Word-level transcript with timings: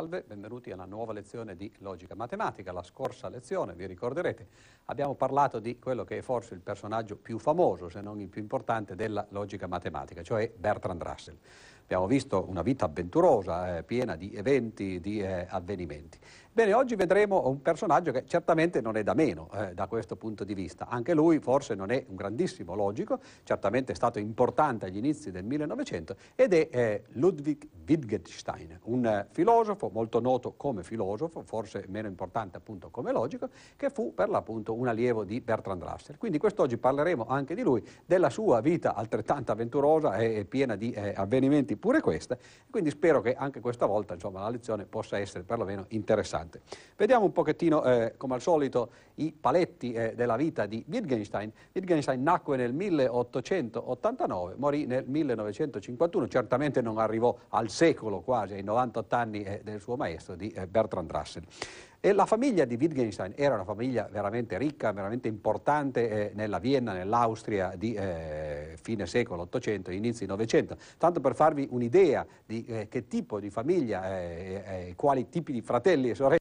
salve, 0.00 0.24
benvenuti 0.26 0.70
alla 0.70 0.86
nuova 0.86 1.12
lezione 1.12 1.54
di 1.54 1.70
logica 1.80 2.14
matematica. 2.14 2.72
La 2.72 2.82
scorsa 2.82 3.28
lezione, 3.28 3.74
vi 3.74 3.84
ricorderete, 3.84 4.46
abbiamo 4.86 5.14
parlato 5.14 5.58
di 5.58 5.78
quello 5.78 6.04
che 6.04 6.16
è 6.16 6.22
forse 6.22 6.54
il 6.54 6.60
personaggio 6.60 7.16
più 7.16 7.38
famoso, 7.38 7.90
se 7.90 8.00
non 8.00 8.18
il 8.18 8.28
più 8.28 8.40
importante, 8.40 8.94
della 8.94 9.26
logica 9.28 9.66
matematica, 9.66 10.22
cioè 10.22 10.50
Bertrand 10.56 11.02
Russell. 11.02 11.36
Abbiamo 11.90 12.06
visto 12.06 12.44
una 12.48 12.62
vita 12.62 12.84
avventurosa, 12.84 13.78
eh, 13.78 13.82
piena 13.82 14.14
di 14.14 14.32
eventi, 14.32 15.00
di 15.00 15.20
eh, 15.20 15.44
avvenimenti. 15.48 16.20
Bene, 16.52 16.72
oggi 16.72 16.96
vedremo 16.96 17.48
un 17.48 17.62
personaggio 17.62 18.10
che 18.10 18.24
certamente 18.26 18.80
non 18.80 18.96
è 18.96 19.04
da 19.04 19.14
meno 19.14 19.48
eh, 19.54 19.72
da 19.72 19.86
questo 19.86 20.16
punto 20.16 20.42
di 20.42 20.52
vista. 20.52 20.88
Anche 20.88 21.14
lui 21.14 21.38
forse 21.38 21.76
non 21.76 21.90
è 21.90 22.04
un 22.08 22.16
grandissimo 22.16 22.74
logico, 22.74 23.20
certamente 23.44 23.92
è 23.92 23.94
stato 23.94 24.18
importante 24.18 24.86
agli 24.86 24.96
inizi 24.96 25.30
del 25.30 25.44
1900 25.44 26.16
ed 26.34 26.52
è 26.52 26.68
eh, 26.72 27.04
Ludwig 27.12 27.68
Wittgenstein, 27.86 28.80
un 28.84 29.06
eh, 29.06 29.26
filosofo 29.30 29.90
molto 29.92 30.20
noto 30.20 30.54
come 30.56 30.82
filosofo, 30.82 31.42
forse 31.44 31.84
meno 31.88 32.08
importante 32.08 32.56
appunto 32.56 32.90
come 32.90 33.12
logico, 33.12 33.48
che 33.76 33.88
fu 33.88 34.12
per 34.12 34.28
l'appunto 34.28 34.74
un 34.74 34.88
allievo 34.88 35.22
di 35.22 35.40
Bertrand 35.40 35.82
Russell. 35.82 36.18
Quindi 36.18 36.38
quest'oggi 36.38 36.76
parleremo 36.78 37.26
anche 37.26 37.54
di 37.54 37.62
lui, 37.62 37.80
della 38.04 38.28
sua 38.28 38.60
vita 38.60 38.94
altrettanto 38.94 39.52
avventurosa 39.52 40.16
e 40.16 40.44
piena 40.44 40.74
di 40.74 40.90
eh, 40.90 41.14
avvenimenti 41.16 41.76
pure 41.80 42.00
questa, 42.00 42.38
quindi 42.70 42.90
spero 42.90 43.20
che 43.20 43.34
anche 43.34 43.58
questa 43.58 43.86
volta 43.86 44.14
insomma, 44.14 44.40
la 44.40 44.50
lezione 44.50 44.84
possa 44.84 45.18
essere 45.18 45.42
perlomeno 45.42 45.86
interessante. 45.88 46.60
Vediamo 46.96 47.24
un 47.24 47.32
pochettino, 47.32 47.82
eh, 47.82 48.14
come 48.16 48.34
al 48.34 48.40
solito, 48.40 48.90
i 49.16 49.32
paletti 49.32 49.92
eh, 49.92 50.14
della 50.14 50.36
vita 50.36 50.66
di 50.66 50.84
Wittgenstein. 50.86 51.50
Wittgenstein 51.72 52.22
nacque 52.22 52.56
nel 52.56 52.72
1889, 52.72 54.54
morì 54.56 54.86
nel 54.86 55.04
1951, 55.06 56.28
certamente 56.28 56.80
non 56.80 56.98
arrivò 56.98 57.36
al 57.48 57.68
secolo 57.70 58.20
quasi, 58.20 58.54
ai 58.54 58.62
98 58.62 59.16
anni 59.16 59.42
eh, 59.42 59.60
del 59.64 59.80
suo 59.80 59.96
maestro, 59.96 60.36
di 60.36 60.50
eh, 60.50 60.66
Bertrand 60.68 61.10
Russell. 61.10 61.42
E 62.02 62.12
la 62.14 62.24
famiglia 62.24 62.64
di 62.64 62.76
Wittgenstein 62.80 63.34
era 63.36 63.56
una 63.56 63.64
famiglia 63.64 64.08
veramente 64.10 64.56
ricca, 64.56 64.90
veramente 64.90 65.28
importante 65.28 66.30
eh, 66.30 66.32
nella 66.34 66.58
Vienna, 66.58 66.94
nell'Austria 66.94 67.74
di 67.76 67.92
eh, 67.92 68.78
fine 68.80 69.04
secolo 69.04 69.42
800, 69.42 69.90
inizi 69.90 70.24
900. 70.24 70.78
Tanto 70.96 71.20
per 71.20 71.34
farvi 71.34 71.68
un'idea 71.70 72.26
di 72.46 72.64
eh, 72.64 72.88
che 72.88 73.06
tipo 73.06 73.38
di 73.38 73.50
famiglia, 73.50 74.18
eh, 74.18 74.62
eh, 74.88 74.92
quali 74.96 75.28
tipi 75.28 75.52
di 75.52 75.60
fratelli 75.60 76.08
e 76.08 76.14
sorelle 76.14 76.38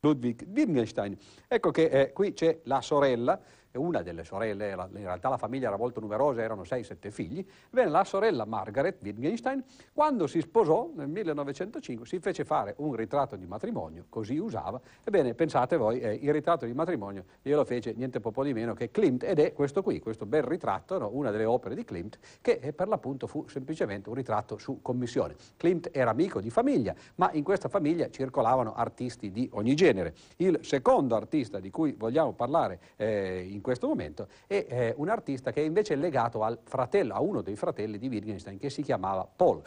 Ludwig 0.00 0.44
Wittgenstein. 0.52 1.16
Ecco 1.46 1.70
che 1.70 1.84
eh, 1.84 2.12
qui 2.12 2.32
c'è 2.32 2.58
la 2.64 2.80
sorella, 2.80 3.38
una 3.76 4.02
delle 4.02 4.24
sorelle, 4.24 4.70
in 4.70 5.04
realtà 5.04 5.28
la 5.28 5.36
famiglia 5.36 5.68
era 5.68 5.76
molto 5.76 6.00
numerosa, 6.00 6.42
erano 6.42 6.62
6-7 6.62 7.10
figli, 7.10 7.46
Bene, 7.70 7.90
la 7.90 8.04
sorella 8.04 8.44
Margaret 8.44 8.98
Wittgenstein, 9.02 9.62
quando 9.92 10.26
si 10.26 10.40
sposò 10.40 10.90
nel 10.94 11.08
1905, 11.08 12.06
si 12.06 12.18
fece 12.20 12.44
fare 12.44 12.74
un 12.78 12.94
ritratto 12.94 13.36
di 13.36 13.46
matrimonio, 13.46 14.06
così 14.08 14.36
usava, 14.38 14.80
ebbene 15.04 15.34
pensate 15.34 15.76
voi, 15.76 16.00
eh, 16.00 16.14
il 16.14 16.32
ritratto 16.32 16.64
di 16.64 16.72
matrimonio 16.72 17.24
glielo 17.42 17.64
fece 17.64 17.92
niente 17.94 18.20
po' 18.20 18.42
di 18.42 18.52
meno 18.52 18.74
che 18.74 18.90
Klimt, 18.90 19.22
ed 19.22 19.38
è 19.38 19.52
questo 19.52 19.82
qui, 19.82 20.00
questo 20.00 20.26
bel 20.26 20.42
ritratto, 20.42 20.98
no? 20.98 21.10
una 21.12 21.30
delle 21.30 21.44
opere 21.44 21.74
di 21.74 21.84
Klimt, 21.84 22.18
che 22.40 22.58
eh, 22.62 22.72
per 22.72 22.88
l'appunto 22.88 23.26
fu 23.26 23.46
semplicemente 23.48 24.08
un 24.08 24.14
ritratto 24.14 24.58
su 24.58 24.80
commissione. 24.82 25.34
Klimt 25.56 25.90
era 25.92 26.10
amico 26.10 26.40
di 26.40 26.50
famiglia, 26.50 26.94
ma 27.16 27.30
in 27.32 27.44
questa 27.44 27.68
famiglia 27.68 28.08
circolavano 28.10 28.74
artisti 28.74 29.30
di 29.30 29.48
ogni 29.52 29.74
genere. 29.74 30.14
Il 30.36 30.60
secondo 30.62 31.14
artista 31.14 31.60
di 31.60 31.70
cui 31.70 31.92
vogliamo 31.92 32.32
parlare 32.32 32.80
eh, 32.96 33.46
in 33.48 33.60
questo 33.66 33.88
momento, 33.88 34.28
è 34.46 34.64
eh, 34.68 34.94
un 34.96 35.08
artista 35.08 35.50
che 35.50 35.60
è 35.60 35.64
invece 35.64 35.96
legato 35.96 36.44
al 36.44 36.56
fratello, 36.62 37.14
a 37.14 37.20
uno 37.20 37.42
dei 37.42 37.56
fratelli 37.56 37.98
di 37.98 38.06
Wittgenstein 38.06 38.58
che 38.58 38.70
si 38.70 38.80
chiamava 38.82 39.26
Paul. 39.26 39.60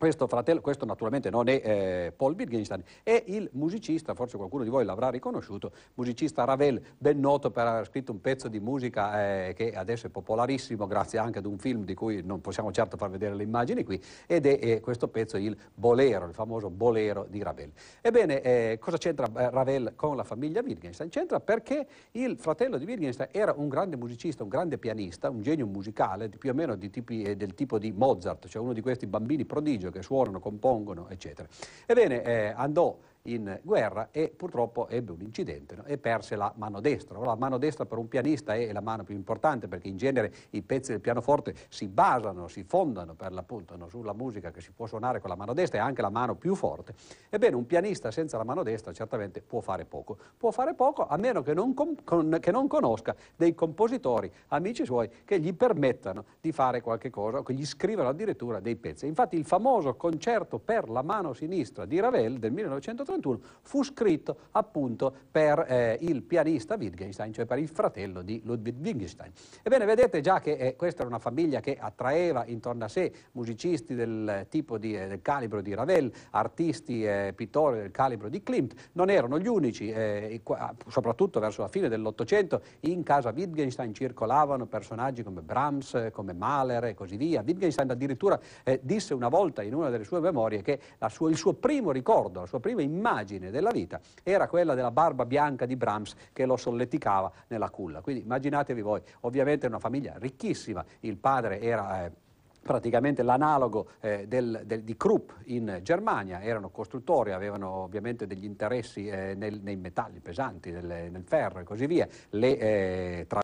Questo 0.00 0.26
fratello, 0.26 0.62
questo 0.62 0.86
naturalmente 0.86 1.28
non 1.28 1.46
è 1.50 1.60
eh, 1.62 2.12
Paul 2.16 2.32
Wittgenstein, 2.32 2.82
è 3.02 3.22
il 3.26 3.50
musicista, 3.52 4.14
forse 4.14 4.38
qualcuno 4.38 4.64
di 4.64 4.70
voi 4.70 4.82
l'avrà 4.82 5.10
riconosciuto, 5.10 5.72
musicista 5.96 6.44
Ravel, 6.44 6.80
ben 6.96 7.20
noto 7.20 7.50
per 7.50 7.66
aver 7.66 7.84
scritto 7.84 8.10
un 8.10 8.22
pezzo 8.22 8.48
di 8.48 8.60
musica 8.60 9.48
eh, 9.48 9.52
che 9.52 9.74
adesso 9.74 10.06
è 10.06 10.08
popolarissimo 10.08 10.86
grazie 10.86 11.18
anche 11.18 11.40
ad 11.40 11.44
un 11.44 11.58
film 11.58 11.84
di 11.84 11.92
cui 11.92 12.22
non 12.24 12.40
possiamo 12.40 12.72
certo 12.72 12.96
far 12.96 13.10
vedere 13.10 13.34
le 13.34 13.42
immagini 13.42 13.84
qui, 13.84 14.02
ed 14.26 14.46
è 14.46 14.58
eh, 14.62 14.80
questo 14.80 15.08
pezzo 15.08 15.36
il 15.36 15.54
Bolero, 15.74 16.24
il 16.24 16.32
famoso 16.32 16.70
Bolero 16.70 17.26
di 17.28 17.42
Ravel. 17.42 17.70
Ebbene, 18.00 18.40
eh, 18.40 18.78
cosa 18.80 18.96
c'entra 18.96 19.26
eh, 19.26 19.50
Ravel 19.50 19.92
con 19.96 20.16
la 20.16 20.24
famiglia 20.24 20.62
Wittgenstein? 20.62 21.10
C'entra 21.10 21.40
perché 21.40 21.86
il 22.12 22.38
fratello 22.38 22.78
di 22.78 22.86
Wittgenstein 22.86 23.28
era 23.32 23.52
un 23.54 23.68
grande 23.68 23.98
musicista, 23.98 24.44
un 24.44 24.48
grande 24.48 24.78
pianista, 24.78 25.28
un 25.28 25.42
genio 25.42 25.66
musicale, 25.66 26.30
più 26.30 26.48
o 26.48 26.54
meno 26.54 26.78
tipi, 26.78 27.20
eh, 27.20 27.36
del 27.36 27.52
tipo 27.52 27.78
di 27.78 27.92
Mozart, 27.92 28.48
cioè 28.48 28.62
uno 28.62 28.72
di 28.72 28.80
questi 28.80 29.06
bambini 29.06 29.44
prodigio 29.44 29.88
che 29.90 30.02
suonano, 30.02 30.40
compongono, 30.40 31.08
eccetera. 31.08 31.48
Ebbene, 31.86 32.22
eh, 32.22 32.52
andò 32.56 32.96
in 33.22 33.58
guerra 33.62 34.08
e 34.10 34.32
purtroppo 34.34 34.88
ebbe 34.88 35.12
un 35.12 35.20
incidente 35.20 35.76
no? 35.76 35.84
e 35.84 35.98
perse 35.98 36.36
la 36.36 36.52
mano 36.56 36.80
destra. 36.80 37.18
La 37.18 37.36
mano 37.36 37.58
destra 37.58 37.84
per 37.84 37.98
un 37.98 38.08
pianista 38.08 38.54
è 38.54 38.72
la 38.72 38.80
mano 38.80 39.04
più 39.04 39.14
importante 39.14 39.68
perché 39.68 39.88
in 39.88 39.96
genere 39.96 40.32
i 40.50 40.62
pezzi 40.62 40.92
del 40.92 41.00
pianoforte 41.00 41.54
si 41.68 41.88
basano, 41.88 42.48
si 42.48 42.64
fondano 42.64 43.14
per 43.14 43.32
l'appunto 43.32 43.76
no? 43.76 43.88
sulla 43.88 44.14
musica 44.14 44.50
che 44.50 44.60
si 44.60 44.70
può 44.70 44.86
suonare 44.86 45.20
con 45.20 45.28
la 45.28 45.36
mano 45.36 45.52
destra 45.52 45.78
e 45.78 45.80
anche 45.82 46.00
la 46.00 46.10
mano 46.10 46.34
più 46.36 46.54
forte. 46.54 46.94
Ebbene, 47.28 47.56
un 47.56 47.66
pianista 47.66 48.10
senza 48.10 48.36
la 48.38 48.44
mano 48.44 48.62
destra 48.62 48.92
certamente 48.92 49.42
può 49.42 49.60
fare 49.60 49.84
poco. 49.84 50.16
Può 50.36 50.50
fare 50.50 50.74
poco 50.74 51.06
a 51.06 51.16
meno 51.16 51.42
che 51.42 51.52
non, 51.52 51.74
con, 51.74 52.38
che 52.40 52.50
non 52.50 52.66
conosca 52.68 53.14
dei 53.36 53.54
compositori, 53.54 54.30
amici 54.48 54.84
suoi, 54.84 55.08
che 55.24 55.38
gli 55.38 55.52
permettano 55.52 56.24
di 56.40 56.52
fare 56.52 56.80
qualche 56.80 57.10
cosa 57.10 57.38
o 57.38 57.42
che 57.42 57.52
gli 57.52 57.66
scrivano 57.66 58.08
addirittura 58.08 58.60
dei 58.60 58.76
pezzi. 58.76 59.06
Infatti 59.06 59.36
il 59.36 59.44
famoso 59.44 59.94
concerto 59.94 60.58
per 60.58 60.88
la 60.88 61.02
mano 61.02 61.32
sinistra 61.32 61.84
di 61.84 62.00
Ravel 62.00 62.38
del 62.38 62.52
1930 62.52 63.09
1931 63.10 63.58
fu 63.62 63.82
scritto 63.82 64.36
appunto 64.52 65.12
per 65.30 65.64
eh, 65.68 65.98
il 66.02 66.22
pianista 66.22 66.76
Wittgenstein, 66.76 67.32
cioè 67.32 67.46
per 67.46 67.58
il 67.58 67.68
fratello 67.68 68.22
di 68.22 68.40
Ludwig 68.44 68.76
Wittgenstein. 68.78 69.32
Ebbene, 69.62 69.84
vedete 69.84 70.20
già 70.20 70.40
che 70.40 70.52
eh, 70.52 70.76
questa 70.76 71.00
era 71.00 71.08
una 71.08 71.18
famiglia 71.18 71.60
che 71.60 71.76
attraeva 71.78 72.44
intorno 72.46 72.84
a 72.84 72.88
sé 72.88 73.12
musicisti 73.32 73.94
del 73.94 74.46
tipo 74.48 74.78
di, 74.78 74.96
eh, 74.96 75.06
del 75.06 75.22
calibro 75.22 75.60
di 75.60 75.74
Ravel, 75.74 76.12
artisti 76.30 77.04
eh, 77.04 77.32
pittori 77.34 77.78
del 77.78 77.90
calibro 77.90 78.28
di 78.28 78.42
Klimt, 78.42 78.74
non 78.92 79.10
erano 79.10 79.38
gli 79.38 79.46
unici, 79.46 79.90
eh, 79.90 80.40
soprattutto 80.88 81.40
verso 81.40 81.62
la 81.62 81.68
fine 81.68 81.88
dell'Ottocento, 81.88 82.62
in 82.80 83.02
casa 83.02 83.30
Wittgenstein 83.30 83.94
circolavano 83.94 84.66
personaggi 84.66 85.22
come 85.22 85.42
Brahms, 85.42 86.08
come 86.12 86.32
Mahler 86.32 86.84
e 86.84 86.94
così 86.94 87.16
via. 87.16 87.42
Wittgenstein 87.44 87.90
addirittura 87.90 88.38
eh, 88.64 88.80
disse 88.82 89.14
una 89.14 89.28
volta 89.28 89.62
in 89.62 89.74
una 89.74 89.90
delle 89.90 90.04
sue 90.04 90.20
memorie 90.20 90.62
che 90.62 90.80
sua, 91.08 91.30
il 91.30 91.36
suo 91.36 91.54
primo 91.54 91.90
ricordo, 91.90 92.40
la 92.40 92.46
sua 92.46 92.60
prima 92.60 92.82
immagine 92.82 92.99
immagine 93.00 93.50
della 93.50 93.70
vita 93.70 93.98
era 94.22 94.46
quella 94.46 94.74
della 94.74 94.90
barba 94.90 95.24
bianca 95.24 95.64
di 95.64 95.74
Brahms 95.74 96.14
che 96.32 96.44
lo 96.44 96.56
solleticava 96.56 97.32
nella 97.48 97.70
culla. 97.70 98.02
Quindi 98.02 98.22
immaginatevi 98.22 98.82
voi, 98.82 99.00
ovviamente 99.20 99.66
una 99.66 99.78
famiglia 99.78 100.14
ricchissima, 100.18 100.84
il 101.00 101.16
padre 101.16 101.60
era... 101.60 102.04
Eh, 102.04 102.28
praticamente 102.62 103.22
l'analogo 103.22 103.92
eh, 104.00 104.26
del, 104.28 104.64
del, 104.66 104.82
di 104.82 104.94
Krupp 104.94 105.30
in 105.44 105.80
Germania, 105.82 106.42
erano 106.42 106.68
costruttori, 106.68 107.32
avevano 107.32 107.70
ovviamente 107.70 108.26
degli 108.26 108.44
interessi 108.44 109.08
eh, 109.08 109.34
nel, 109.34 109.60
nei 109.62 109.76
metalli 109.76 110.20
pesanti, 110.20 110.70
nel, 110.70 111.10
nel, 111.10 111.24
ferro 111.24 111.60
e 111.60 111.64
così 111.64 111.86
via, 111.86 112.06
le, 112.28 112.58
eh, 112.58 113.24
tra 113.26 113.40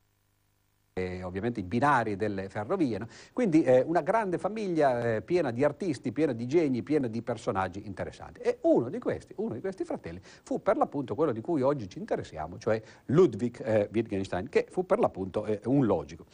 eh, 0.99 1.23
ovviamente 1.23 1.61
i 1.61 1.63
binari 1.63 2.17
delle 2.17 2.49
ferrovie. 2.49 2.99
No? 2.99 3.07
Quindi 3.35 3.63
eh, 3.63 3.83
una 3.83 4.01
grande 4.01 4.39
famiglia 4.39 5.17
eh, 5.17 5.23
piena 5.23 5.51
di 5.51 5.63
artisti, 5.63 6.11
piena 6.11 6.33
di 6.33 6.47
geni, 6.47 6.83
piena 6.83 7.07
di 7.07 7.21
personaggi 7.21 7.87
interessanti. 7.87 8.41
E 8.41 8.59
uno 8.63 8.89
di 8.89 8.99
questi, 8.99 9.35
uno 9.37 9.53
di 9.53 9.61
questi 9.61 9.85
fratelli 9.85 10.21
fu 10.23 10.63
per 10.63 10.79
l'appunto 10.79 11.15
quello 11.15 11.33
di 11.33 11.43
cui 11.43 11.61
oggi 11.61 11.87
ci 11.89 11.99
interessiamo, 11.99 12.57
cioè 12.57 12.81
Ludwig 13.07 13.61
eh, 13.63 13.91
Wittgenstein, 13.93 14.49
che 14.49 14.67
fu 14.71 14.87
per 14.87 14.99
l'appunto 14.99 15.45
eh, 15.45 15.61
un 15.67 15.85
logico. 15.85 16.25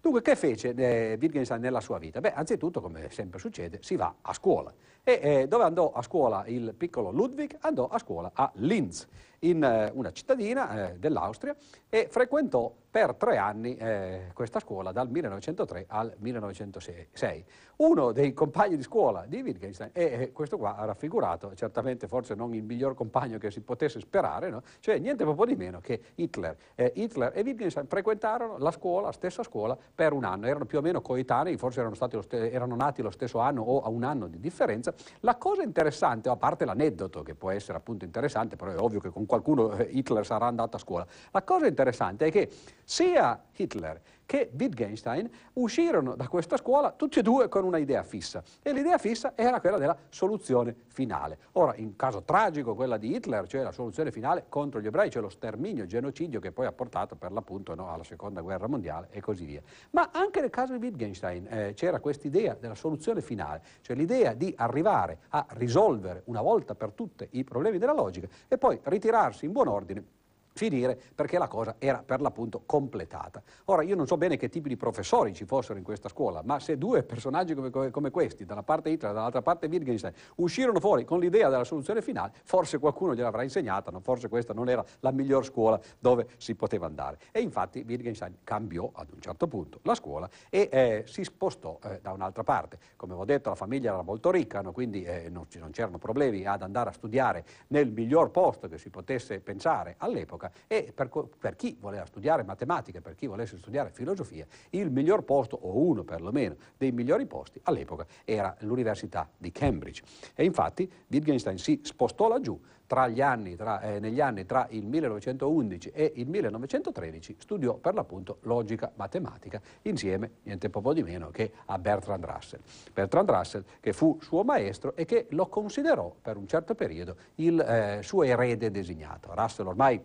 Dunque, 0.00 0.22
che 0.22 0.34
fece 0.34 0.74
eh, 0.74 1.16
Wittgenstein 1.18 1.60
nella 1.60 1.80
sua 1.80 1.98
vita? 1.98 2.20
Beh, 2.20 2.32
anzitutto, 2.32 2.80
come 2.80 3.08
sempre 3.10 3.38
succede, 3.38 3.78
si 3.80 3.94
va 3.94 4.16
a 4.20 4.34
scuola. 4.34 4.74
E 5.04 5.20
eh, 5.22 5.46
dove 5.48 5.62
andò 5.62 5.92
a 5.92 6.02
scuola 6.02 6.44
il 6.46 6.74
piccolo 6.76 7.10
Ludwig? 7.10 7.58
Andò 7.60 7.86
a 7.86 7.98
scuola 7.98 8.32
a 8.34 8.50
Linz, 8.56 9.06
in 9.40 9.62
eh, 9.62 9.90
una 9.94 10.10
cittadina 10.10 10.90
eh, 10.90 10.98
dell'Austria, 10.98 11.56
e 11.88 12.08
frequentò 12.10 12.74
per 12.94 13.16
tre 13.16 13.38
anni 13.38 13.74
eh, 13.74 14.30
questa 14.34 14.60
scuola 14.60 14.92
dal 14.92 15.10
1903 15.10 15.86
al 15.88 16.14
1906. 16.16 17.44
Uno 17.78 18.12
dei 18.12 18.32
compagni 18.32 18.76
di 18.76 18.84
scuola 18.84 19.24
di 19.26 19.40
Wittgenstein, 19.40 19.90
e 19.92 20.04
eh, 20.04 20.32
questo 20.32 20.56
qua 20.56 20.76
raffigurato, 20.78 21.56
certamente 21.56 22.06
forse 22.06 22.36
non 22.36 22.54
il 22.54 22.62
miglior 22.62 22.94
compagno 22.94 23.38
che 23.38 23.50
si 23.50 23.62
potesse 23.62 23.98
sperare, 23.98 24.48
no? 24.48 24.62
cioè 24.78 25.00
niente 25.00 25.24
proprio 25.24 25.46
di 25.46 25.56
meno 25.56 25.80
che 25.80 26.00
Hitler. 26.14 26.56
Eh, 26.76 26.92
Hitler 26.94 27.32
e 27.34 27.40
Wittgenstein 27.40 27.88
frequentarono 27.88 28.58
la 28.58 28.70
scuola, 28.70 29.06
la 29.06 29.12
stessa 29.12 29.42
scuola, 29.42 29.76
per 29.92 30.12
un 30.12 30.22
anno, 30.22 30.46
erano 30.46 30.64
più 30.64 30.78
o 30.78 30.80
meno 30.80 31.00
coetanei, 31.00 31.56
forse 31.56 31.80
erano, 31.80 31.96
erano 32.30 32.76
nati 32.76 33.02
lo 33.02 33.10
stesso 33.10 33.40
anno 33.40 33.62
o 33.62 33.82
a 33.82 33.88
un 33.88 34.04
anno 34.04 34.28
di 34.28 34.38
differenza. 34.38 34.94
La 35.22 35.34
cosa 35.34 35.64
interessante, 35.64 36.28
a 36.28 36.36
parte 36.36 36.64
l'aneddoto 36.64 37.24
che 37.24 37.34
può 37.34 37.50
essere 37.50 37.76
appunto 37.76 38.04
interessante, 38.04 38.54
però 38.54 38.70
è 38.70 38.78
ovvio 38.78 39.00
che 39.00 39.10
con 39.10 39.26
qualcuno 39.26 39.72
eh, 39.72 39.88
Hitler 39.90 40.24
sarà 40.24 40.46
andato 40.46 40.76
a 40.76 40.78
scuola, 40.78 41.04
la 41.32 41.42
cosa 41.42 41.66
interessante 41.66 42.26
è 42.26 42.30
che 42.30 42.48
sia 42.84 43.42
Hitler 43.56 44.00
che 44.26 44.50
Wittgenstein 44.58 45.28
uscirono 45.54 46.14
da 46.14 46.28
questa 46.28 46.56
scuola 46.56 46.92
tutti 46.92 47.18
e 47.18 47.22
due 47.22 47.48
con 47.48 47.64
una 47.64 47.78
idea 47.78 48.02
fissa 48.02 48.42
e 48.62 48.72
l'idea 48.72 48.98
fissa 48.98 49.32
era 49.34 49.60
quella 49.60 49.78
della 49.78 49.96
soluzione 50.08 50.74
finale. 50.88 51.38
Ora, 51.52 51.74
in 51.76 51.96
caso 51.96 52.22
tragico 52.22 52.74
quella 52.74 52.96
di 52.96 53.14
Hitler, 53.14 53.46
cioè 53.46 53.62
la 53.62 53.72
soluzione 53.72 54.10
finale 54.10 54.46
contro 54.48 54.80
gli 54.80 54.86
ebrei, 54.86 55.10
cioè 55.10 55.22
lo 55.22 55.28
sterminio, 55.28 55.82
il 55.82 55.88
genocidio 55.88 56.40
che 56.40 56.52
poi 56.52 56.66
ha 56.66 56.72
portato 56.72 57.16
per 57.16 57.32
l'appunto 57.32 57.74
no, 57.74 57.92
alla 57.92 58.04
seconda 58.04 58.40
guerra 58.40 58.66
mondiale 58.66 59.08
e 59.10 59.20
così 59.20 59.44
via. 59.44 59.62
Ma 59.90 60.10
anche 60.12 60.40
nel 60.40 60.50
caso 60.50 60.76
di 60.76 60.84
Wittgenstein 60.84 61.46
eh, 61.48 61.72
c'era 61.74 62.00
questa 62.00 62.26
idea 62.26 62.54
della 62.54 62.74
soluzione 62.74 63.20
finale, 63.20 63.62
cioè 63.82 63.96
l'idea 63.96 64.32
di 64.34 64.52
arrivare 64.56 65.18
a 65.28 65.46
risolvere 65.50 66.22
una 66.26 66.40
volta 66.40 66.74
per 66.74 66.92
tutte 66.92 67.28
i 67.32 67.44
problemi 67.44 67.78
della 67.78 67.92
logica 67.92 68.26
e 68.48 68.58
poi 68.58 68.80
ritirarsi 68.82 69.44
in 69.44 69.52
buon 69.52 69.68
ordine 69.68 70.22
finire 70.54 70.98
perché 71.14 71.36
la 71.36 71.48
cosa 71.48 71.76
era 71.78 72.02
per 72.04 72.20
l'appunto 72.20 72.62
completata. 72.64 73.42
Ora 73.66 73.82
io 73.82 73.96
non 73.96 74.06
so 74.06 74.16
bene 74.16 74.36
che 74.36 74.48
tipi 74.48 74.68
di 74.68 74.76
professori 74.76 75.34
ci 75.34 75.44
fossero 75.44 75.78
in 75.78 75.84
questa 75.84 76.08
scuola, 76.08 76.42
ma 76.44 76.60
se 76.60 76.78
due 76.78 77.02
personaggi 77.02 77.54
come, 77.54 77.90
come 77.90 78.10
questi, 78.10 78.44
da 78.44 78.52
una 78.54 78.62
parte 78.62 78.90
Hitler 78.90 79.10
e 79.10 79.14
dall'altra 79.14 79.42
parte 79.42 79.66
Wittgenstein, 79.66 80.14
uscirono 80.36 80.78
fuori 80.78 81.04
con 81.04 81.18
l'idea 81.18 81.48
della 81.48 81.64
soluzione 81.64 82.02
finale, 82.02 82.32
forse 82.44 82.78
qualcuno 82.78 83.14
gliel'avrà 83.14 83.42
insegnata, 83.42 83.92
forse 84.00 84.28
questa 84.28 84.54
non 84.54 84.68
era 84.68 84.84
la 85.00 85.10
miglior 85.10 85.44
scuola 85.44 85.80
dove 85.98 86.28
si 86.36 86.54
poteva 86.54 86.86
andare. 86.86 87.18
E 87.32 87.40
infatti 87.40 87.84
Wittgenstein 87.86 88.38
cambiò 88.44 88.88
ad 88.94 89.10
un 89.12 89.20
certo 89.20 89.48
punto 89.48 89.80
la 89.82 89.94
scuola 89.94 90.28
e 90.48 90.68
eh, 90.70 91.04
si 91.06 91.24
spostò 91.24 91.78
eh, 91.82 91.98
da 92.00 92.12
un'altra 92.12 92.44
parte. 92.44 92.78
Come 92.96 93.14
ho 93.14 93.24
detto 93.24 93.48
la 93.48 93.56
famiglia 93.56 93.92
era 93.92 94.02
molto 94.02 94.30
ricca, 94.30 94.60
no? 94.60 94.70
quindi 94.70 95.02
eh, 95.02 95.28
non, 95.30 95.46
non 95.58 95.70
c'erano 95.72 95.98
problemi 95.98 96.46
ad 96.46 96.62
andare 96.62 96.90
a 96.90 96.92
studiare 96.92 97.44
nel 97.68 97.90
miglior 97.90 98.30
posto 98.30 98.68
che 98.68 98.78
si 98.78 98.90
potesse 98.90 99.40
pensare 99.40 99.96
all'epoca 99.98 100.43
all'epoca 100.44 100.52
e 100.66 100.92
per, 100.94 101.10
per, 101.38 101.56
chi 101.56 101.76
voleva 101.80 102.04
studiare 102.04 102.42
matematica, 102.42 103.00
per 103.00 103.14
chi 103.14 103.26
volesse 103.26 103.56
studiare 103.58 103.90
filosofia, 103.90 104.46
il 104.70 104.90
miglior 104.90 105.22
posto, 105.22 105.58
o 105.60 105.78
uno 105.78 106.02
perlomeno 106.02 106.56
dei 106.76 106.92
migliori 106.92 107.26
posti 107.26 107.60
all'epoca, 107.64 108.06
era 108.24 108.54
l'Università 108.60 109.28
di 109.36 109.50
Cambridge. 109.50 110.02
E 110.34 110.44
infatti 110.44 110.90
Wittgenstein 111.08 111.58
si 111.58 111.80
spostò 111.82 112.28
laggiù 112.28 112.60
tra 112.86 113.10
anni, 113.22 113.56
tra, 113.56 113.80
eh, 113.80 113.98
negli 113.98 114.20
anni 114.20 114.44
tra 114.44 114.66
il 114.70 114.86
1911 114.86 115.90
e 115.90 116.12
il 116.16 116.28
1913 116.28 117.36
studiò 117.38 117.74
per 117.74 117.94
l'appunto 117.94 118.38
logica 118.42 118.92
matematica 118.96 119.60
insieme, 119.82 120.30
niente 120.42 120.68
poco 120.70 120.92
di 120.92 121.02
meno, 121.02 121.30
che 121.30 121.52
a 121.66 121.78
Bertrand 121.78 122.24
Russell. 122.24 122.60
Bertrand 122.92 123.30
Russell 123.30 123.64
che 123.80 123.92
fu 123.92 124.18
suo 124.20 124.44
maestro 124.44 124.94
e 124.96 125.04
che 125.04 125.26
lo 125.30 125.46
considerò 125.46 126.14
per 126.20 126.36
un 126.36 126.46
certo 126.46 126.74
periodo 126.74 127.16
il 127.36 127.58
eh, 127.60 128.00
suo 128.02 128.22
erede 128.22 128.70
designato. 128.70 129.34
Russell 129.34 129.66
ormai 129.66 130.00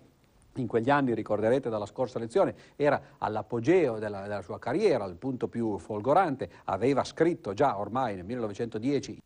in 0.60 0.68
quegli 0.68 0.90
anni, 0.90 1.14
ricorderete 1.14 1.70
dalla 1.70 1.86
scorsa 1.86 2.20
lezione, 2.20 2.56
era 2.76 3.02
all'apogeo 3.18 4.00
della, 4.00 4.22
della 4.22 4.42
sua 4.42 4.60
carriera, 4.60 5.04
al 5.04 5.16
punto 5.16 5.48
più 5.48 5.78
folgorante, 5.78 6.50
aveva 6.66 7.04
scritto 7.04 7.54
già 7.54 7.78
ormai 7.78 8.16
nel 8.16 8.26
1910 8.26 9.22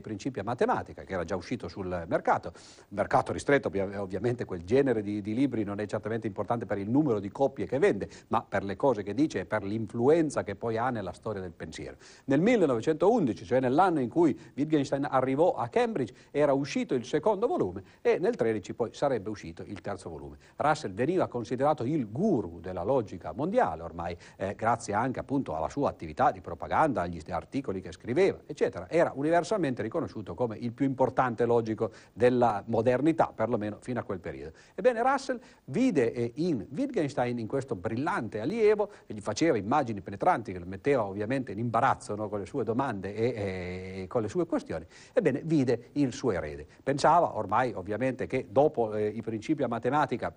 Principia 0.00 0.44
Matematica, 0.44 1.02
che 1.02 1.14
era 1.14 1.24
già 1.24 1.34
uscito 1.34 1.66
sul 1.66 2.04
mercato. 2.06 2.52
Mercato 2.90 3.32
ristretto, 3.32 3.68
ovviamente 3.96 4.44
quel 4.44 4.62
genere 4.62 5.02
di, 5.02 5.20
di, 5.20 5.34
libri 5.34 5.64
non 5.64 5.80
è 5.80 5.86
certamente 5.86 6.28
importante 6.28 6.66
per 6.66 6.78
il 6.78 6.88
numero 6.88 7.18
di 7.18 7.28
copie 7.30 7.66
che 7.66 7.80
vende, 7.80 8.08
ma 8.28 8.46
per 8.48 8.62
le 8.62 8.76
cose 8.76 9.02
che 9.02 9.12
dice 9.12 9.40
e 9.40 9.44
per 9.44 9.64
l'influenza 9.64 10.44
che 10.44 10.54
poi 10.54 10.76
ha 10.76 10.90
nella 10.90 11.12
storia 11.12 11.40
del 11.40 11.50
pensiero. 11.50 11.96
Nel 12.26 12.40
1911, 12.40 13.44
cioè 13.44 13.58
nell'anno 13.58 13.98
in 13.98 14.08
cui 14.08 14.38
Wittgenstein 14.54 15.04
arrivò 15.04 15.56
a 15.56 15.66
Cambridge, 15.66 16.14
era 16.30 16.52
uscito 16.52 16.94
il 16.94 17.04
secondo 17.04 17.48
volume 17.48 17.82
e 18.00 18.18
nel 18.20 18.36
13 18.36 18.74
poi 18.74 18.90
sarebbe 18.92 19.30
uscito 19.30 19.64
il 19.66 19.80
terzo 19.80 20.10
volume. 20.10 20.36
Russell 20.54 20.92
veniva 20.92 21.26
considerato 21.26 21.82
il 21.82 22.08
guru 22.08 22.60
della 22.60 22.84
logica 22.84 23.32
mondiale, 23.32 23.82
ormai 23.82 24.16
eh, 24.36 24.54
grazie 24.54 24.94
anche 24.94 25.18
appunto 25.18 25.56
alla 25.56 25.68
sua 25.68 25.90
attività 25.90 26.30
di 26.30 26.40
propaganda, 26.40 27.02
agli 27.02 27.20
articoli 27.30 27.80
che 27.80 27.90
scriveva, 27.90 28.38
eccetera. 28.46 28.88
Era 28.88 29.10
universalmente 29.12 29.86
riconosciuto 29.88 30.34
come 30.34 30.56
il 30.56 30.72
più 30.72 30.86
importante 30.86 31.44
logico 31.44 31.90
della 32.12 32.62
modernità, 32.66 33.32
perlomeno 33.34 33.78
fino 33.80 33.98
a 33.98 34.02
quel 34.04 34.20
periodo. 34.20 34.52
Ebbene, 34.74 35.02
Russell 35.02 35.40
vide 35.64 36.12
eh, 36.12 36.32
in 36.36 36.66
Wittgenstein, 36.70 37.38
in 37.38 37.46
questo 37.46 37.74
brillante 37.74 38.40
allievo, 38.40 38.90
e 39.06 39.14
gli 39.14 39.20
faceva 39.20 39.56
immagini 39.56 40.00
penetranti 40.00 40.52
che 40.52 40.58
lo 40.58 40.66
metteva 40.66 41.04
ovviamente 41.04 41.52
in 41.52 41.58
imbarazzo 41.58 42.14
no, 42.14 42.28
con 42.28 42.38
le 42.38 42.46
sue 42.46 42.64
domande 42.64 43.14
e, 43.14 44.02
e, 44.02 44.06
con 44.06 44.22
le 44.22 44.28
sue 44.28 44.46
questioni, 44.46 44.86
ebbene, 45.12 45.42
vide 45.44 45.90
il 45.92 46.12
suo 46.12 46.32
erede. 46.32 46.66
Pensava 46.82 47.36
ormai 47.36 47.72
ovviamente 47.74 48.26
che 48.26 48.46
dopo 48.50 48.94
eh, 48.94 49.08
i 49.08 49.22
principi 49.22 49.62
a 49.62 49.68
matematica 49.68 50.32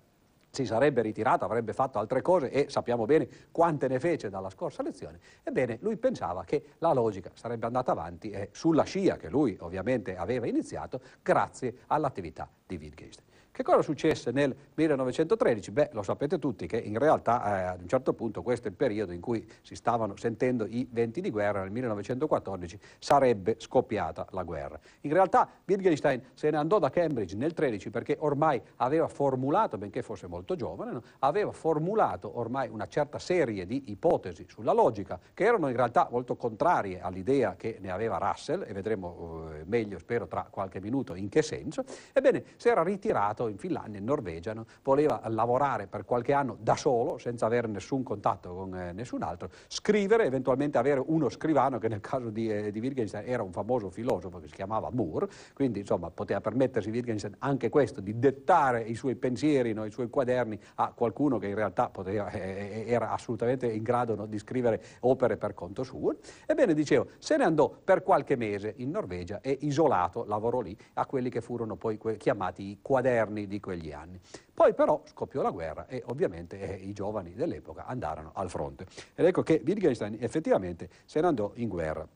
si 0.52 0.66
sarebbe 0.66 1.02
ritirato, 1.02 1.46
avrebbe 1.46 1.74
fatto 1.74 1.98
altre 1.98 2.22
cose 2.22 2.52
e 2.52 2.66
sappiamo 2.70 3.06
bene 3.06 3.28
quante 3.52 3.88
ne 3.88 4.00
fece 4.00 4.30
dalla 4.30 4.50
scorsa 4.50 4.84
lezione. 4.84 5.20
Ebbene, 5.44 5.78
lui 5.82 5.98
pensava 5.98 6.44
che 6.44 6.74
la 6.80 6.94
logica 6.94 7.32
sarebbe 7.34 7.66
andata 7.66 7.92
avanti 7.92 8.30
eh, 8.30 8.50
sulla 8.52 8.84
scia 8.84 9.16
che 9.16 9.30
lui 9.30 9.58
ovviamente 9.62 10.18
aveva 10.18 10.46
iniziato 10.48 11.00
grazie 11.22 11.78
all'attività 11.88 12.50
di 12.68 12.76
Wittgenstein. 12.76 13.31
Che 13.62 13.68
cosa 13.68 13.84
successe 13.84 14.32
nel 14.32 14.56
1913? 14.74 15.70
Beh, 15.70 15.90
lo 15.92 16.02
sapete 16.02 16.40
tutti 16.40 16.66
che 16.66 16.78
in 16.78 16.98
realtà 16.98 17.46
eh, 17.46 17.64
ad 17.66 17.82
un 17.82 17.88
certo 17.88 18.12
punto 18.14 18.42
questo 18.42 18.68
è 18.68 18.72
il 18.72 18.76
periodo 18.76 19.12
in 19.12 19.22
cui 19.22 19.48
si 19.62 19.76
stavano 19.76 20.16
sentendo 20.16 20.66
i 20.66 20.88
venti 20.90 21.22
di 21.22 21.30
guerra, 21.30 21.62
nel 21.62 21.70
1914 21.70 22.80
sarebbe 22.98 23.58
scoppiata 23.60 24.26
la 24.32 24.42
guerra. 24.42 24.80
In 25.02 25.14
realtà 25.14 25.48
Wittgenstein 25.64 26.24
se 26.34 26.50
ne 26.50 26.58
andò 26.58 26.80
da 26.80 26.90
Cambridge 26.90 27.36
nel 27.36 27.54
13 27.54 27.92
perché 27.92 28.18
ormai 28.22 28.60
aveva 28.78 29.08
formulato, 29.08 29.78
benché 29.78 30.02
fosse 30.02 30.26
molto 30.26 30.56
giovane, 30.56 30.94
no? 30.94 31.04
aveva 31.20 31.52
formulato 31.52 32.40
ormai 32.40 32.68
una 32.68 32.88
certa 32.88 33.20
serie 33.20 33.68
di 33.68 33.92
ipotesi 33.92 34.44
sulla 34.50 34.74
logica 34.74 35.20
che 35.36 35.44
erano 35.44 35.68
in 35.68 35.76
realtà 35.76 36.08
molto 36.10 36.36
contrarie 36.36 37.00
all'idea 37.00 37.54
che 37.56 37.78
ne 37.80 37.92
aveva 37.92 38.18
Russell 38.18 38.64
e 38.66 38.74
vedremo 38.74 39.52
eh, 39.52 39.66
meglio, 39.66 40.00
spero, 40.00 40.26
tra 40.26 40.48
qualche 40.50 40.82
minuto 40.82 41.14
in 41.14 41.30
che 41.30 41.44
senso. 41.44 41.84
Ebbene, 42.12 42.44
si 42.56 42.68
era 42.68 42.82
ritirato 42.82 43.50
in 43.52 43.58
Finlandia, 43.58 44.00
in 44.00 44.06
Norvegia, 44.06 44.54
no? 44.54 44.66
voleva 44.84 45.22
lavorare 45.28 45.88
per 45.88 46.06
qualche 46.06 46.34
anno 46.34 46.58
da 46.60 46.76
solo, 46.76 47.18
senza 47.18 47.46
avere 47.46 47.68
nessun 47.68 48.04
contatto 48.04 48.54
con 48.54 48.76
eh, 48.76 48.94
nessun 48.94 49.22
altro, 49.22 49.50
scrivere, 49.68 50.26
eventualmente 50.26 50.78
avere 50.78 51.02
uno 51.06 51.30
scrivano, 51.30 51.78
che 51.78 51.88
nel 51.88 52.02
caso 52.02 52.30
di, 52.30 52.50
eh, 52.50 52.72
di 52.72 52.80
Wittgenstein 52.80 53.28
era 53.28 53.44
un 53.44 53.52
famoso 53.52 53.90
filosofo 53.90 54.40
che 54.40 54.48
si 54.48 54.56
chiamava 54.56 54.90
Moore, 54.92 55.28
quindi 55.54 55.80
insomma 55.80 56.10
poteva 56.10 56.42
permettersi 56.42 56.90
Wittgenstein 56.90 57.36
anche 57.40 57.70
questo, 57.70 58.02
di 58.02 58.18
dettare 58.18 58.82
i 58.82 58.96
suoi 58.96 59.16
pensieri, 59.16 59.74
no? 59.74 59.86
i 59.86 59.92
suoi 59.92 60.10
quaderni 60.10 60.60
a 60.76 60.92
qualcuno 60.94 61.38
che 61.38 61.48
in 61.48 61.56
realtà 61.56 61.90
poteva, 61.90 62.30
eh, 62.32 62.86
eh, 62.86 62.92
era 62.92 63.12
assolutamente 63.12 63.68
in 63.68 63.84
grado 63.84 64.16
no? 64.16 64.26
di 64.26 64.38
scrivere 64.38 64.82
opere 65.02 65.38
per 65.38 65.54
conto 65.54 65.84
suo. 65.84 66.16
Ebbene, 66.46 66.74
dicevo, 66.74 67.08
se 67.18 67.38
ne 67.38 67.44
andò 67.44 67.70
per 67.84 68.04
qualche 68.04 68.36
mese 68.36 68.74
in 68.78 68.90
Norvegia 68.92 69.42
e 69.42 69.58
isolato 69.62 70.26
lavorò 70.26 70.62
lì 70.62 70.76
a 70.94 71.06
quelli 71.06 71.30
che 71.30 71.42
furono 71.42 71.76
poi 71.76 71.98
chiamati 72.18 72.64
i 72.64 72.80
quaderni 72.82 73.31
governi 73.32 73.48
di 73.48 73.60
quegli 73.60 73.92
anni. 73.92 74.20
Poi 74.54 74.74
però 74.74 75.02
scoppiò 75.06 75.42
la 75.42 75.50
guerra 75.50 75.88
e 75.88 76.04
ovviamente 76.08 76.60
eh, 76.60 76.76
i 76.76 76.94
giovani 76.94 77.34
dell'epoca 77.34 77.86
andarono 77.86 78.32
al 78.36 78.50
fronte. 78.50 78.86
Ed 79.16 79.26
ecco 79.26 79.42
che 79.42 79.62
Wittgenstein 79.66 80.18
effettivamente 80.20 80.90
se 81.06 81.22
ne 81.22 81.28
andò 81.28 81.52
in 81.56 81.70
guerra. 81.70 82.08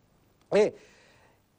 E 0.50 0.74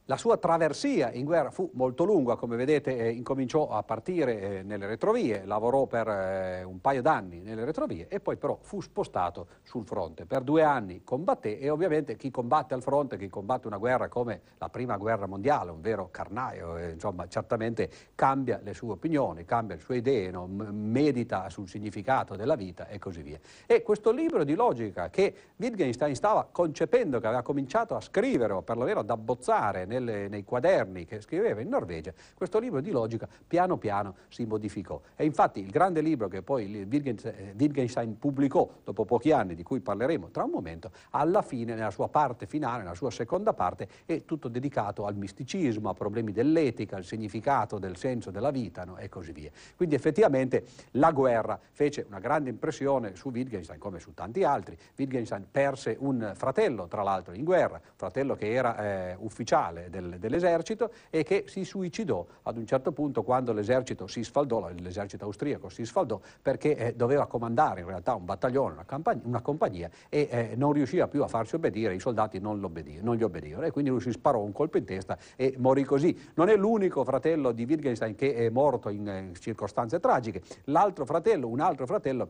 la 0.08 0.16
sua 0.16 0.36
traversia 0.36 1.10
in 1.12 1.24
guerra 1.24 1.50
fu 1.50 1.68
molto 1.74 2.04
lunga, 2.04 2.36
come 2.36 2.54
vedete 2.54 2.96
eh, 2.96 3.10
incominciò 3.10 3.68
a 3.68 3.82
partire 3.82 4.40
eh, 4.58 4.62
nelle 4.62 4.86
retrovie, 4.86 5.44
lavorò 5.44 5.86
per 5.86 6.06
eh, 6.06 6.62
un 6.62 6.80
paio 6.80 7.02
d'anni 7.02 7.40
nelle 7.40 7.64
retrovie 7.64 8.06
e 8.06 8.20
poi 8.20 8.36
però 8.36 8.56
fu 8.60 8.80
spostato 8.80 9.48
sul 9.62 9.84
fronte. 9.84 10.24
Per 10.24 10.42
due 10.42 10.62
anni 10.62 11.02
combatté 11.02 11.58
e 11.58 11.70
ovviamente 11.70 12.14
chi 12.14 12.30
combatte 12.30 12.74
al 12.74 12.82
fronte, 12.82 13.18
chi 13.18 13.28
combatte 13.28 13.66
una 13.66 13.78
guerra 13.78 14.08
come 14.08 14.42
la 14.58 14.68
prima 14.68 14.96
guerra 14.96 15.26
mondiale, 15.26 15.72
un 15.72 15.80
vero 15.80 16.08
carnaio, 16.12 16.76
eh, 16.76 16.90
insomma 16.90 17.26
certamente 17.26 17.90
cambia 18.14 18.60
le 18.62 18.74
sue 18.74 18.92
opinioni, 18.92 19.44
cambia 19.44 19.74
le 19.74 19.82
sue 19.82 19.96
idee, 19.96 20.30
no? 20.30 20.46
medita 20.46 21.50
sul 21.50 21.68
significato 21.68 22.36
della 22.36 22.54
vita 22.54 22.86
e 22.86 23.00
così 23.00 23.22
via. 23.22 23.40
E 23.66 23.82
questo 23.82 24.12
libro 24.12 24.44
di 24.44 24.54
logica 24.54 25.10
che 25.10 25.34
Wittgenstein 25.56 26.14
stava 26.14 26.46
concependo, 26.48 27.18
che 27.18 27.26
aveva 27.26 27.42
cominciato 27.42 27.96
a 27.96 28.00
scrivere 28.00 28.52
o 28.52 28.62
perlomeno 28.62 29.00
ad 29.00 29.10
abbozzare 29.10 29.84
nelle, 29.98 30.28
nei 30.28 30.44
quaderni 30.44 31.04
che 31.04 31.20
scriveva 31.20 31.60
in 31.60 31.68
Norvegia, 31.68 32.12
questo 32.34 32.58
libro 32.58 32.80
di 32.80 32.90
logica 32.90 33.28
piano 33.46 33.76
piano 33.76 34.16
si 34.28 34.44
modificò. 34.44 35.00
E 35.16 35.24
infatti 35.24 35.60
il 35.60 35.70
grande 35.70 36.00
libro 36.00 36.28
che 36.28 36.42
poi 36.42 36.84
Wittgenstein 36.84 38.18
pubblicò 38.18 38.68
dopo 38.84 39.04
pochi 39.04 39.32
anni, 39.32 39.54
di 39.54 39.62
cui 39.62 39.80
parleremo 39.80 40.28
tra 40.30 40.44
un 40.44 40.50
momento, 40.50 40.90
alla 41.10 41.42
fine, 41.42 41.74
nella 41.74 41.90
sua 41.90 42.08
parte 42.08 42.46
finale, 42.46 42.82
nella 42.82 42.94
sua 42.94 43.10
seconda 43.10 43.52
parte, 43.52 43.88
è 44.04 44.24
tutto 44.24 44.48
dedicato 44.48 45.06
al 45.06 45.16
misticismo, 45.16 45.88
a 45.88 45.94
problemi 45.94 46.32
dell'etica, 46.32 46.96
al 46.96 47.04
significato 47.04 47.78
del 47.78 47.96
senso 47.96 48.30
della 48.30 48.50
vita 48.50 48.84
no? 48.84 48.98
e 48.98 49.08
così 49.08 49.32
via. 49.32 49.50
Quindi 49.76 49.94
effettivamente 49.94 50.64
la 50.92 51.12
guerra 51.12 51.58
fece 51.72 52.04
una 52.08 52.18
grande 52.18 52.50
impressione 52.50 53.14
su 53.16 53.30
Wittgenstein 53.30 53.78
come 53.78 53.98
su 53.98 54.12
tanti 54.14 54.44
altri. 54.44 54.76
Wittgenstein 54.96 55.46
perse 55.50 55.96
un 55.98 56.32
fratello, 56.34 56.86
tra 56.86 57.02
l'altro, 57.02 57.34
in 57.34 57.44
guerra, 57.44 57.80
fratello 57.94 58.34
che 58.34 58.52
era 58.52 58.76
eh, 59.10 59.16
ufficiale 59.18 59.85
del, 59.88 60.18
dell'esercito 60.18 60.90
e 61.10 61.22
che 61.22 61.44
si 61.46 61.64
suicidò 61.64 62.24
ad 62.42 62.56
un 62.56 62.66
certo 62.66 62.92
punto 62.92 63.22
quando 63.22 63.52
l'esercito 63.52 64.06
si 64.06 64.22
sfaldò, 64.22 64.68
l'esercito 64.70 65.24
austriaco 65.24 65.68
si 65.68 65.84
sfaldò 65.84 66.20
perché 66.42 66.76
eh, 66.76 66.94
doveva 66.94 67.26
comandare 67.26 67.80
in 67.80 67.86
realtà 67.86 68.14
un 68.14 68.24
battaglione, 68.24 68.74
una, 68.74 68.84
campagna, 68.84 69.22
una 69.24 69.40
compagnia 69.40 69.90
e 70.08 70.28
eh, 70.30 70.54
non 70.56 70.72
riusciva 70.72 71.08
più 71.08 71.22
a 71.22 71.28
farsi 71.28 71.54
obbedire, 71.54 71.94
i 71.94 72.00
soldati 72.00 72.38
non, 72.38 72.60
non, 72.60 73.16
gli 73.16 73.22
obbedivano 73.22 73.66
e 73.66 73.70
quindi 73.70 73.90
lui 73.90 74.00
si 74.00 74.10
sparò 74.12 74.40
un 74.40 74.52
colpo 74.52 74.76
in 74.78 74.84
testa 74.84 75.16
e 75.36 75.54
morì 75.58 75.84
così. 75.84 76.16
Non 76.34 76.48
è 76.48 76.56
l'unico 76.56 77.04
fratello 77.04 77.52
di 77.52 77.64
Wittgenstein 77.64 78.14
che 78.14 78.34
è 78.34 78.48
morto 78.50 78.88
in, 78.88 79.06
in 79.06 79.08
eh, 79.08 79.32
circostanze 79.38 80.00
tragiche, 80.00 80.42
l'altro 80.64 81.04
fratello, 81.04 81.48
un 81.48 81.60
altro 81.60 81.86
fratello 81.86 82.28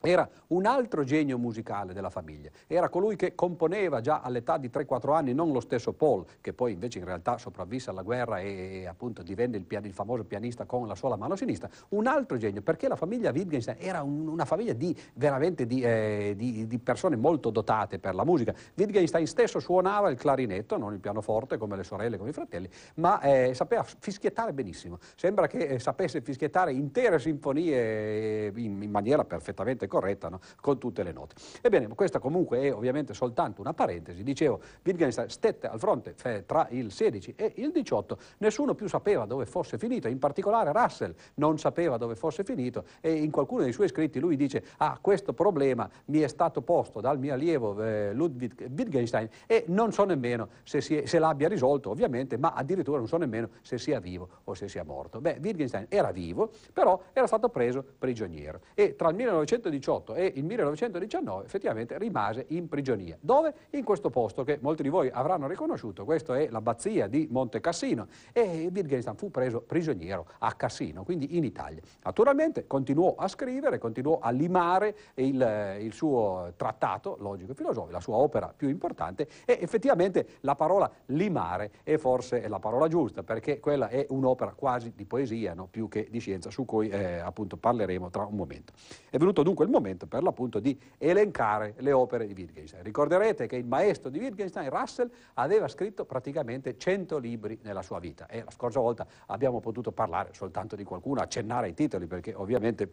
era 0.00 0.28
un 0.48 0.66
altro 0.66 1.04
genio 1.04 1.38
musicale 1.38 1.92
della 1.92 2.10
famiglia, 2.10 2.50
era 2.66 2.88
colui 2.88 3.16
che 3.16 3.34
componeva 3.34 4.00
già 4.00 4.20
all'età 4.20 4.56
di 4.58 4.68
3-4 4.68 5.14
anni, 5.14 5.34
non 5.34 5.52
lo 5.52 5.60
stesso 5.60 5.92
Paul, 5.92 6.24
che 6.40 6.52
poi 6.52 6.72
invece 6.72 6.98
in 6.98 7.04
realtà 7.04 7.38
sopravvisse 7.38 7.90
alla 7.90 8.02
guerra 8.02 8.40
e, 8.40 8.80
e 8.80 8.86
appunto 8.86 9.22
divenne 9.22 9.56
il, 9.56 9.64
pian, 9.64 9.84
il, 9.84 9.92
famoso 9.92 10.24
pianista 10.24 10.64
con 10.64 10.86
la 10.86 10.94
sola 10.94 11.16
mano 11.16 11.36
sinistra, 11.36 11.68
un 11.90 12.06
altro 12.06 12.36
genio, 12.36 12.62
perché 12.62 12.88
la 12.88 12.96
famiglia 12.96 13.30
Wittgenstein 13.30 13.78
era 13.80 14.02
un, 14.02 14.28
una 14.28 14.44
famiglia 14.44 14.72
di, 14.72 14.96
veramente 15.14 15.66
di, 15.66 15.80
eh, 15.80 16.34
di, 16.36 16.66
di, 16.66 16.78
persone 16.78 17.16
molto 17.16 17.50
dotate 17.50 17.98
per 17.98 18.14
la 18.14 18.24
musica. 18.24 18.54
Wittgenstein 18.74 19.26
stesso 19.26 19.58
suonava 19.58 20.10
il 20.10 20.16
clarinetto, 20.16 20.76
non 20.76 20.92
il 20.92 21.00
pianoforte 21.00 21.56
come 21.56 21.76
le 21.76 21.84
sorelle, 21.84 22.16
come 22.16 22.30
i 22.30 22.32
fratelli, 22.32 22.68
ma 22.96 23.20
eh, 23.20 23.54
sapeva 23.54 23.82
fischiettare 23.82 24.52
benissimo. 24.52 24.98
Sembra 25.16 25.46
che 25.46 25.58
eh, 25.58 25.78
sapesse 25.78 26.20
fischiettare 26.20 26.72
intere 26.72 27.18
sinfonie 27.18 27.76
eh, 27.76 28.52
in, 28.56 28.82
in 28.82 28.90
maniera 28.90 29.24
perfettamente 29.24 29.85
corretta 29.86 30.16
corretta 30.16 30.28
no? 30.28 30.40
con 30.60 30.78
tutte 30.78 31.02
le 31.02 31.12
note. 31.12 31.34
Ebbene, 31.60 31.88
questa 31.88 32.18
comunque 32.18 32.60
è 32.60 32.72
ovviamente 32.72 33.14
soltanto 33.14 33.60
una 33.60 33.74
parentesi. 33.74 34.22
Dicevo, 34.22 34.60
Wittgenstein 34.84 35.28
stette 35.28 35.68
al 35.68 35.78
fronte 35.78 36.14
tra 36.46 36.66
il 36.70 36.92
16 36.92 37.34
e 37.36 37.52
il 37.56 37.72
18, 37.72 38.18
nessuno 38.38 38.74
più 38.74 38.88
sapeva 38.88 39.26
dove 39.26 39.46
fosse 39.46 39.78
finito, 39.78 40.08
in 40.08 40.18
particolare 40.18 40.72
Russell 40.72 41.14
non 41.34 41.58
sapeva 41.58 41.96
dove 41.96 42.14
fosse 42.14 42.44
finito 42.44 42.84
e 43.00 43.12
in 43.12 43.30
qualcuno 43.30 43.62
dei 43.62 43.72
suoi 43.72 43.88
scritti 43.88 44.18
lui 44.18 44.36
dice 44.36 44.64
ah 44.78 44.98
questo 45.00 45.32
problema 45.32 45.88
mi 46.06 46.20
è 46.20 46.28
stato 46.28 46.62
posto 46.62 47.00
dal 47.00 47.18
mio 47.18 47.34
allievo 47.34 47.82
eh, 47.82 48.12
Ludwig 48.12 48.70
Wittgenstein 48.70 49.28
e 49.46 49.64
non 49.68 49.92
so 49.92 50.04
nemmeno 50.04 50.48
se, 50.62 50.78
è, 50.78 51.06
se 51.06 51.18
l'abbia 51.18 51.48
risolto 51.48 51.90
ovviamente, 51.90 52.36
ma 52.36 52.52
addirittura 52.54 52.98
non 52.98 53.08
so 53.08 53.16
nemmeno 53.16 53.48
se 53.62 53.78
sia 53.78 54.00
vivo 54.00 54.28
o 54.44 54.54
se 54.54 54.68
sia 54.68 54.84
morto. 54.84 55.20
Beh, 55.20 55.38
Wittgenstein 55.40 55.86
era 55.88 56.10
vivo, 56.10 56.50
però 56.72 57.00
era 57.12 57.26
stato 57.26 57.48
preso 57.48 57.84
prigioniero 57.98 58.60
e 58.74 58.94
tra 58.96 59.08
il 59.08 59.16
1918 59.16 59.70
1918 59.76 60.14
e 60.14 60.32
il 60.34 60.44
1919 60.44 61.44
effettivamente 61.44 61.98
rimase 61.98 62.46
in 62.48 62.68
prigionia. 62.68 63.16
Dove? 63.20 63.54
In 63.70 63.84
questo 63.84 64.10
posto 64.10 64.44
che 64.44 64.58
molti 64.60 64.82
di 64.82 64.88
voi 64.88 65.10
avranno 65.12 65.46
riconosciuto, 65.46 66.04
questa 66.04 66.38
è 66.38 66.48
l'abbazia 66.50 67.06
di 67.06 67.28
Monte 67.30 67.60
Cassino 67.60 68.06
e 68.32 68.70
Wittgenstein 68.72 69.16
fu 69.16 69.30
preso 69.30 69.60
prigioniero 69.60 70.26
a 70.38 70.52
Cassino, 70.52 71.04
quindi 71.04 71.36
in 71.36 71.44
Italia. 71.44 71.80
Naturalmente 72.02 72.66
continuò 72.66 73.14
a 73.16 73.28
scrivere, 73.28 73.78
continuò 73.78 74.18
a 74.18 74.30
limare 74.30 74.96
il, 75.14 75.78
il 75.80 75.92
suo 75.92 76.52
trattato 76.56 77.16
logico-filosofico, 77.20 77.92
la 77.92 78.00
sua 78.00 78.16
opera 78.16 78.52
più 78.56 78.68
importante 78.68 79.28
e 79.44 79.58
effettivamente 79.60 80.26
la 80.40 80.54
parola 80.54 80.90
limare 81.06 81.70
è 81.82 81.96
forse 81.96 82.48
la 82.48 82.58
parola 82.58 82.88
giusta 82.88 83.22
perché 83.22 83.60
quella 83.60 83.88
è 83.88 84.06
un'opera 84.08 84.52
quasi 84.52 84.92
di 84.94 85.04
poesia 85.04 85.54
no? 85.54 85.66
più 85.66 85.88
che 85.88 86.08
di 86.10 86.18
scienza 86.18 86.50
su 86.50 86.64
cui 86.64 86.88
eh, 86.88 87.18
appunto 87.18 87.56
parleremo 87.56 88.10
tra 88.10 88.24
un 88.24 88.34
momento. 88.34 88.72
È 89.10 89.18
venuto 89.18 89.42
dunque 89.42 89.65
il 89.66 89.72
momento 89.72 90.06
per 90.06 90.22
l'appunto 90.22 90.58
di 90.58 90.78
elencare 90.98 91.74
le 91.78 91.92
opere 91.92 92.26
di 92.26 92.32
Wittgenstein. 92.32 92.82
Ricorderete 92.82 93.46
che 93.46 93.56
il 93.56 93.66
maestro 93.66 94.08
di 94.10 94.18
Wittgenstein, 94.18 94.70
Russell, 94.70 95.10
aveva 95.34 95.68
scritto 95.68 96.04
praticamente 96.04 96.78
100 96.78 97.18
libri 97.18 97.58
nella 97.62 97.82
sua 97.82 97.98
vita 97.98 98.26
e 98.26 98.42
la 98.44 98.50
scorsa 98.50 98.80
volta 98.80 99.06
abbiamo 99.26 99.60
potuto 99.60 99.92
parlare 99.92 100.30
soltanto 100.32 100.76
di 100.76 100.84
qualcuno, 100.84 101.20
accennare 101.20 101.66
ai 101.66 101.74
titoli 101.74 102.06
perché 102.06 102.32
ovviamente 102.34 102.90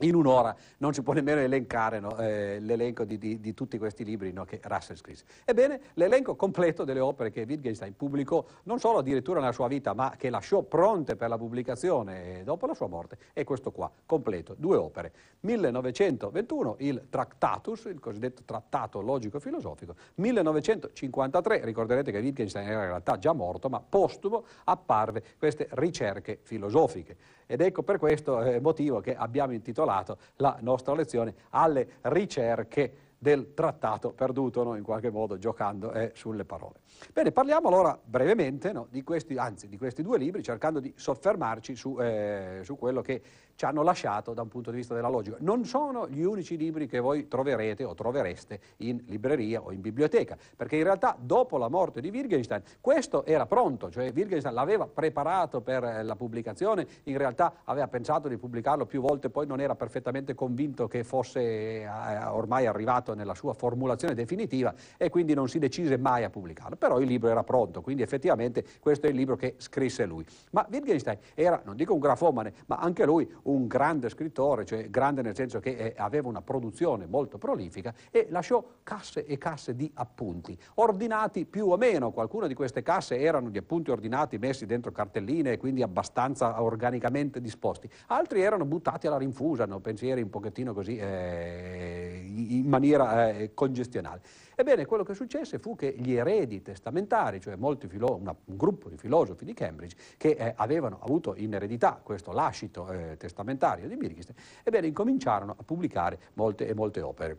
in 0.00 0.14
un'ora 0.14 0.54
non 0.78 0.94
si 0.94 1.02
può 1.02 1.12
nemmeno 1.12 1.40
elencare 1.40 2.00
no, 2.00 2.16
eh, 2.18 2.58
l'elenco 2.60 3.04
di, 3.04 3.18
di, 3.18 3.40
di, 3.40 3.54
tutti 3.54 3.78
questi 3.78 4.04
libri 4.04 4.32
no, 4.32 4.44
che 4.44 4.60
Russell 4.62 4.96
scrisse. 4.96 5.24
Ebbene, 5.44 5.80
l'elenco 5.94 6.36
completo 6.36 6.84
delle 6.84 7.00
opere 7.00 7.30
che 7.30 7.44
Wittgenstein 7.46 7.96
pubblicò, 7.96 8.44
non 8.64 8.78
solo 8.78 8.98
addirittura 8.98 9.40
nella 9.40 9.52
sua 9.52 9.68
vita, 9.68 9.92
ma 9.92 10.14
che 10.16 10.30
lasciò 10.30 10.62
pronte 10.62 11.16
per 11.16 11.28
la 11.28 11.36
pubblicazione 11.36 12.42
dopo 12.44 12.66
la 12.66 12.74
sua 12.74 12.86
morte, 12.86 13.18
è 13.32 13.44
questo 13.44 13.70
qua, 13.70 13.90
completo, 14.06 14.54
due 14.56 14.76
opere. 14.76 15.12
1921 15.40 16.76
il 16.78 17.06
Tractatus, 17.08 17.84
il 17.86 18.00
cosiddetto 18.00 18.42
trattato 18.44 19.00
logico-filosofico, 19.00 19.94
1953, 20.16 21.64
ricorderete 21.64 22.10
che 22.10 22.18
Wittgenstein 22.18 22.68
era 22.68 22.82
in 22.82 22.88
realtà 22.88 23.18
già 23.18 23.32
morto, 23.32 23.68
ma 23.68 23.80
postumo 23.80 24.44
apparve 24.64 25.22
queste 25.38 25.68
ricerche 25.72 26.38
filosofiche. 26.42 27.16
Ed 27.46 27.60
ecco 27.60 27.82
per 27.82 27.98
questo 27.98 28.40
eh, 28.42 28.60
motivo 28.60 29.00
che 29.00 29.16
abbiamo 29.16 29.52
intitolato 29.52 29.89
la 30.36 30.56
nostra 30.60 30.94
lezione 30.94 31.34
alle 31.50 31.88
ricerche 32.02 33.09
del 33.22 33.52
trattato 33.52 34.12
perduto, 34.12 34.62
no? 34.62 34.76
in 34.76 34.82
qualche 34.82 35.10
modo 35.10 35.36
giocando 35.36 35.92
eh, 35.92 36.12
sulle 36.14 36.46
parole. 36.46 36.80
Bene, 37.12 37.32
parliamo 37.32 37.68
allora 37.68 37.98
brevemente 38.02 38.72
no? 38.72 38.86
di, 38.88 39.02
questi, 39.02 39.36
anzi, 39.36 39.68
di 39.68 39.76
questi 39.76 40.02
due 40.02 40.16
libri, 40.16 40.42
cercando 40.42 40.80
di 40.80 40.90
soffermarci 40.96 41.76
su, 41.76 41.98
eh, 42.00 42.60
su 42.62 42.78
quello 42.78 43.02
che 43.02 43.20
ci 43.56 43.66
hanno 43.66 43.82
lasciato 43.82 44.32
da 44.32 44.40
un 44.40 44.48
punto 44.48 44.70
di 44.70 44.78
vista 44.78 44.94
della 44.94 45.10
logica. 45.10 45.36
Non 45.40 45.66
sono 45.66 46.08
gli 46.08 46.22
unici 46.22 46.56
libri 46.56 46.86
che 46.86 46.98
voi 46.98 47.28
troverete 47.28 47.84
o 47.84 47.92
trovereste 47.92 48.58
in 48.78 49.02
libreria 49.04 49.60
o 49.60 49.70
in 49.70 49.82
biblioteca, 49.82 50.38
perché 50.56 50.76
in 50.76 50.84
realtà 50.84 51.14
dopo 51.20 51.58
la 51.58 51.68
morte 51.68 52.00
di 52.00 52.08
Wittgenstein 52.08 52.62
questo 52.80 53.26
era 53.26 53.44
pronto, 53.44 53.90
cioè 53.90 54.12
Wittgenstein 54.14 54.54
l'aveva 54.54 54.86
preparato 54.86 55.60
per 55.60 55.84
eh, 55.84 56.02
la 56.02 56.16
pubblicazione, 56.16 56.86
in 57.02 57.18
realtà 57.18 57.52
aveva 57.64 57.86
pensato 57.86 58.28
di 58.28 58.38
pubblicarlo 58.38 58.86
più 58.86 59.02
volte, 59.02 59.28
poi 59.28 59.46
non 59.46 59.60
era 59.60 59.74
perfettamente 59.74 60.34
convinto 60.34 60.88
che 60.88 61.04
fosse 61.04 61.82
eh, 61.82 61.86
ormai 62.30 62.64
arrivato 62.64 63.09
nella 63.14 63.34
sua 63.34 63.54
formulazione 63.54 64.14
definitiva 64.14 64.74
e 64.96 65.10
quindi 65.10 65.34
non 65.34 65.48
si 65.48 65.58
decise 65.58 65.96
mai 65.96 66.24
a 66.24 66.30
pubblicarlo, 66.30 66.76
però 66.76 67.00
il 67.00 67.06
libro 67.06 67.28
era 67.28 67.44
pronto, 67.44 67.80
quindi 67.80 68.02
effettivamente 68.02 68.64
questo 68.80 69.06
è 69.06 69.10
il 69.10 69.16
libro 69.16 69.36
che 69.36 69.54
scrisse 69.58 70.04
lui. 70.06 70.24
Ma 70.52 70.66
Wittgenstein 70.70 71.18
era, 71.34 71.60
non 71.64 71.76
dico 71.76 71.92
un 71.92 72.00
grafomane, 72.00 72.52
ma 72.66 72.76
anche 72.76 73.04
lui 73.04 73.28
un 73.44 73.66
grande 73.66 74.08
scrittore, 74.08 74.64
cioè 74.64 74.88
grande 74.90 75.22
nel 75.22 75.34
senso 75.34 75.60
che 75.60 75.70
eh, 75.70 75.94
aveva 75.96 76.28
una 76.28 76.42
produzione 76.42 77.06
molto 77.06 77.38
prolifica 77.38 77.94
e 78.10 78.26
lasciò 78.30 78.64
casse 78.82 79.24
e 79.24 79.38
casse 79.38 79.74
di 79.74 79.90
appunti, 79.94 80.56
ordinati 80.74 81.44
più 81.44 81.68
o 81.68 81.76
meno, 81.76 82.10
qualcuna 82.10 82.46
di 82.46 82.54
queste 82.54 82.82
casse 82.82 83.18
erano 83.18 83.50
di 83.50 83.58
appunti 83.58 83.90
ordinati 83.90 84.38
messi 84.38 84.66
dentro 84.66 84.92
cartelline 84.92 85.52
e 85.52 85.56
quindi 85.58 85.82
abbastanza 85.82 86.62
organicamente 86.62 87.40
disposti, 87.40 87.88
altri 88.08 88.42
erano 88.42 88.64
buttati 88.64 89.06
alla 89.06 89.18
rinfusa, 89.18 89.66
no? 89.66 89.80
pensieri 89.80 90.22
un 90.22 90.30
pochettino 90.30 90.72
così 90.72 90.96
eh, 90.96 92.22
in 92.24 92.66
maniera 92.66 92.99
eh, 93.00 93.54
congestionale. 93.54 94.20
Ebbene, 94.54 94.84
quello 94.84 95.04
che 95.04 95.14
successe 95.14 95.58
fu 95.58 95.74
che 95.74 95.94
gli 95.96 96.12
eredi 96.12 96.62
testamentari, 96.62 97.40
cioè 97.40 97.56
filo- 97.88 98.16
una, 98.16 98.34
un 98.44 98.56
gruppo 98.56 98.88
di 98.88 98.96
filosofi 98.96 99.44
di 99.44 99.54
Cambridge, 99.54 99.96
che 100.16 100.30
eh, 100.30 100.52
avevano 100.56 101.00
avuto 101.02 101.34
in 101.36 101.54
eredità 101.54 102.00
questo 102.02 102.32
lascito 102.32 102.90
eh, 102.90 103.16
testamentario 103.16 103.88
di 103.88 103.94
Wittgenstein, 103.94 104.36
ebbene 104.62 104.86
incominciarono 104.86 105.54
a 105.58 105.62
pubblicare 105.62 106.18
molte 106.34 106.66
e 106.66 106.74
molte 106.74 107.00
opere. 107.00 107.38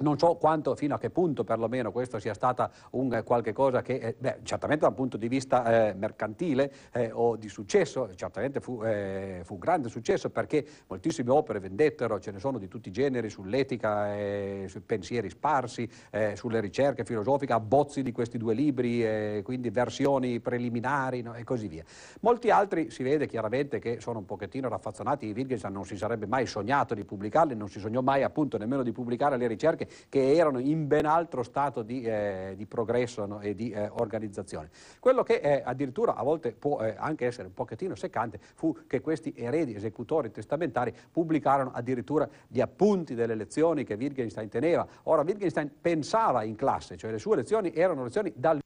Non 0.00 0.16
so 0.16 0.36
quanto, 0.36 0.76
fino 0.76 0.94
a 0.94 0.98
che 0.98 1.10
punto 1.10 1.42
perlomeno 1.42 1.90
questo 1.90 2.20
sia 2.20 2.34
stata 2.34 2.70
un 2.90 3.12
eh, 3.12 3.24
qualche 3.24 3.52
cosa 3.52 3.82
che, 3.82 3.94
eh, 3.94 4.14
beh, 4.16 4.38
certamente 4.44 4.84
dal 4.84 4.94
punto 4.94 5.16
di 5.16 5.26
vista 5.26 5.88
eh, 5.88 5.94
mercantile 5.94 6.72
eh, 6.92 7.10
o 7.12 7.34
di 7.34 7.48
successo, 7.48 8.14
certamente 8.14 8.60
fu, 8.60 8.80
eh, 8.84 9.40
fu, 9.42 9.58
grande 9.58 9.88
successo 9.88 10.30
perché 10.30 10.64
moltissime 10.86 11.32
opere 11.32 11.58
vendettero, 11.58 12.20
ce 12.20 12.30
ne 12.30 12.38
sono 12.38 12.58
di 12.58 12.68
tutti 12.68 12.90
i 12.90 12.92
generi, 12.92 13.28
sull'etica, 13.28 14.66
sui 14.66 14.80
pensieri 14.80 15.28
sparsi, 15.30 15.88
sulle 16.34 16.60
ricerche 16.60 17.04
filosofiche, 17.04 17.52
abbozzi 17.52 18.02
di 18.02 18.12
questi 18.12 18.38
due 18.38 18.54
libri, 18.54 19.42
quindi 19.42 19.70
versioni 19.70 20.38
preliminari 20.40 21.22
no, 21.22 21.34
e 21.34 21.42
così 21.42 21.66
via. 21.66 21.82
Molti 22.20 22.50
altri 22.50 22.90
si 22.90 23.02
vede 23.02 23.26
chiaramente 23.26 23.78
che 23.78 24.00
sono 24.00 24.20
un 24.20 24.24
pochettino 24.24 24.68
raffazzonati, 24.68 25.32
Wittgenstein 25.32 25.72
non 25.72 25.84
si 25.84 25.96
sarebbe 25.96 26.26
mai 26.26 26.46
sognato 26.46 26.94
di 26.94 27.04
pubblicarli, 27.04 27.56
non 27.56 27.68
si 27.68 27.80
sognò 27.80 28.00
mai 28.00 28.22
appunto 28.22 28.58
nemmeno 28.58 28.82
di 28.82 28.92
pubblicare 28.92 29.36
le 29.36 29.46
ricerche 29.48 29.87
che 30.08 30.34
erano 30.34 30.58
in 30.58 30.86
ben 30.86 31.06
altro 31.06 31.42
stato 31.42 31.82
di, 31.82 32.02
eh, 32.02 32.54
di 32.56 32.66
progresso 32.66 33.26
no, 33.26 33.40
e 33.40 33.54
di 33.54 33.70
eh, 33.70 33.88
organizzazione. 33.92 34.70
Quello 34.98 35.22
che 35.22 35.34
eh, 35.34 35.62
addirittura 35.64 36.14
a 36.14 36.22
volte 36.22 36.52
può 36.52 36.80
eh, 36.80 36.94
anche 36.96 37.26
essere 37.26 37.48
un 37.48 37.54
pochettino 37.54 37.94
seccante 37.94 38.38
fu 38.54 38.76
che 38.86 39.00
questi 39.00 39.32
eredi 39.36 39.74
esecutori 39.74 40.30
testamentari 40.30 40.94
pubblicarono 41.10 41.70
addirittura 41.72 42.28
gli 42.46 42.60
appunti 42.60 43.14
delle 43.14 43.34
lezioni 43.34 43.84
che 43.84 43.94
Wittgenstein 43.94 44.48
teneva. 44.48 44.86
Ora 45.04 45.22
Wittgenstein 45.22 45.70
pensava 45.80 46.42
in 46.42 46.56
classe, 46.56 46.96
cioè 46.96 47.10
le 47.10 47.18
sue 47.18 47.36
lezioni 47.36 47.72
erano 47.74 48.04
lezioni 48.04 48.32
dal 48.34 48.60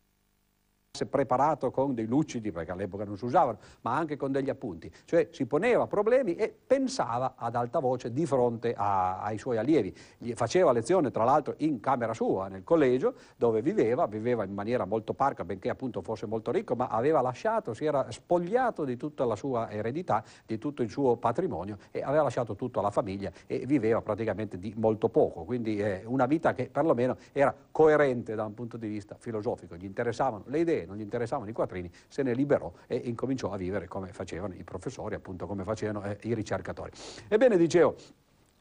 preparato 1.09 1.71
con 1.71 1.95
dei 1.95 2.07
lucidi, 2.07 2.53
perché 2.53 2.71
all'epoca 2.71 3.05
non 3.05 3.17
si 3.17 3.25
usavano, 3.25 3.59
ma 3.81 3.97
anche 3.97 4.17
con 4.17 4.31
degli 4.31 4.51
appunti, 4.51 4.93
cioè 5.07 5.29
si 5.33 5.47
poneva 5.47 5.87
problemi 5.87 6.35
e 6.35 6.55
pensava 6.67 7.33
ad 7.37 7.55
alta 7.55 7.79
voce 7.79 8.13
di 8.13 8.27
fronte 8.27 8.75
a, 8.77 9.23
ai 9.23 9.39
suoi 9.39 9.57
allievi. 9.57 9.95
Gli 10.19 10.33
faceva 10.35 10.71
lezione 10.71 11.11
tra 11.11 11.25
l'altro 11.25 11.55
in 11.59 11.81
camera 11.81 12.13
sua, 12.13 12.49
nel 12.49 12.63
collegio, 12.63 13.15
dove 13.37 13.63
viveva, 13.63 14.07
viveva 14.07 14.45
in 14.45 14.53
maniera 14.53 14.85
molto 14.85 15.15
parca, 15.15 15.45
benché 15.45 15.71
appunto 15.71 16.03
fosse 16.03 16.27
molto 16.27 16.51
ricco, 16.51 16.75
ma 16.75 16.89
aveva 16.89 17.23
lasciato, 17.23 17.73
si 17.73 17.87
era 17.87 18.11
spogliato 18.11 18.85
di 18.85 18.99
tutta 18.99 19.25
la 19.25 19.35
sua 19.35 19.71
eredità, 19.71 20.23
di 20.45 20.59
tutto 20.59 20.83
il 20.83 20.91
suo 20.91 21.17
patrimonio 21.17 21.79
e 21.91 22.03
aveva 22.03 22.25
lasciato 22.25 22.55
tutto 22.55 22.81
alla 22.81 22.91
famiglia 22.91 23.33
e 23.47 23.65
viveva 23.65 24.03
praticamente 24.03 24.59
di 24.59 24.75
molto 24.77 25.09
poco, 25.09 25.45
quindi 25.45 25.79
eh, 25.79 26.03
una 26.05 26.27
vita 26.27 26.53
che 26.53 26.69
perlomeno 26.71 27.17
era 27.33 27.55
coerente 27.71 28.35
da 28.35 28.45
un 28.45 28.53
punto 28.53 28.77
di 28.77 28.89
vista 28.89 29.17
filosofico, 29.19 29.77
gli 29.77 29.85
interessavano 29.85 30.45
le 30.49 30.59
idee, 30.59 30.82
non 30.87 30.97
gli 30.97 31.01
interessavano 31.03 31.51
i 31.51 31.53
quattrini, 31.53 31.91
se 32.09 32.23
ne 32.23 32.35
liberò 32.35 32.73
e 32.87 32.97
incominciò 32.97 33.53
a 33.53 33.57
vivere 33.57 33.89
come 33.89 34.13
facevano 34.13 34.55
i 34.55 34.65
professori, 34.65 35.15
appunto 35.15 35.47
come 35.47 35.65
facevano 35.65 36.05
eh, 36.05 36.19
i 36.23 36.35
ricercatori. 36.35 36.91
Ebbene, 37.29 37.57
dicevo, 37.57 37.97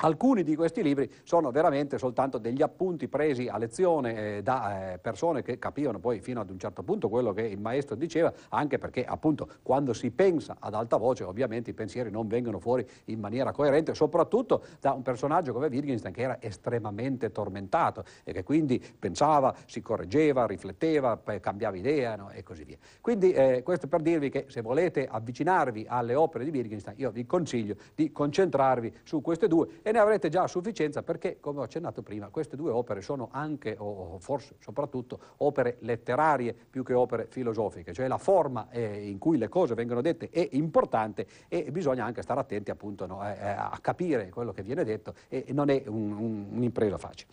Alcuni 0.04 0.42
di 0.44 0.56
questi 0.56 0.82
libri 0.82 1.12
sono 1.22 1.52
veramente 1.52 2.00
soltanto 2.00 2.40
degli 2.40 2.64
appunti 2.64 3.08
presi 3.08 3.48
a 3.48 3.60
lezione 3.60 4.38
eh, 4.38 4.42
da 4.42 4.94
eh, 4.94 4.98
persone 4.98 5.44
che 5.44 5.60
capivano 5.60 6.00
poi 6.00 6.22
fino 6.22 6.42
ad 6.42 6.50
un 6.50 6.58
certo 6.58 6.82
punto 6.82 7.08
quello 7.08 7.34
che 7.34 7.44
il 7.44 7.60
maestro 7.60 7.96
diceva, 7.96 8.34
anche 8.50 8.80
perché 8.80 9.06
appunto 9.06 9.48
quando 9.62 9.94
si 9.94 10.10
pensa 10.10 10.56
ad 10.60 10.74
alta 10.74 10.98
voce 10.98 11.24
ovviamente 11.24 11.70
i 11.70 11.74
pensieri 11.74 12.10
non 12.10 12.28
vengono 12.28 12.60
fuori 12.60 12.84
in 13.06 13.20
maniera 13.20 13.52
coerente, 13.52 13.94
soprattutto 13.94 14.64
da 14.80 14.94
un 14.94 15.04
personaggio 15.04 15.54
come 15.54 15.68
Wittgenstein 15.68 16.14
che 16.16 16.22
era 16.24 16.42
estremamente 16.42 17.32
tormentato 17.32 18.04
e 18.24 18.34
che 18.34 18.44
quindi 18.44 18.84
pensava, 18.98 19.54
si 19.68 19.82
correggeva, 19.82 20.48
rifletteva, 20.48 21.22
cambiava 21.40 21.78
idea 21.78 22.16
no? 22.16 22.32
e 22.32 22.42
così 22.42 22.64
via. 22.64 22.78
Quindi 23.02 23.34
eh, 23.34 23.62
questo 23.62 23.88
per 23.88 24.02
dirvi 24.02 24.30
che 24.30 24.46
se 24.48 24.62
volete 24.62 25.08
avvicinarvi 25.08 25.86
alle 25.88 26.16
opere 26.16 26.44
di 26.44 26.50
Wittgenstein 26.50 26.96
io 26.98 27.12
vi 27.12 27.28
consiglio 27.28 27.76
di 27.94 28.12
concentrarvi 28.12 28.92
su 29.04 29.22
queste 29.22 29.48
due 29.48 29.68
ne 29.92 30.00
avrete 30.00 30.30
già 30.30 30.44
a 30.44 30.48
sufficienza 30.48 31.04
perché, 31.04 31.40
come 31.40 31.60
ho 31.60 31.64
accennato 31.64 32.02
prima, 32.02 32.30
queste 32.30 32.56
due 32.56 32.72
opere 32.72 33.02
sono 33.02 33.30
anche, 33.32 33.76
o 33.78 34.20
forse 34.20 34.56
soprattutto, 34.60 35.20
opere 35.38 35.78
letterarie 35.80 36.54
più 36.54 36.84
che 36.84 36.94
opere 36.94 37.28
filosofiche, 37.30 37.94
cioè 37.94 38.08
la 38.08 38.18
forma 38.18 38.70
eh, 38.72 39.08
in 39.08 39.18
cui 39.18 39.38
le 39.38 39.50
cose 39.50 39.74
vengono 39.74 40.02
dette 40.02 40.30
è 40.30 40.48
importante 40.52 41.28
e 41.48 41.72
bisogna 41.72 42.06
anche 42.06 42.22
stare 42.22 42.40
attenti 42.40 42.72
appunto 42.72 43.06
no, 43.06 43.24
eh, 43.24 43.48
a 43.48 43.78
capire 43.82 44.30
quello 44.30 44.52
che 44.52 44.64
viene 44.64 44.84
detto 44.84 45.16
e 45.30 45.46
non 45.50 45.70
è 45.70 45.84
un, 45.88 46.12
un, 46.12 46.48
un'impresa 46.52 46.98
facile. 46.98 47.32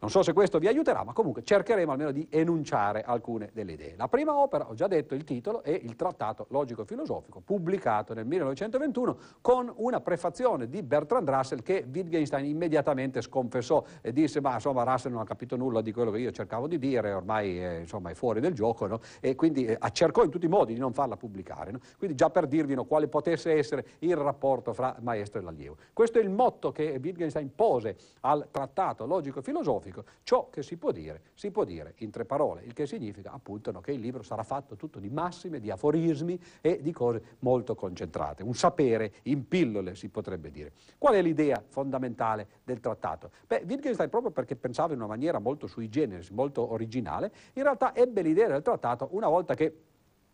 Non 0.00 0.08
so 0.08 0.22
se 0.22 0.32
questo 0.32 0.58
vi 0.58 0.66
aiuterà, 0.66 1.04
ma 1.04 1.12
comunque 1.12 1.42
cercheremo 1.42 1.92
almeno 1.92 2.10
di 2.10 2.26
enunciare 2.30 3.02
alcune 3.02 3.50
delle 3.52 3.72
idee. 3.72 3.96
La 3.98 4.08
prima 4.08 4.34
opera, 4.34 4.70
ho 4.70 4.72
già 4.72 4.86
detto 4.86 5.14
il 5.14 5.24
titolo, 5.24 5.62
è 5.62 5.78
il 5.78 5.94
Trattato 5.94 6.46
Logico-Filosofico, 6.48 7.42
pubblicato 7.44 8.14
nel 8.14 8.24
1921 8.24 9.16
con 9.42 9.70
una 9.76 10.00
prefazione 10.00 10.70
di 10.70 10.82
Bertrand 10.82 11.28
Russell 11.28 11.62
che 11.62 11.84
Wittgenstein 11.86 12.46
immediatamente 12.46 13.20
sconfessò 13.20 13.84
e 14.00 14.10
disse 14.14 14.40
ma 14.40 14.54
insomma 14.54 14.84
Russell 14.84 15.12
non 15.12 15.20
ha 15.20 15.24
capito 15.24 15.56
nulla 15.56 15.82
di 15.82 15.92
quello 15.92 16.10
che 16.10 16.18
io 16.18 16.30
cercavo 16.30 16.66
di 16.66 16.78
dire, 16.78 17.12
ormai 17.12 17.58
è, 17.58 17.76
insomma, 17.80 18.08
è 18.08 18.14
fuori 18.14 18.40
del 18.40 18.54
gioco 18.54 18.86
no? 18.86 19.00
e 19.20 19.34
quindi 19.34 19.66
eh, 19.66 19.78
cercò 19.92 20.24
in 20.24 20.30
tutti 20.30 20.46
i 20.46 20.48
modi 20.48 20.72
di 20.72 20.80
non 20.80 20.94
farla 20.94 21.18
pubblicare. 21.18 21.72
No? 21.72 21.78
Quindi 21.98 22.16
già 22.16 22.30
per 22.30 22.46
dirvi 22.46 22.74
no, 22.74 22.84
quale 22.84 23.06
potesse 23.06 23.52
essere 23.52 23.84
il 23.98 24.16
rapporto 24.16 24.72
fra 24.72 24.96
maestro 25.00 25.40
e 25.40 25.42
l'allievo. 25.42 25.76
Questo 25.92 26.18
è 26.18 26.22
il 26.22 26.30
motto 26.30 26.72
che 26.72 26.98
Wittgenstein 27.02 27.54
pose 27.54 27.96
al 28.20 28.48
Trattato 28.50 29.04
Logico-Filosofico 29.04 29.89
filosofico. 29.90 30.04
Ciò 30.22 30.48
che 30.48 30.62
si 30.62 30.76
può 30.76 30.92
dire, 30.92 31.22
si 31.34 31.50
può 31.50 31.64
dire 31.64 31.94
in 31.98 32.10
tre 32.10 32.24
parole, 32.24 32.62
il 32.64 32.72
che 32.72 32.86
significa 32.86 33.32
appunto 33.32 33.70
no, 33.72 33.80
che 33.80 33.92
il 33.92 34.00
libro 34.00 34.22
sarà 34.22 34.42
fatto 34.42 34.76
tutto 34.76 34.98
di 34.98 35.10
massime, 35.10 35.60
di 35.60 35.70
aforismi 35.70 36.40
e 36.60 36.80
di 36.80 36.92
cose 36.92 37.36
molto 37.40 37.74
concentrate. 37.74 38.42
Un 38.42 38.54
sapere 38.54 39.12
in 39.24 39.46
pillole, 39.46 39.94
si 39.94 40.08
potrebbe 40.08 40.50
dire. 40.50 40.72
Qual 40.96 41.14
è 41.14 41.22
l'idea 41.22 41.62
fondamentale 41.66 42.46
del 42.64 42.80
trattato? 42.80 43.30
Beh, 43.46 43.64
Wittgenstein, 43.66 44.08
proprio 44.08 44.30
perché 44.30 44.56
pensava 44.56 44.92
in 44.92 45.00
una 45.00 45.08
maniera 45.08 45.38
molto 45.38 45.66
sui 45.66 45.88
generis, 45.88 46.30
molto 46.30 46.72
originale, 46.72 47.32
in 47.54 47.62
realtà 47.62 47.94
ebbe 47.94 48.22
l'idea 48.22 48.48
del 48.48 48.62
trattato 48.62 49.08
una 49.12 49.28
volta 49.28 49.54
che 49.54 49.84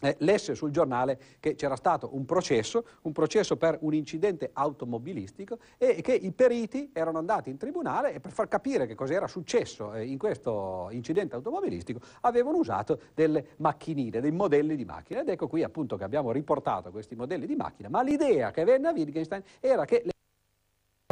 eh, 0.01 0.17
lesse 0.21 0.55
sul 0.55 0.71
giornale 0.71 1.19
che 1.41 1.55
c'era 1.55 1.77
stato 1.77 2.15
un 2.15 2.25
processo, 2.25 2.85
un 3.03 3.13
processo 3.13 3.57
per 3.57 3.79
un 3.81 3.95
incidente 3.95 4.51
automobilistico 4.53 5.59
e 5.79 6.01
che 6.03 6.15
i 6.15 6.33
periti 6.33 6.91
erano 6.93 7.19
andati 7.19 7.51
in 7.51 7.57
tribunale 7.57 8.15
e 8.15 8.21
per 8.21 8.33
far 8.33 8.49
capire 8.49 8.87
che 8.87 8.95
cosa 8.95 9.15
era 9.15 9.27
successo 9.27 9.95
eh, 9.95 10.05
in 10.05 10.19
questo 10.19 10.89
incidente 10.91 11.35
automobilistico 11.35 12.01
avevano 12.23 12.59
usato 12.59 13.01
delle 13.15 13.49
macchinine, 13.57 14.21
dei 14.21 14.33
modelli 14.33 14.77
di 14.77 14.85
macchine. 14.85 15.21
Ed 15.21 15.29
ecco 15.29 15.49
qui 15.49 15.63
appunto 15.63 15.97
che 15.97 16.05
abbiamo 16.05 16.33
riportato 16.33 16.91
questi 16.91 17.15
modelli 17.15 17.47
di 17.47 17.57
macchina, 17.57 17.89
ma 17.89 18.03
l'idea 18.03 18.51
che 18.51 18.65
venne 18.65 18.89
a 18.89 18.93
Wittgenstein 18.93 19.43
era 19.61 19.85
che 19.85 20.03
le 20.05 20.16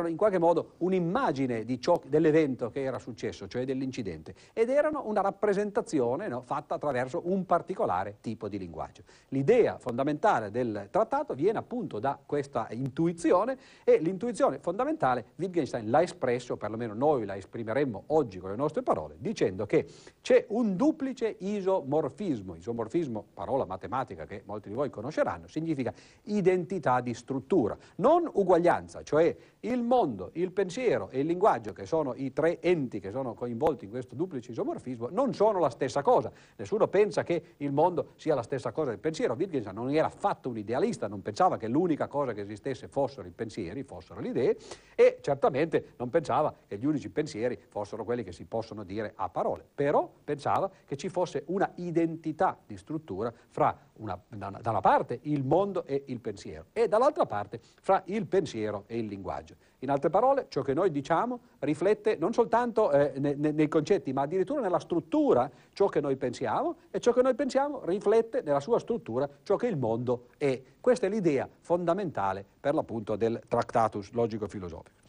in 0.09 0.17
qualche 0.17 0.39
modo 0.39 0.73
un'immagine 0.79 1.65
dell'evento 1.65 2.69
che 2.69 2.83
era 2.83 2.99
successo, 2.99 3.47
cioè 3.47 3.65
dell'incidente, 3.65 4.35
ed 4.53 4.69
erano 4.69 5.05
una 5.07 5.21
rappresentazione 5.21 6.27
no, 6.27 6.43
fatta 6.43 6.75
attraverso 6.75 7.23
un 7.27 7.47
particolare 7.47 8.17
tipo 8.21 8.49
di 8.49 8.59
linguaggio. 8.59 9.03
L'idea 9.29 9.79
fondamentale 9.79 10.51
del 10.51 10.89
trattato 10.91 11.35
viene 11.35 11.59
appunto 11.59 12.01
da 12.01 12.19
questa 12.27 12.67
intuizione 12.71 13.57
e 13.85 13.99
l'intuizione 13.99 14.59
fondamentale 14.59 15.27
Wittgenstein 15.37 15.89
l'ha 15.89 16.03
espresso, 16.03 16.57
perlomeno 16.57 16.93
noi 16.93 17.25
la 17.25 17.37
esprimeremmo 17.37 18.05
oggi 18.09 18.41
con 18.41 18.51
le 18.51 18.57
nostre 18.57 18.83
parole, 18.83 19.15
dicendo 19.19 19.65
che 19.65 19.87
c'è 20.21 20.45
un 20.49 20.75
duplice 20.75 21.37
isomorfismo. 21.39 22.57
Isomorfismo, 22.57 23.27
parola 23.33 23.65
matematica 23.65 24.27
che 24.27 24.43
molti 24.45 24.71
di 24.71 24.75
voi 24.75 24.91
conosceranno, 24.91 25.47
significa 25.47 25.93
identità 26.25 27.01
di 27.01 27.15
struttura, 27.15 27.77
non 27.97 28.29
uguaglianza, 28.33 29.05
cioè 29.05 29.37
il 29.61 29.83
mondo, 29.85 30.31
il 30.35 30.51
pensiero 30.53 31.09
e 31.11 31.21
il 31.21 31.27
linguaggio, 31.27 31.73
che 31.73 31.87
sono 31.87 32.15
i 32.15 32.33
tre 32.33 32.61
enti 32.61 33.01
che 33.01 33.11
sono 33.11 33.35
coinvolti 33.35 33.85
in 33.85 33.91
questo 33.91 34.15
duplice 34.15 34.53
isomorfismo, 34.53 35.09
non 35.11 35.35
sono 35.35 35.59
la 35.59 35.71
stessa 35.71 36.03
cosa. 36.03 36.33
Nessuno 36.57 36.89
pensa 36.89 37.23
che 37.23 37.55
il 37.59 37.73
mondo 37.73 38.13
sia 38.17 38.35
la 38.35 38.43
stessa 38.43 38.73
cosa 38.73 38.91
del 38.91 38.99
pensiero. 38.99 39.35
Wittgenstein 39.35 39.75
non 39.75 39.91
era 39.91 40.07
affatto 40.07 40.49
un 40.49 40.59
idealista, 40.59 41.09
non 41.09 41.23
pensava 41.23 41.57
che 41.57 41.69
l'unica 41.69 42.07
cosa 42.09 42.33
che 42.33 42.41
esistesse 42.41 42.89
fossero 42.89 43.27
i 43.27 43.31
pensieri, 43.31 43.83
fossero 43.83 44.21
le 44.21 44.29
idee, 44.29 44.57
e 44.95 45.19
certamente 45.21 45.95
non 45.97 46.11
pensava 46.11 46.55
che 46.67 46.79
gli 46.79 46.87
unici 46.87 47.11
pensieri 47.11 47.59
fossero 47.69 48.05
quelli 48.05 48.23
che 48.23 48.33
si 48.33 48.45
possono 48.45 48.85
dire 48.85 49.13
a 49.15 49.29
parole. 49.29 49.65
Però 49.75 50.11
pensava 50.25 50.71
che 50.85 50.97
ci 50.97 51.09
fosse 51.09 51.45
una 51.47 51.71
identità 51.77 52.59
di 52.67 52.77
struttura 52.77 53.33
fra 53.51 53.77
una, 53.95 54.21
da, 54.29 54.49
una, 54.49 54.61
da 54.61 54.71
una 54.71 54.81
parte 54.81 55.19
il 55.23 55.45
mondo 55.45 55.85
e 55.85 56.05
il 56.07 56.21
pensiero 56.21 56.67
e 56.73 56.89
dall'altra 56.89 57.27
parte 57.27 57.61
fra 57.81 58.03
il 58.07 58.27
pensiero 58.27 58.85
e 58.87 58.99
il 58.99 59.07
linguaggio. 59.07 59.57
In 59.85 59.91
altre 59.91 60.09
parole, 60.09 60.47
ciò 60.49 60.63
che 60.63 60.73
noi 60.73 60.91
diciamo 60.91 61.41
riflette 61.59 62.17
non 62.19 62.33
soltanto 62.33 62.91
eh, 62.91 63.13
ne, 63.19 63.35
ne, 63.35 63.51
nei 63.51 63.69
concetti, 63.69 64.15
ma 64.15 64.23
addirittura 64.23 64.63
nella 64.63 64.79
struttura 64.79 65.51
ciò 65.75 65.89
che 65.89 66.01
noi 66.01 66.17
pensiamo 66.17 66.77
e 66.91 67.01
ciò 67.01 67.13
che 67.13 67.21
noi 67.21 67.35
pensiamo 67.35 67.85
riflette 67.85 68.41
nella 68.41 68.61
sua 68.61 68.79
struttura 68.79 69.29
ciò 69.43 69.57
che 69.57 69.67
il 69.67 69.77
mondo 69.77 70.29
è. 70.39 70.59
Questa 70.81 71.07
è 71.07 71.11
l'idea 71.11 71.47
fondamentale 71.61 72.43
per 72.59 72.73
l'appunto 72.73 73.15
del 73.17 73.43
Tractatus 73.47 74.13
logico-filosofico. 74.13 75.03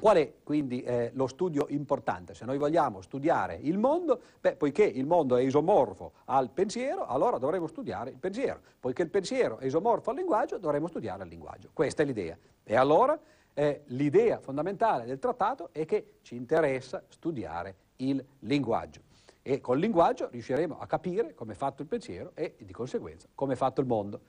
Qual 0.00 0.16
è 0.16 0.32
quindi 0.42 0.80
eh, 0.80 1.10
lo 1.12 1.26
studio 1.26 1.66
importante? 1.68 2.32
Se 2.32 2.46
noi 2.46 2.56
vogliamo 2.56 3.02
studiare 3.02 3.58
il 3.60 3.76
mondo, 3.76 4.18
beh, 4.40 4.56
poiché 4.56 4.84
il 4.84 5.04
mondo 5.04 5.36
è 5.36 5.42
isomorfo 5.42 6.12
al 6.24 6.48
pensiero, 6.48 7.04
allora 7.04 7.36
dovremo 7.36 7.66
studiare 7.66 8.08
il 8.08 8.16
pensiero. 8.16 8.60
Poiché 8.80 9.02
il 9.02 9.10
pensiero 9.10 9.58
è 9.58 9.66
isomorfo 9.66 10.08
al 10.08 10.16
linguaggio, 10.16 10.56
dovremo 10.56 10.86
studiare 10.86 11.24
il 11.24 11.28
linguaggio. 11.28 11.68
Questa 11.74 12.02
è 12.02 12.06
l'idea. 12.06 12.34
E 12.64 12.76
allora 12.76 13.20
eh, 13.54 13.82
l'idea 13.86 14.38
fondamentale 14.38 15.04
del 15.04 15.18
trattato 15.18 15.70
è 15.72 15.84
che 15.84 16.18
ci 16.22 16.36
interessa 16.36 17.02
studiare 17.08 17.76
il 17.96 18.24
linguaggio 18.40 19.02
e 19.42 19.60
col 19.60 19.78
linguaggio 19.78 20.28
riusciremo 20.30 20.78
a 20.78 20.86
capire 20.86 21.34
come 21.34 21.52
è 21.52 21.56
fatto 21.56 21.82
il 21.82 21.88
pensiero 21.88 22.32
e 22.34 22.56
di 22.58 22.72
conseguenza 22.72 23.26
come 23.34 23.54
è 23.54 23.56
fatto 23.56 23.80
il 23.80 23.86
mondo. 23.86 24.20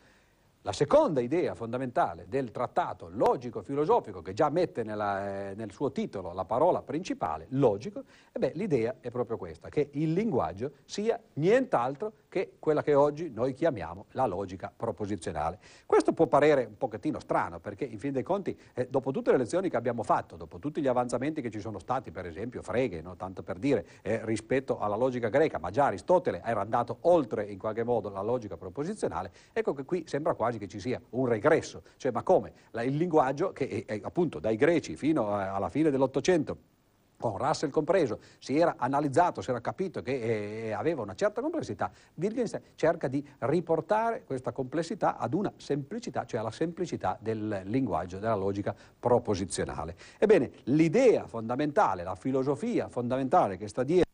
La 0.63 0.73
seconda 0.73 1.21
idea 1.21 1.55
fondamentale 1.55 2.27
del 2.29 2.51
trattato 2.51 3.09
logico-filosofico, 3.09 4.21
che 4.21 4.33
già 4.33 4.51
mette 4.51 4.83
nella, 4.83 5.49
eh, 5.49 5.55
nel 5.55 5.71
suo 5.71 5.91
titolo 5.91 6.33
la 6.33 6.45
parola 6.45 6.83
principale, 6.83 7.47
logico, 7.49 8.03
eh 8.31 8.51
l'idea 8.53 8.97
è 8.99 9.09
proprio 9.09 9.37
questa, 9.37 9.69
che 9.69 9.89
il 9.93 10.13
linguaggio 10.13 10.73
sia 10.85 11.19
nient'altro 11.33 12.13
che 12.29 12.57
quella 12.59 12.83
che 12.83 12.93
oggi 12.93 13.31
noi 13.31 13.55
chiamiamo 13.55 14.05
la 14.11 14.27
logica 14.27 14.71
proposizionale. 14.75 15.57
Questo 15.87 16.13
può 16.13 16.27
parere 16.27 16.65
un 16.65 16.77
pochettino 16.77 17.19
strano, 17.19 17.59
perché 17.59 17.83
in 17.83 17.97
fin 17.97 18.13
dei 18.13 18.21
conti, 18.21 18.55
eh, 18.75 18.87
dopo 18.87 19.09
tutte 19.09 19.31
le 19.31 19.37
lezioni 19.37 19.67
che 19.67 19.77
abbiamo 19.77 20.03
fatto, 20.03 20.35
dopo 20.35 20.59
tutti 20.59 20.79
gli 20.79 20.87
avanzamenti 20.87 21.41
che 21.41 21.49
ci 21.49 21.59
sono 21.59 21.79
stati, 21.79 22.11
per 22.11 22.27
esempio 22.27 22.61
Frege, 22.61 23.01
no? 23.01 23.15
tanto 23.15 23.41
per 23.41 23.57
dire, 23.57 23.83
eh, 24.03 24.23
rispetto 24.25 24.77
alla 24.77 24.95
logica 24.95 25.29
greca, 25.29 25.57
ma 25.57 25.71
già 25.71 25.85
Aristotele 25.85 26.43
era 26.45 26.61
andato 26.61 26.99
oltre 27.01 27.45
in 27.45 27.57
qualche 27.57 27.83
modo 27.83 28.09
la 28.09 28.21
logica 28.21 28.57
proposizionale, 28.57 29.31
ecco 29.53 29.73
che 29.73 29.85
qui 29.85 30.03
sembra 30.05 30.35
quasi 30.35 30.50
quasi 30.51 30.57
che 30.59 30.67
ci 30.67 30.79
sia 30.79 31.01
un 31.11 31.25
regresso. 31.25 31.83
Cioè, 31.97 32.11
ma 32.11 32.23
come? 32.23 32.53
il 32.83 32.97
linguaggio 32.97 33.51
che 33.51 33.85
è, 33.85 33.93
è, 33.93 34.01
appunto 34.03 34.39
dai 34.39 34.55
greci 34.55 34.95
fino 34.95 35.35
alla 35.35 35.69
fine 35.69 35.89
dell'Ottocento 35.89 36.69
con 37.17 37.37
Russell 37.37 37.69
compreso, 37.69 38.19
si 38.39 38.57
era 38.57 38.75
analizzato, 38.77 39.41
si 39.41 39.51
era 39.51 39.61
capito 39.61 40.01
che 40.01 40.69
eh, 40.69 40.71
aveva 40.71 41.03
una 41.03 41.13
certa 41.13 41.39
complessità, 41.39 41.91
Wittgenstein 42.15 42.63
cerca 42.73 43.07
di 43.07 43.23
riportare 43.39 44.23
questa 44.25 44.51
complessità 44.51 45.17
ad 45.17 45.35
una 45.35 45.53
semplicità, 45.55 46.25
cioè 46.25 46.39
alla 46.39 46.49
semplicità 46.49 47.15
del 47.21 47.61
linguaggio, 47.65 48.17
della 48.17 48.33
logica 48.33 48.75
proposizionale. 48.99 49.95
Ebbene, 50.17 50.49
l'idea 50.63 51.27
fondamentale, 51.27 52.01
la 52.01 52.15
filosofia 52.15 52.89
fondamentale 52.89 53.55
che 53.55 53.67
sta 53.67 53.83
dietro 53.83 54.10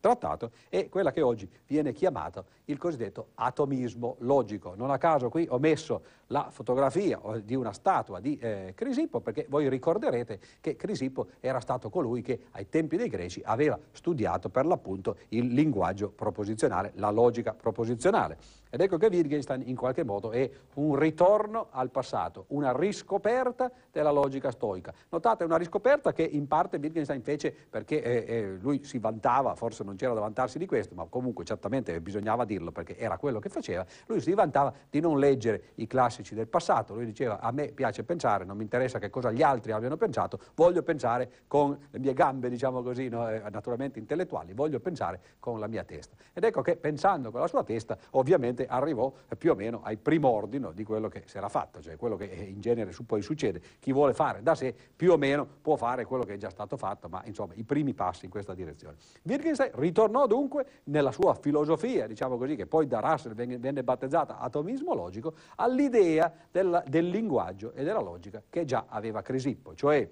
trattato 0.00 0.52
è 0.68 0.88
quella 0.88 1.12
che 1.12 1.22
oggi 1.22 1.48
viene 1.66 1.92
chiamata 1.92 2.44
il 2.66 2.78
cosiddetto 2.78 3.28
atomismo 3.34 4.16
logico. 4.20 4.74
Non 4.76 4.90
a 4.90 4.98
caso 4.98 5.28
qui 5.28 5.46
ho 5.48 5.58
messo 5.58 6.02
la 6.28 6.48
fotografia 6.50 7.20
di 7.42 7.54
una 7.54 7.72
statua 7.72 8.20
di 8.20 8.38
eh, 8.38 8.72
Crisippo 8.74 9.20
perché 9.20 9.46
voi 9.48 9.68
ricorderete 9.68 10.38
che 10.60 10.76
Crisippo 10.76 11.28
era 11.40 11.60
stato 11.60 11.88
colui 11.88 12.22
che 12.22 12.46
ai 12.52 12.68
tempi 12.68 12.96
dei 12.96 13.08
greci 13.08 13.40
aveva 13.44 13.78
studiato 13.92 14.48
per 14.50 14.66
l'appunto 14.66 15.16
il 15.28 15.46
linguaggio 15.46 16.10
proposizionale, 16.10 16.92
la 16.96 17.10
logica 17.10 17.54
proposizionale. 17.54 18.36
Ed 18.70 18.80
ecco 18.82 18.98
che 18.98 19.06
Wittgenstein 19.06 19.62
in 19.66 19.76
qualche 19.76 20.04
modo 20.04 20.30
è 20.30 20.48
un 20.74 20.94
ritorno 20.96 21.68
al 21.70 21.90
passato, 21.90 22.44
una 22.48 22.76
riscoperta 22.76 23.70
della 23.90 24.10
logica 24.10 24.50
stoica. 24.50 24.92
Notate, 25.08 25.44
una 25.44 25.56
riscoperta 25.56 26.12
che 26.12 26.22
in 26.22 26.46
parte 26.46 26.76
Wittgenstein 26.76 27.22
fece 27.22 27.50
perché 27.50 28.02
eh, 28.02 28.34
eh, 28.34 28.58
lui 28.60 28.84
si 28.84 28.98
vantava, 28.98 29.54
forse 29.54 29.84
non 29.88 29.96
c'era 29.96 30.14
da 30.14 30.20
vantarsi 30.20 30.58
di 30.58 30.66
questo, 30.66 30.94
ma 30.94 31.06
comunque 31.08 31.44
certamente 31.44 32.00
bisognava 32.00 32.44
dirlo 32.44 32.70
perché 32.70 32.96
era 32.96 33.16
quello 33.16 33.38
che 33.40 33.48
faceva, 33.48 33.84
lui 34.06 34.20
si 34.20 34.32
vantava 34.34 34.72
di 34.88 35.00
non 35.00 35.18
leggere 35.18 35.72
i 35.76 35.86
classici 35.86 36.34
del 36.34 36.46
passato, 36.46 36.94
lui 36.94 37.06
diceva 37.06 37.40
a 37.40 37.50
me 37.50 37.68
piace 37.68 38.04
pensare, 38.04 38.44
non 38.44 38.56
mi 38.56 38.62
interessa 38.62 38.98
che 38.98 39.10
cosa 39.10 39.32
gli 39.32 39.42
altri 39.42 39.72
abbiano 39.72 39.96
pensato, 39.96 40.38
voglio 40.54 40.82
pensare 40.82 41.30
con 41.46 41.76
le 41.90 41.98
mie 41.98 42.12
gambe, 42.12 42.48
diciamo 42.48 42.82
così, 42.82 43.08
no? 43.08 43.28
eh, 43.28 43.42
naturalmente 43.50 43.98
intellettuali, 43.98 44.52
voglio 44.52 44.80
pensare 44.80 45.20
con 45.40 45.58
la 45.58 45.66
mia 45.66 45.84
testa. 45.84 46.14
Ed 46.32 46.44
ecco 46.44 46.62
che 46.62 46.76
pensando 46.76 47.30
con 47.30 47.40
la 47.40 47.46
sua 47.46 47.64
testa, 47.64 47.96
ovviamente 48.10 48.66
arrivò 48.66 49.12
più 49.36 49.52
o 49.52 49.54
meno 49.54 49.80
ai 49.82 49.96
primordi 49.96 50.58
no, 50.58 50.72
di 50.72 50.84
quello 50.84 51.08
che 51.08 51.22
si 51.26 51.36
era 51.36 51.48
fatto, 51.48 51.80
cioè 51.80 51.96
quello 51.96 52.16
che 52.16 52.26
in 52.26 52.60
genere 52.60 52.92
poi 53.06 53.22
succede. 53.22 53.60
Chi 53.78 53.92
vuole 53.92 54.12
fare 54.12 54.42
da 54.42 54.54
sé 54.54 54.74
più 54.94 55.12
o 55.12 55.16
meno 55.16 55.46
può 55.60 55.76
fare 55.76 56.04
quello 56.04 56.24
che 56.24 56.34
è 56.34 56.36
già 56.36 56.50
stato 56.50 56.76
fatto, 56.76 57.08
ma 57.08 57.22
insomma 57.24 57.54
i 57.54 57.64
primi 57.64 57.94
passi 57.94 58.26
in 58.26 58.30
questa 58.30 58.54
direzione. 58.54 58.96
Wittgenstein 59.22 59.70
ritornò 59.78 60.26
dunque 60.26 60.66
nella 60.84 61.12
sua 61.12 61.34
filosofia, 61.34 62.06
diciamo 62.06 62.36
così, 62.36 62.56
che 62.56 62.66
poi 62.66 62.86
da 62.86 63.00
Russell 63.00 63.34
venne 63.34 63.82
battezzata 63.82 64.38
atomismo 64.38 64.94
logico, 64.94 65.34
all'idea 65.56 66.32
del, 66.50 66.82
del 66.86 67.08
linguaggio 67.08 67.72
e 67.72 67.84
della 67.84 68.00
logica 68.00 68.42
che 68.48 68.64
già 68.64 68.86
aveva 68.88 69.22
Crisippo, 69.22 69.74
cioè 69.74 70.08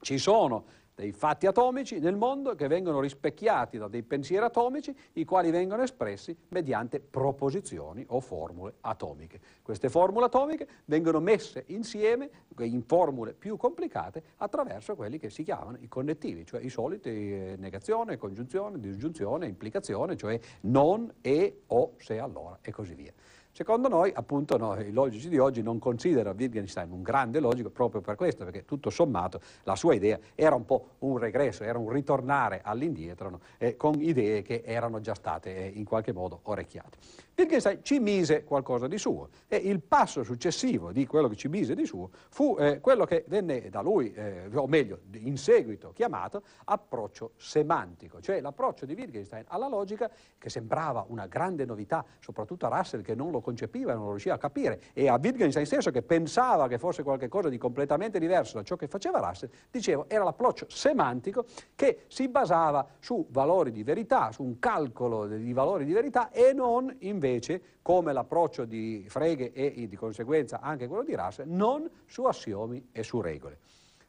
ci 0.00 0.18
sono 0.18 0.64
dei 0.98 1.12
fatti 1.12 1.46
atomici 1.46 2.00
nel 2.00 2.16
mondo 2.16 2.56
che 2.56 2.66
vengono 2.66 2.98
rispecchiati 2.98 3.78
da 3.78 3.86
dei 3.86 4.02
pensieri 4.02 4.44
atomici, 4.44 4.92
i 5.12 5.24
quali 5.24 5.52
vengono 5.52 5.82
espressi 5.82 6.36
mediante 6.48 6.98
proposizioni 6.98 8.04
o 8.08 8.18
formule 8.18 8.74
atomiche. 8.80 9.38
Queste 9.62 9.90
formule 9.90 10.26
atomiche 10.26 10.66
vengono 10.86 11.20
messe 11.20 11.62
insieme 11.68 12.28
in 12.58 12.82
formule 12.82 13.32
più 13.32 13.56
complicate 13.56 14.24
attraverso 14.38 14.96
quelli 14.96 15.18
che 15.18 15.30
si 15.30 15.44
chiamano 15.44 15.76
i 15.80 15.86
connettivi, 15.86 16.44
cioè 16.44 16.60
i 16.62 16.68
soliti 16.68 17.10
eh, 17.10 17.54
negazione, 17.58 18.16
congiunzione, 18.16 18.80
disgiunzione, 18.80 19.46
implicazione, 19.46 20.16
cioè 20.16 20.36
non, 20.62 21.08
e, 21.20 21.60
o, 21.68 21.92
se, 21.98 22.18
allora 22.18 22.58
e 22.60 22.72
così 22.72 22.94
via. 22.94 23.12
Secondo 23.58 23.88
noi, 23.88 24.12
appunto, 24.14 24.56
no, 24.56 24.80
i 24.80 24.92
logici 24.92 25.28
di 25.28 25.36
oggi 25.36 25.62
non 25.62 25.80
considerano 25.80 26.36
Wittgenstein 26.38 26.92
un 26.92 27.02
grande 27.02 27.40
logico 27.40 27.70
proprio 27.70 28.00
per 28.00 28.14
questo, 28.14 28.44
perché 28.44 28.64
tutto 28.64 28.88
sommato 28.88 29.40
la 29.64 29.74
sua 29.74 29.94
idea 29.94 30.16
era 30.36 30.54
un 30.54 30.64
po' 30.64 30.90
un 31.00 31.18
regresso, 31.18 31.64
era 31.64 31.76
un 31.76 31.90
ritornare 31.90 32.60
all'indietro 32.62 33.30
no, 33.30 33.40
eh, 33.58 33.76
con 33.76 34.00
idee 34.00 34.42
che 34.42 34.62
erano 34.64 35.00
già 35.00 35.14
state 35.14 35.56
eh, 35.56 35.72
in 35.74 35.84
qualche 35.84 36.12
modo 36.12 36.38
orecchiate. 36.44 36.98
Wittgenstein 37.40 37.84
ci 37.84 38.00
mise 38.00 38.42
qualcosa 38.42 38.88
di 38.88 38.98
suo 38.98 39.28
e 39.46 39.58
il 39.58 39.80
passo 39.80 40.24
successivo 40.24 40.90
di 40.90 41.06
quello 41.06 41.28
che 41.28 41.36
ci 41.36 41.46
mise 41.46 41.76
di 41.76 41.86
suo 41.86 42.10
fu 42.30 42.56
eh, 42.58 42.80
quello 42.80 43.04
che 43.04 43.24
venne 43.28 43.68
da 43.68 43.80
lui, 43.80 44.12
eh, 44.12 44.50
o 44.52 44.66
meglio, 44.66 45.02
in 45.12 45.36
seguito 45.36 45.92
chiamato 45.92 46.42
approccio 46.64 47.34
semantico, 47.36 48.20
cioè 48.20 48.40
l'approccio 48.40 48.86
di 48.86 48.94
Wittgenstein 48.94 49.44
alla 49.46 49.68
logica 49.68 50.10
che 50.36 50.50
sembrava 50.50 51.04
una 51.10 51.28
grande 51.28 51.64
novità, 51.64 52.04
soprattutto 52.18 52.66
a 52.66 52.76
Russell 52.76 53.02
che 53.02 53.14
non 53.14 53.30
lo 53.30 53.40
concepiva, 53.40 53.94
non 53.94 54.02
lo 54.02 54.10
riusciva 54.10 54.34
a 54.34 54.38
capire, 54.38 54.80
e 54.92 55.08
a 55.08 55.16
Wittgenstein 55.22 55.64
stesso 55.64 55.92
che 55.92 56.02
pensava 56.02 56.66
che 56.66 56.78
fosse 56.78 57.04
qualcosa 57.04 57.48
di 57.48 57.56
completamente 57.56 58.18
diverso 58.18 58.56
da 58.56 58.64
ciò 58.64 58.74
che 58.74 58.88
faceva 58.88 59.20
Russell, 59.20 59.50
dicevo, 59.70 60.06
era 60.08 60.24
l'approccio 60.24 60.66
semantico 60.68 61.44
che 61.76 62.00
si 62.08 62.26
basava 62.28 62.84
su 62.98 63.24
valori 63.30 63.70
di 63.70 63.84
verità, 63.84 64.32
su 64.32 64.42
un 64.42 64.58
calcolo 64.58 65.28
di 65.28 65.52
valori 65.52 65.84
di 65.84 65.92
verità 65.92 66.32
e 66.32 66.52
non 66.52 66.92
invece 66.98 67.26
invece, 67.28 67.62
come 67.82 68.12
l'approccio 68.12 68.64
di 68.64 69.04
Frege 69.08 69.52
e 69.52 69.86
di 69.88 69.96
conseguenza 69.96 70.60
anche 70.60 70.86
quello 70.86 71.04
di 71.04 71.14
Russell, 71.14 71.48
non 71.48 71.88
su 72.06 72.24
assiomi 72.24 72.88
e 72.92 73.02
su 73.02 73.20
regole. 73.20 73.58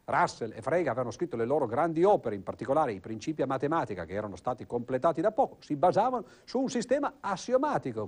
Russell 0.05 0.53
e 0.55 0.62
Frege 0.62 0.89
avevano 0.89 1.12
scritto 1.12 1.36
le 1.36 1.45
loro 1.45 1.67
grandi 1.67 2.03
opere, 2.03 2.36
in 2.36 2.41
particolare 2.41 2.93
i 2.93 2.99
principi 2.99 3.43
a 3.43 3.45
matematica 3.45 4.05
che 4.05 4.13
erano 4.13 4.36
stati 4.36 4.65
completati 4.65 5.21
da 5.21 5.32
poco, 5.32 5.58
si 5.60 5.75
basavano 5.75 6.25
su 6.45 6.60
un 6.60 6.69
sistema 6.69 7.17
assiomatico, 7.19 8.08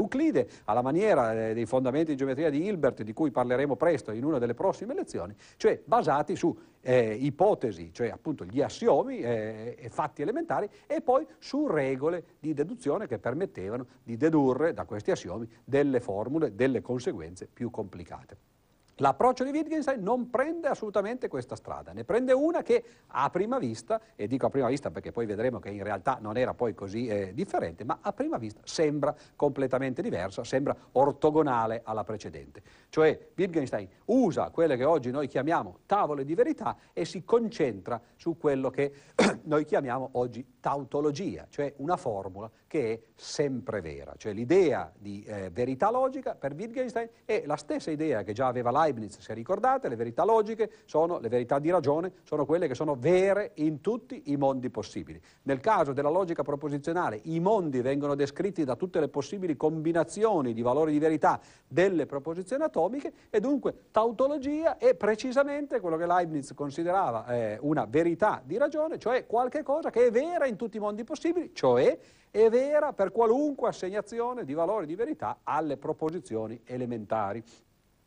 Euclide, 0.00 0.48
alla 0.64 0.80
maniera 0.80 1.48
eh, 1.48 1.54
dei 1.54 1.66
fondamenti 1.66 2.12
di 2.12 2.16
geometria 2.16 2.50
di 2.50 2.64
Hilbert, 2.64 3.02
di 3.02 3.12
cui 3.12 3.32
parleremo 3.32 3.74
presto 3.74 4.12
in 4.12 4.24
una 4.24 4.38
delle 4.38 4.54
prossime 4.54 4.94
lezioni, 4.94 5.34
cioè 5.56 5.80
basati 5.84 6.36
su 6.36 6.56
eh, 6.80 7.14
ipotesi, 7.14 7.92
cioè 7.92 8.08
appunto 8.08 8.44
gli 8.44 8.62
assiomi 8.62 9.18
eh, 9.18 9.88
fatti 9.90 10.22
elementari, 10.22 10.68
e 10.86 11.00
poi 11.00 11.26
su 11.38 11.66
regole 11.66 12.24
di 12.38 12.54
deduzione 12.54 13.08
che 13.08 13.18
permettevano 13.18 13.86
di 14.04 14.16
dedurre 14.16 14.72
da 14.72 14.84
questi 14.84 15.10
assiomi 15.10 15.48
delle 15.64 15.98
formule, 15.98 16.54
delle 16.54 16.80
conseguenze 16.80 17.48
più 17.52 17.68
complicate. 17.70 18.57
L'approccio 19.00 19.44
di 19.44 19.50
Wittgenstein 19.50 20.02
non 20.02 20.28
prende 20.28 20.66
assolutamente 20.66 21.28
questa 21.28 21.54
strada, 21.54 21.92
ne 21.92 22.04
prende 22.04 22.32
una 22.32 22.62
che 22.62 22.84
a 23.06 23.30
prima 23.30 23.58
vista, 23.58 24.00
e 24.16 24.26
dico 24.26 24.46
a 24.46 24.50
prima 24.50 24.68
vista 24.68 24.90
perché 24.90 25.12
poi 25.12 25.24
vedremo 25.24 25.60
che 25.60 25.70
in 25.70 25.84
realtà 25.84 26.18
non 26.20 26.36
era 26.36 26.52
poi 26.54 26.74
così 26.74 27.06
eh, 27.06 27.32
differente, 27.32 27.84
ma 27.84 27.98
a 28.00 28.12
prima 28.12 28.38
vista 28.38 28.60
sembra 28.64 29.14
completamente 29.36 30.02
diversa, 30.02 30.42
sembra 30.42 30.76
ortogonale 30.92 31.82
alla 31.84 32.02
precedente. 32.02 32.60
Cioè 32.88 33.28
Wittgenstein 33.36 33.88
usa 34.06 34.50
quelle 34.50 34.76
che 34.76 34.84
oggi 34.84 35.10
noi 35.10 35.28
chiamiamo 35.28 35.80
tavole 35.86 36.24
di 36.24 36.34
verità 36.34 36.76
e 36.92 37.04
si 37.04 37.24
concentra 37.24 38.00
su 38.16 38.36
quello 38.36 38.70
che 38.70 38.92
noi 39.44 39.64
chiamiamo 39.64 40.10
oggi 40.12 40.56
tautologia, 40.58 41.46
cioè 41.50 41.72
una 41.76 41.96
formula 41.96 42.50
che 42.66 42.92
è 42.92 43.00
sempre 43.14 43.80
vera. 43.80 44.14
Cioè 44.16 44.32
l'idea 44.32 44.92
di 44.96 45.22
eh, 45.24 45.50
verità 45.50 45.90
logica 45.90 46.34
per 46.34 46.54
Wittgenstein 46.54 47.08
è 47.24 47.44
la 47.46 47.56
stessa 47.56 47.90
idea 47.90 48.22
che 48.22 48.32
già 48.32 48.46
aveva 48.46 48.70
Leibniz, 48.70 48.86
se 49.08 49.34
ricordate, 49.34 49.88
le 49.88 49.96
verità 49.96 50.24
logiche 50.24 50.70
sono 50.84 51.18
le 51.18 51.28
verità 51.28 51.58
di 51.58 51.70
ragione, 51.70 52.12
sono 52.22 52.44
quelle 52.44 52.66
che 52.66 52.74
sono 52.74 52.96
vere 52.96 53.52
in 53.54 53.80
tutti 53.80 54.22
i 54.26 54.36
mondi 54.36 54.70
possibili. 54.70 55.20
Nel 55.42 55.60
caso 55.60 55.92
della 55.92 56.08
logica 56.08 56.42
proposizionale 56.42 57.20
i 57.24 57.40
mondi 57.40 57.80
vengono 57.80 58.14
descritti 58.14 58.64
da 58.64 58.76
tutte 58.76 59.00
le 59.00 59.08
possibili 59.08 59.56
combinazioni 59.56 60.52
di 60.52 60.62
valori 60.62 60.92
di 60.92 60.98
verità 60.98 61.40
delle 61.66 62.06
proposizioni 62.06 62.62
atomiche 62.62 63.12
e 63.30 63.40
dunque 63.40 63.74
tautologia 63.90 64.78
è 64.78 64.94
precisamente 64.94 65.80
quello 65.80 65.96
che 65.96 66.06
Leibniz 66.06 66.52
considerava 66.54 67.26
eh, 67.26 67.58
una 67.62 67.84
verità 67.84 68.42
di 68.44 68.56
ragione, 68.56 68.98
cioè 68.98 69.26
qualche 69.26 69.62
cosa 69.62 69.90
che 69.90 70.06
è 70.06 70.10
vera 70.10 70.46
in 70.46 70.56
tutti 70.56 70.76
i 70.76 70.80
mondi 70.80 71.04
possibili, 71.04 71.50
cioè 71.54 71.98
è 72.30 72.48
vera 72.50 72.92
per 72.92 73.10
qualunque 73.10 73.68
assegnazione 73.68 74.44
di 74.44 74.54
valori 74.54 74.86
di 74.86 74.94
verità 74.94 75.38
alle 75.42 75.76
proposizioni 75.76 76.60
elementari. 76.64 77.42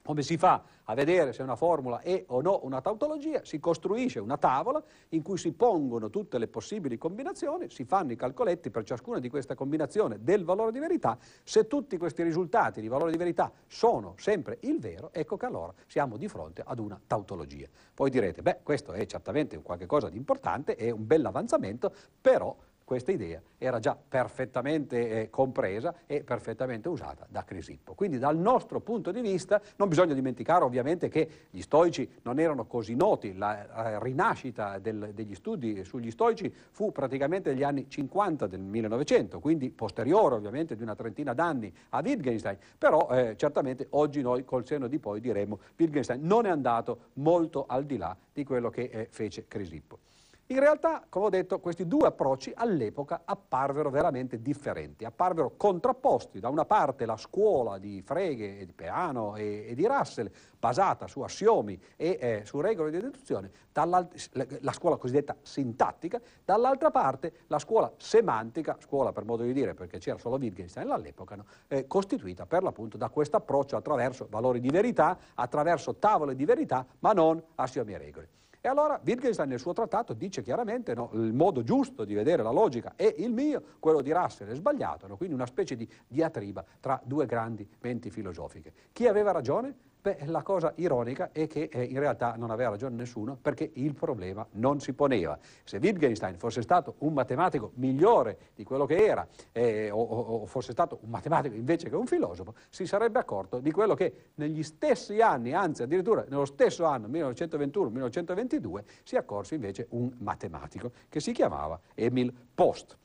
Come 0.03 0.23
si 0.23 0.35
fa 0.35 0.63
a 0.85 0.95
vedere 0.95 1.31
se 1.31 1.43
una 1.43 1.55
formula 1.55 2.01
è 2.01 2.23
o 2.27 2.41
no 2.41 2.61
una 2.63 2.81
tautologia? 2.81 3.41
Si 3.43 3.59
costruisce 3.59 4.19
una 4.19 4.37
tavola 4.37 4.83
in 5.09 5.21
cui 5.21 5.37
si 5.37 5.51
pongono 5.51 6.09
tutte 6.09 6.39
le 6.39 6.47
possibili 6.47 6.97
combinazioni, 6.97 7.69
si 7.69 7.85
fanno 7.85 8.11
i 8.11 8.15
calcoletti 8.15 8.71
per 8.71 8.83
ciascuna 8.83 9.19
di 9.19 9.29
queste 9.29 9.53
combinazioni 9.53 10.17
del 10.19 10.43
valore 10.43 10.71
di 10.71 10.79
verità. 10.79 11.17
Se 11.43 11.67
tutti 11.67 11.97
questi 11.97 12.23
risultati 12.23 12.81
di 12.81 12.87
valore 12.87 13.11
di 13.11 13.17
verità 13.17 13.51
sono 13.67 14.15
sempre 14.17 14.57
il 14.61 14.79
vero, 14.79 15.11
ecco 15.13 15.37
che 15.37 15.45
allora 15.45 15.73
siamo 15.85 16.17
di 16.17 16.27
fronte 16.27 16.63
ad 16.65 16.79
una 16.79 16.99
tautologia. 17.05 17.67
Poi 17.93 18.09
direte, 18.09 18.41
beh, 18.41 18.59
questo 18.63 18.93
è 18.93 19.05
certamente 19.05 19.61
qualcosa 19.61 20.09
di 20.09 20.17
importante, 20.17 20.75
è 20.75 20.89
un 20.89 21.05
bell'avanzamento, 21.05 21.93
però 22.19 22.55
questa 22.91 23.13
idea 23.13 23.41
era 23.57 23.79
già 23.79 23.95
perfettamente 23.95 25.21
eh, 25.21 25.29
compresa 25.29 25.95
e 26.05 26.25
perfettamente 26.25 26.89
usata 26.89 27.25
da 27.29 27.45
Crisippo. 27.45 27.93
Quindi 27.93 28.17
dal 28.17 28.37
nostro 28.37 28.81
punto 28.81 29.13
di 29.13 29.21
vista 29.21 29.61
non 29.77 29.87
bisogna 29.87 30.13
dimenticare 30.13 30.65
ovviamente 30.65 31.07
che 31.07 31.47
gli 31.51 31.61
stoici 31.61 32.19
non 32.23 32.37
erano 32.37 32.65
così 32.65 32.93
noti, 32.93 33.33
la, 33.37 33.65
la 33.73 33.97
rinascita 33.97 34.77
del, 34.79 35.11
degli 35.13 35.35
studi 35.35 35.85
sugli 35.85 36.11
stoici 36.11 36.53
fu 36.71 36.91
praticamente 36.91 37.51
negli 37.53 37.63
anni 37.63 37.89
50 37.89 38.45
del 38.47 38.59
1900, 38.59 39.39
quindi 39.39 39.69
posteriore 39.69 40.35
ovviamente 40.35 40.75
di 40.75 40.83
una 40.83 40.93
trentina 40.93 41.33
d'anni 41.33 41.73
a 41.91 42.01
Wittgenstein, 42.03 42.57
però 42.77 43.07
eh, 43.11 43.37
certamente 43.37 43.87
oggi 43.91 44.21
noi 44.21 44.43
col 44.43 44.65
seno 44.65 44.87
di 44.87 44.99
poi 44.99 45.21
diremmo 45.21 45.59
Wittgenstein 45.77 46.25
non 46.25 46.45
è 46.45 46.49
andato 46.49 47.11
molto 47.13 47.63
al 47.69 47.85
di 47.85 47.95
là 47.95 48.13
di 48.33 48.43
quello 48.43 48.69
che 48.69 48.89
eh, 48.91 49.07
fece 49.09 49.45
Crisippo. 49.47 50.10
In 50.51 50.59
realtà, 50.59 51.05
come 51.07 51.27
ho 51.27 51.29
detto, 51.29 51.61
questi 51.61 51.87
due 51.87 52.07
approcci 52.07 52.51
all'epoca 52.53 53.21
apparvero 53.23 53.89
veramente 53.89 54.41
differenti, 54.41 55.05
apparvero 55.05 55.53
contrapposti. 55.55 56.41
Da 56.41 56.49
una 56.49 56.65
parte 56.65 57.05
la 57.05 57.15
scuola 57.15 57.77
di 57.77 58.01
Frege 58.01 58.65
di 58.65 58.73
Peano 58.73 59.37
e, 59.37 59.67
e 59.69 59.75
di 59.75 59.87
Russell, 59.87 60.29
basata 60.59 61.07
su 61.07 61.21
assiomi 61.21 61.81
e 61.95 62.17
eh, 62.19 62.41
su 62.43 62.59
regole 62.59 62.91
di 62.91 62.99
deduzione, 62.99 63.49
la 63.71 64.73
scuola 64.73 64.97
cosiddetta 64.97 65.37
sintattica, 65.41 66.19
dall'altra 66.43 66.91
parte 66.91 67.31
la 67.47 67.57
scuola 67.57 67.89
semantica, 67.95 68.75
scuola 68.81 69.13
per 69.13 69.23
modo 69.23 69.43
di 69.43 69.53
dire 69.53 69.73
perché 69.73 69.99
c'era 69.99 70.17
solo 70.17 70.35
Wittgenstein 70.35 70.91
all'epoca, 70.91 71.37
no? 71.37 71.45
eh, 71.69 71.87
costituita 71.87 72.45
per 72.45 72.61
l'appunto 72.61 72.97
da 72.97 73.07
questo 73.07 73.37
approccio 73.37 73.77
attraverso 73.77 74.27
valori 74.29 74.59
di 74.59 74.69
verità, 74.69 75.17
attraverso 75.33 75.95
tavole 75.95 76.35
di 76.35 76.43
verità, 76.43 76.85
ma 76.99 77.13
non 77.13 77.41
assiomi 77.55 77.93
e 77.93 77.97
regole. 77.97 78.29
E 78.63 78.67
allora 78.67 79.01
Wittgenstein 79.03 79.49
nel 79.49 79.59
suo 79.59 79.73
trattato 79.73 80.13
dice 80.13 80.43
chiaramente 80.43 80.93
no, 80.93 81.09
il 81.13 81.33
modo 81.33 81.63
giusto 81.63 82.05
di 82.05 82.13
vedere 82.13 82.43
la 82.43 82.51
logica 82.51 82.93
è 82.95 83.11
il 83.17 83.33
mio, 83.33 83.63
quello 83.79 84.01
di 84.01 84.11
Russell 84.11 84.49
è 84.49 84.53
sbagliato, 84.53 85.07
no? 85.07 85.17
quindi 85.17 85.33
una 85.33 85.47
specie 85.47 85.75
di 85.75 85.89
diatriba 86.07 86.63
tra 86.79 87.01
due 87.03 87.25
grandi 87.25 87.67
menti 87.79 88.11
filosofiche. 88.11 88.71
Chi 88.91 89.07
aveva 89.07 89.31
ragione? 89.31 89.75
Beh, 90.03 90.17
la 90.25 90.41
cosa 90.41 90.73
ironica 90.77 91.29
è 91.31 91.45
che 91.45 91.69
eh, 91.71 91.83
in 91.83 91.99
realtà 91.99 92.33
non 92.35 92.49
aveva 92.49 92.71
ragione 92.71 92.95
nessuno 92.95 93.37
perché 93.39 93.69
il 93.73 93.93
problema 93.93 94.43
non 94.53 94.79
si 94.79 94.93
poneva. 94.93 95.37
Se 95.63 95.77
Wittgenstein 95.77 96.39
fosse 96.39 96.63
stato 96.63 96.95
un 96.99 97.13
matematico 97.13 97.73
migliore 97.75 98.49
di 98.55 98.63
quello 98.63 98.87
che 98.87 98.95
era 98.95 99.27
eh, 99.51 99.91
o, 99.91 100.01
o, 100.01 100.45
fosse 100.47 100.71
stato 100.71 100.97
un 101.03 101.11
matematico 101.11 101.53
invece 101.53 101.87
che 101.87 101.95
un 101.95 102.07
filosofo, 102.07 102.55
si 102.69 102.87
sarebbe 102.87 103.19
accorto 103.19 103.59
di 103.59 103.69
quello 103.69 103.93
che 103.93 104.29
negli 104.35 104.63
stessi 104.63 105.21
anni, 105.21 105.53
anzi 105.53 105.83
addirittura 105.83 106.25
nello 106.27 106.45
stesso 106.45 106.85
anno, 106.85 107.07
1921-1922, 107.07 108.83
si 109.03 109.17
accorse 109.17 109.53
invece 109.53 109.85
un 109.89 110.11
matematico 110.17 110.93
che 111.09 111.19
si 111.19 111.31
chiamava 111.31 111.79
Emil 111.93 112.33
Post. 112.55 112.97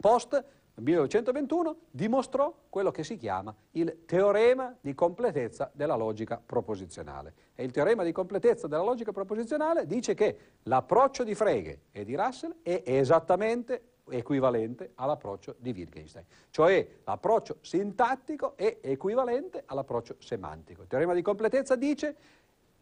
Post 0.00 0.44
1921 0.82 1.76
dimostrò 1.90 2.52
quello 2.68 2.90
che 2.90 3.04
si 3.04 3.16
chiama 3.16 3.54
il 3.72 4.02
teorema 4.06 4.76
di 4.80 4.94
completezza 4.94 5.70
della 5.72 5.94
logica 5.94 6.40
proposizionale. 6.44 7.34
E 7.54 7.62
il 7.62 7.70
teorema 7.70 8.02
di 8.02 8.10
completezza 8.10 8.66
della 8.66 8.82
logica 8.82 9.12
proposizionale 9.12 9.86
dice 9.86 10.14
che 10.14 10.36
l'approccio 10.64 11.22
di 11.22 11.34
Frege 11.34 11.82
e 11.92 12.04
di 12.04 12.16
Russell 12.16 12.56
è 12.62 12.82
esattamente 12.84 13.82
equivalente 14.10 14.92
all'approccio 14.96 15.54
di 15.58 15.70
Wittgenstein, 15.70 16.26
cioè 16.50 16.86
l'approccio 17.04 17.58
sintattico 17.60 18.56
è 18.56 18.78
equivalente 18.82 19.62
all'approccio 19.66 20.16
semantico. 20.18 20.82
Il 20.82 20.88
teorema 20.88 21.14
di 21.14 21.22
completezza 21.22 21.76
dice 21.76 22.16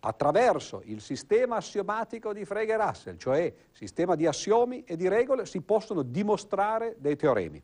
attraverso 0.05 0.83
il 0.87 1.00
sistema 1.00 1.57
assiomatico 1.57 2.33
di 2.33 2.44
Frege 2.44 2.72
e 2.72 2.76
Russell, 2.76 3.16
cioè 3.18 3.55
sistema 3.70 4.16
di 4.16 4.26
assiomi 4.26 4.83
e 4.85 4.96
di 4.96 5.07
regole, 5.07 5.46
si 5.46 5.61
possono 5.61 6.02
dimostrare 6.02 6.96
dei 6.98 7.14
teoremi. 7.14 7.62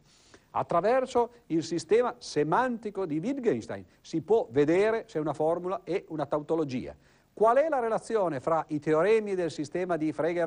Attraverso 0.59 1.31
il 1.47 1.63
sistema 1.63 2.17
semantico 2.19 3.07
di 3.07 3.21
Wittgenstein 3.21 3.85
si 4.01 4.23
può 4.23 4.49
vedere 4.51 5.05
se 5.07 5.21
una 5.21 5.33
formula 5.33 5.83
è 5.85 6.05
una 6.09 6.27
tautologia. 6.27 6.97
Qual 7.33 7.59
è 7.59 7.69
la 7.69 7.79
relazione 7.79 8.41
fra 8.41 8.65
i 8.71 8.81
teoremi 8.81 9.37
del 9.37 9.53
sistema 9.53 9.97
di 9.97 10.13
Frege 10.13 10.45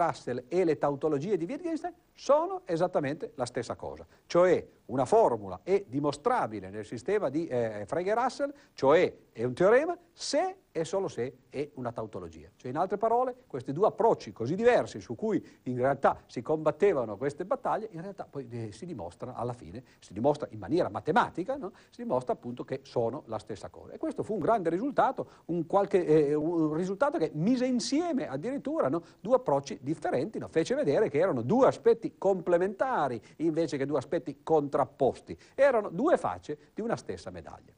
e 0.49 0.65
le 0.65 0.77
tautologie 0.77 1.37
di 1.37 1.45
Wittgenstein? 1.45 1.93
Sono 2.13 2.63
esattamente 2.65 3.31
la 3.35 3.45
stessa 3.45 3.75
cosa, 3.75 4.05
cioè 4.25 4.67
una 4.87 5.05
formula 5.05 5.61
è 5.63 5.85
dimostrabile 5.87 6.69
nel 6.69 6.85
sistema 6.85 7.29
di 7.29 7.47
eh, 7.47 7.85
Frege 7.87 8.11
e 8.11 8.13
Russell, 8.13 8.53
cioè 8.73 9.15
è 9.31 9.45
un 9.45 9.53
teorema, 9.53 9.97
se 10.11 10.57
e 10.71 10.85
solo 10.85 11.07
se 11.07 11.37
è 11.49 11.69
una 11.75 11.91
tautologia. 11.91 12.49
Cioè 12.55 12.71
in 12.71 12.77
altre 12.77 12.97
parole 12.97 13.35
questi 13.47 13.73
due 13.73 13.87
approcci 13.87 14.31
così 14.31 14.55
diversi 14.55 15.01
su 15.01 15.15
cui 15.15 15.45
in 15.63 15.77
realtà 15.77 16.21
si 16.27 16.41
combattevano 16.41 17.17
queste 17.17 17.45
battaglie, 17.45 17.89
in 17.91 18.01
realtà 18.01 18.25
poi 18.29 18.47
eh, 18.49 18.71
si 18.71 18.85
dimostra 18.85 19.35
alla 19.35 19.53
fine, 19.53 19.83
si 19.99 20.13
dimostra 20.13 20.47
in 20.51 20.59
maniera 20.59 20.89
matematica, 20.89 21.57
no? 21.57 21.71
si 21.89 22.01
dimostra 22.01 22.33
appunto 22.33 22.63
che 22.63 22.79
sono 22.83 23.23
la 23.25 23.37
stessa 23.37 23.69
cosa. 23.69 23.93
E 23.93 23.97
questo 23.97 24.23
fu 24.23 24.33
un 24.33 24.39
grande 24.39 24.69
risultato, 24.69 25.27
un, 25.45 25.65
qualche, 25.65 26.05
eh, 26.05 26.33
un 26.33 26.73
risultato 26.73 27.17
che 27.17 27.31
mise 27.33 27.65
insieme 27.65 28.27
addirittura 28.27 28.87
no? 28.89 29.03
due 29.19 29.35
approcci 29.35 29.79
differenti, 29.81 30.39
no? 30.39 30.47
fece 30.47 30.75
vedere 30.75 31.09
che 31.09 31.19
erano 31.19 31.41
due 31.41 31.67
aspetti 31.67 32.15
complementari 32.17 33.21
invece 33.37 33.77
che 33.77 33.85
due 33.85 33.97
aspetti 33.97 34.39
contrapposti, 34.43 35.37
erano 35.55 35.89
due 35.89 36.17
facce 36.17 36.57
di 36.73 36.81
una 36.81 36.95
stessa 36.95 37.29
medaglia. 37.29 37.73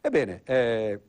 Ebbene, 0.00 0.42
eh, 0.44 1.00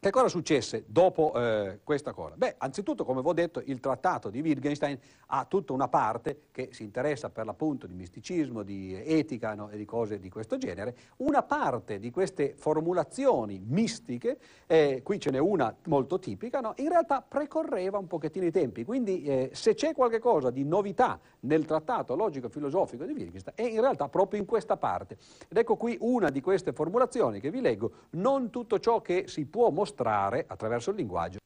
che 0.00 0.10
cosa 0.10 0.28
successe 0.28 0.84
dopo 0.86 1.32
eh, 1.34 1.80
questa 1.82 2.12
cosa? 2.12 2.36
Beh, 2.36 2.54
anzitutto, 2.58 3.04
come 3.04 3.20
vi 3.20 3.26
ho 3.26 3.32
detto, 3.32 3.60
il 3.64 3.80
trattato 3.80 4.30
di 4.30 4.40
Wittgenstein 4.40 4.96
ha 5.26 5.44
tutta 5.44 5.72
una 5.72 5.88
parte 5.88 6.42
che 6.52 6.68
si 6.70 6.84
interessa 6.84 7.30
per 7.30 7.44
l'appunto 7.44 7.88
di 7.88 7.94
misticismo, 7.94 8.62
di 8.62 8.94
etica 8.94 9.54
no, 9.54 9.70
e 9.70 9.76
di 9.76 9.84
cose 9.84 10.20
di 10.20 10.28
questo 10.28 10.56
genere. 10.56 10.96
Una 11.16 11.42
parte 11.42 11.98
di 11.98 12.12
queste 12.12 12.54
formulazioni 12.56 13.60
mistiche, 13.66 14.38
eh, 14.68 15.00
qui 15.02 15.18
ce 15.18 15.32
n'è 15.32 15.38
una 15.38 15.74
molto 15.86 16.20
tipica, 16.20 16.60
no, 16.60 16.74
in 16.76 16.90
realtà 16.90 17.20
precorreva 17.20 17.98
un 17.98 18.06
pochettino 18.06 18.46
i 18.46 18.52
tempi. 18.52 18.84
Quindi 18.84 19.24
eh, 19.24 19.50
se 19.52 19.74
c'è 19.74 19.94
qualche 19.94 20.20
cosa 20.20 20.50
di 20.50 20.62
novità 20.62 21.18
nel 21.40 21.64
trattato 21.64 22.14
logico-filosofico 22.14 23.04
di 23.04 23.12
Wittgenstein 23.12 23.56
è 23.56 23.62
in 23.62 23.80
realtà 23.80 24.08
proprio 24.08 24.40
in 24.40 24.46
questa 24.46 24.76
parte. 24.76 25.16
Ed 25.48 25.56
ecco 25.56 25.76
qui 25.76 25.96
una 26.00 26.30
di 26.30 26.40
queste 26.40 26.72
formulazioni 26.72 27.40
che 27.40 27.50
vi 27.50 27.60
leggo, 27.60 27.92
non 28.10 28.50
tutto 28.50 28.78
ciò 28.78 29.00
che 29.00 29.24
si 29.26 29.46
può 29.46 29.70
mostrare 29.70 30.44
attraverso 30.46 30.90
il 30.90 30.96
linguaggio 30.96 31.38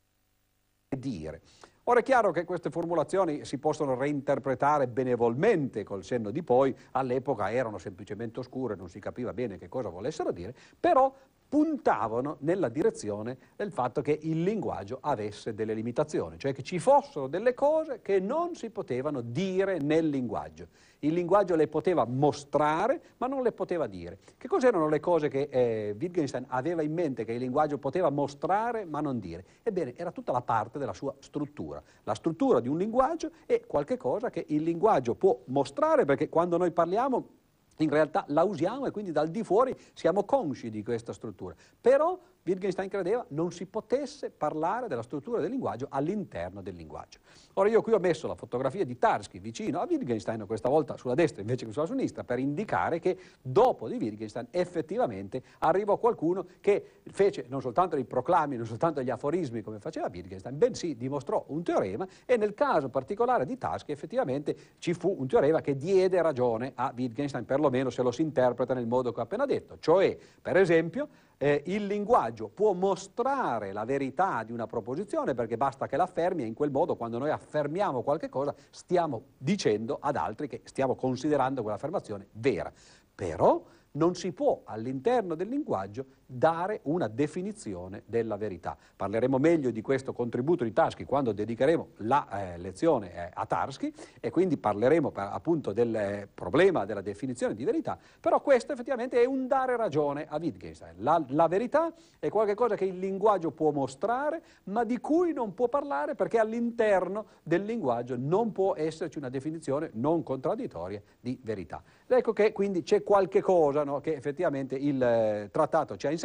e 0.88 0.98
dire. 0.98 1.40
Ora 1.84 1.98
è 1.98 2.02
chiaro 2.04 2.30
che 2.30 2.44
queste 2.44 2.70
formulazioni 2.70 3.44
si 3.44 3.58
possono 3.58 3.96
reinterpretare 3.96 4.86
benevolmente 4.86 5.82
col 5.82 6.04
senno 6.04 6.30
di 6.30 6.44
poi, 6.44 6.74
all'epoca 6.92 7.50
erano 7.50 7.78
semplicemente 7.78 8.38
oscure, 8.38 8.76
non 8.76 8.88
si 8.88 9.00
capiva 9.00 9.32
bene 9.32 9.58
che 9.58 9.68
cosa 9.68 9.88
volessero 9.88 10.30
dire, 10.30 10.54
però 10.78 11.12
puntavano 11.52 12.38
nella 12.40 12.70
direzione 12.70 13.36
del 13.56 13.72
fatto 13.72 14.00
che 14.00 14.18
il 14.22 14.42
linguaggio 14.42 14.96
avesse 15.02 15.52
delle 15.52 15.74
limitazioni, 15.74 16.38
cioè 16.38 16.54
che 16.54 16.62
ci 16.62 16.78
fossero 16.78 17.26
delle 17.26 17.52
cose 17.52 18.00
che 18.00 18.20
non 18.20 18.54
si 18.54 18.70
potevano 18.70 19.20
dire 19.20 19.76
nel 19.78 20.08
linguaggio. 20.08 20.68
Il 21.00 21.12
linguaggio 21.12 21.54
le 21.54 21.68
poteva 21.68 22.06
mostrare, 22.06 23.02
ma 23.18 23.26
non 23.26 23.42
le 23.42 23.52
poteva 23.52 23.86
dire. 23.86 24.18
Che 24.38 24.48
cos'erano 24.48 24.88
le 24.88 24.98
cose 24.98 25.28
che 25.28 25.48
eh, 25.50 25.94
Wittgenstein 26.00 26.46
aveva 26.48 26.80
in 26.80 26.94
mente 26.94 27.26
che 27.26 27.32
il 27.32 27.40
linguaggio 27.40 27.76
poteva 27.76 28.08
mostrare, 28.08 28.86
ma 28.86 29.02
non 29.02 29.18
dire? 29.18 29.44
Ebbene, 29.62 29.92
era 29.94 30.10
tutta 30.10 30.32
la 30.32 30.40
parte 30.40 30.78
della 30.78 30.94
sua 30.94 31.14
struttura. 31.18 31.82
La 32.04 32.14
struttura 32.14 32.60
di 32.60 32.68
un 32.68 32.78
linguaggio 32.78 33.30
è 33.44 33.60
qualcosa 33.66 34.30
che 34.30 34.42
il 34.48 34.62
linguaggio 34.62 35.14
può 35.16 35.38
mostrare, 35.46 36.06
perché 36.06 36.30
quando 36.30 36.56
noi 36.56 36.70
parliamo 36.70 37.40
in 37.82 37.90
realtà 37.90 38.24
la 38.28 38.42
usiamo 38.42 38.86
e 38.86 38.90
quindi 38.90 39.12
dal 39.12 39.28
di 39.28 39.42
fuori 39.42 39.74
siamo 39.94 40.24
consci 40.24 40.70
di 40.70 40.82
questa 40.82 41.12
struttura. 41.12 41.54
Però 41.80 42.18
Wittgenstein 42.44 42.88
credeva 42.88 43.24
non 43.28 43.52
si 43.52 43.66
potesse 43.66 44.30
parlare 44.30 44.88
della 44.88 45.02
struttura 45.02 45.40
del 45.40 45.50
linguaggio 45.50 45.86
all'interno 45.88 46.60
del 46.60 46.74
linguaggio. 46.74 47.20
Ora 47.54 47.68
io 47.68 47.82
qui 47.82 47.92
ho 47.92 47.98
messo 47.98 48.26
la 48.26 48.34
fotografia 48.34 48.84
di 48.84 48.98
Tarski 48.98 49.38
vicino 49.38 49.78
a 49.78 49.86
Wittgenstein, 49.88 50.44
questa 50.46 50.68
volta 50.68 50.96
sulla 50.96 51.14
destra 51.14 51.40
invece 51.40 51.66
che 51.66 51.72
sulla 51.72 51.86
sinistra, 51.86 52.24
per 52.24 52.40
indicare 52.40 52.98
che 52.98 53.16
dopo 53.40 53.88
di 53.88 53.96
Wittgenstein 53.96 54.48
effettivamente 54.50 55.42
arrivò 55.58 55.98
qualcuno 55.98 56.46
che 56.60 57.00
fece 57.10 57.44
non 57.48 57.60
soltanto 57.60 57.96
i 57.96 58.04
proclami, 58.04 58.56
non 58.56 58.66
soltanto 58.66 59.02
gli 59.02 59.10
aforismi 59.10 59.62
come 59.62 59.78
faceva 59.78 60.08
Wittgenstein, 60.12 60.58
bensì 60.58 60.96
dimostrò 60.96 61.44
un 61.48 61.62
teorema 61.62 62.08
e 62.24 62.36
nel 62.36 62.54
caso 62.54 62.88
particolare 62.88 63.46
di 63.46 63.56
Tarski 63.56 63.92
effettivamente 63.92 64.56
ci 64.78 64.94
fu 64.94 65.14
un 65.16 65.28
teorema 65.28 65.60
che 65.60 65.76
diede 65.76 66.20
ragione 66.20 66.72
a 66.74 66.92
Wittgenstein, 66.96 67.44
perlomeno 67.44 67.90
se 67.90 68.02
lo 68.02 68.10
si 68.10 68.22
interpreta 68.22 68.74
nel 68.74 68.86
modo 68.86 69.12
che 69.12 69.20
ho 69.20 69.22
appena 69.22 69.46
detto, 69.46 69.76
cioè 69.78 70.16
per 70.40 70.56
esempio 70.56 71.08
eh, 71.42 71.60
il 71.66 71.86
linguaggio 71.86 72.46
può 72.46 72.72
mostrare 72.72 73.72
la 73.72 73.84
verità 73.84 74.44
di 74.44 74.52
una 74.52 74.68
proposizione 74.68 75.34
perché 75.34 75.56
basta 75.56 75.88
che 75.88 75.96
l'affermi 75.96 76.44
e 76.44 76.46
in 76.46 76.54
quel 76.54 76.70
modo 76.70 76.94
quando 76.94 77.18
noi 77.18 77.30
affermiamo 77.30 78.02
qualche 78.02 78.28
cosa 78.28 78.54
stiamo 78.70 79.24
dicendo 79.38 79.98
ad 80.00 80.14
altri 80.14 80.46
che 80.46 80.60
stiamo 80.62 80.94
considerando 80.94 81.62
quell'affermazione 81.62 82.28
vera. 82.34 82.72
Però 83.12 83.60
non 83.92 84.14
si 84.14 84.30
può 84.30 84.62
all'interno 84.66 85.34
del 85.34 85.48
linguaggio 85.48 86.06
dare 86.32 86.80
una 86.84 87.08
definizione 87.08 88.02
della 88.06 88.36
verità. 88.36 88.76
Parleremo 88.96 89.38
meglio 89.38 89.70
di 89.70 89.82
questo 89.82 90.12
contributo 90.12 90.64
di 90.64 90.72
Tarski 90.72 91.04
quando 91.04 91.32
dedicheremo 91.32 91.88
la 91.98 92.54
eh, 92.54 92.58
lezione 92.58 93.14
eh, 93.14 93.30
a 93.32 93.46
Tarski 93.46 93.92
e 94.20 94.30
quindi 94.30 94.56
parleremo 94.56 95.12
appunto 95.14 95.72
del 95.72 95.94
eh, 95.94 96.28
problema 96.32 96.84
della 96.84 97.02
definizione 97.02 97.54
di 97.54 97.64
verità, 97.64 97.98
però 98.20 98.40
questo 98.40 98.72
effettivamente 98.72 99.20
è 99.20 99.26
un 99.26 99.46
dare 99.46 99.76
ragione 99.76 100.26
a 100.28 100.38
Wittgenstein. 100.38 100.94
La, 100.98 101.22
la 101.28 101.48
verità 101.48 101.92
è 102.18 102.28
qualcosa 102.28 102.74
che 102.74 102.84
il 102.84 102.98
linguaggio 102.98 103.50
può 103.50 103.70
mostrare, 103.70 104.42
ma 104.64 104.84
di 104.84 104.98
cui 104.98 105.32
non 105.32 105.54
può 105.54 105.68
parlare 105.68 106.14
perché 106.14 106.38
all'interno 106.38 107.26
del 107.42 107.64
linguaggio 107.64 108.16
non 108.16 108.52
può 108.52 108.74
esserci 108.74 109.18
una 109.18 109.28
definizione 109.28 109.90
non 109.94 110.22
contraddittoria 110.22 111.02
di 111.20 111.38
verità. 111.42 111.82
Ecco 112.06 112.32
che 112.32 112.52
quindi 112.52 112.82
c'è 112.82 113.02
qualche 113.02 113.40
cosa 113.40 113.84
no, 113.84 114.00
che 114.00 114.14
effettivamente 114.14 114.76
il 114.76 115.02
eh, 115.02 115.48
trattato 115.50 115.96
ci 115.96 116.06
ha 116.06 116.10
insegnato, 116.10 116.21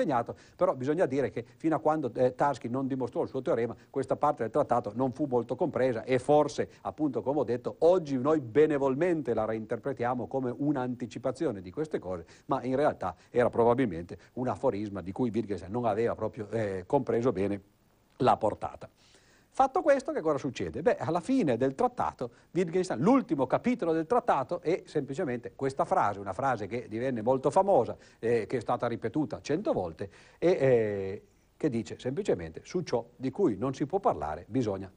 però 0.55 0.75
bisogna 0.75 1.05
dire 1.05 1.29
che 1.29 1.45
fino 1.57 1.75
a 1.75 1.79
quando 1.79 2.11
eh, 2.13 2.35
Tarski 2.35 2.69
non 2.69 2.87
dimostrò 2.87 3.23
il 3.23 3.29
suo 3.29 3.41
teorema, 3.41 3.75
questa 3.89 4.15
parte 4.15 4.43
del 4.43 4.51
trattato 4.51 4.91
non 4.95 5.11
fu 5.11 5.25
molto 5.25 5.55
compresa 5.55 6.03
e 6.03 6.19
forse, 6.19 6.69
appunto, 6.81 7.21
come 7.21 7.39
ho 7.39 7.43
detto, 7.43 7.75
oggi 7.79 8.17
noi 8.17 8.39
benevolmente 8.41 9.33
la 9.33 9.45
reinterpretiamo 9.45 10.27
come 10.27 10.53
un'anticipazione 10.55 11.61
di 11.61 11.71
queste 11.71 11.99
cose, 11.99 12.25
ma 12.45 12.63
in 12.63 12.75
realtà 12.75 13.15
era 13.29 13.49
probabilmente 13.49 14.17
un 14.33 14.47
aforisma 14.47 15.01
di 15.01 15.11
cui 15.11 15.31
Wittgenstein 15.33 15.71
non 15.71 15.85
aveva 15.85 16.15
proprio 16.15 16.49
eh, 16.49 16.83
compreso 16.85 17.31
bene 17.31 17.61
la 18.17 18.37
portata. 18.37 18.89
Fatto 19.57 19.81
questo, 19.81 20.11
che 20.11 20.21
cosa 20.21 20.37
succede? 20.37 20.83
Beh, 20.83 20.97
alla 20.97 21.19
fine 21.19 21.57
del 21.57 21.73
trattato, 21.73 22.29
Wittgenstein, 22.51 22.99
l'ultimo 22.99 23.47
capitolo 23.47 23.91
del 23.91 24.05
trattato 24.05 24.61
è 24.61 24.83
semplicemente 24.85 25.53
questa 25.55 25.83
frase, 25.83 26.19
una 26.19 26.31
frase 26.31 26.67
che 26.67 26.85
divenne 26.87 27.23
molto 27.23 27.49
famosa, 27.49 27.97
eh, 28.19 28.45
che 28.45 28.57
è 28.57 28.59
stata 28.59 28.85
ripetuta 28.85 29.41
cento 29.41 29.73
volte, 29.73 30.11
e 30.37 30.49
eh, 30.51 31.23
che 31.57 31.69
dice 31.71 31.97
semplicemente 31.97 32.61
su 32.65 32.83
ciò 32.83 33.03
di 33.15 33.31
cui 33.31 33.57
non 33.57 33.73
si 33.73 33.87
può 33.87 33.99
parlare 33.99 34.45
bisogna 34.47 34.91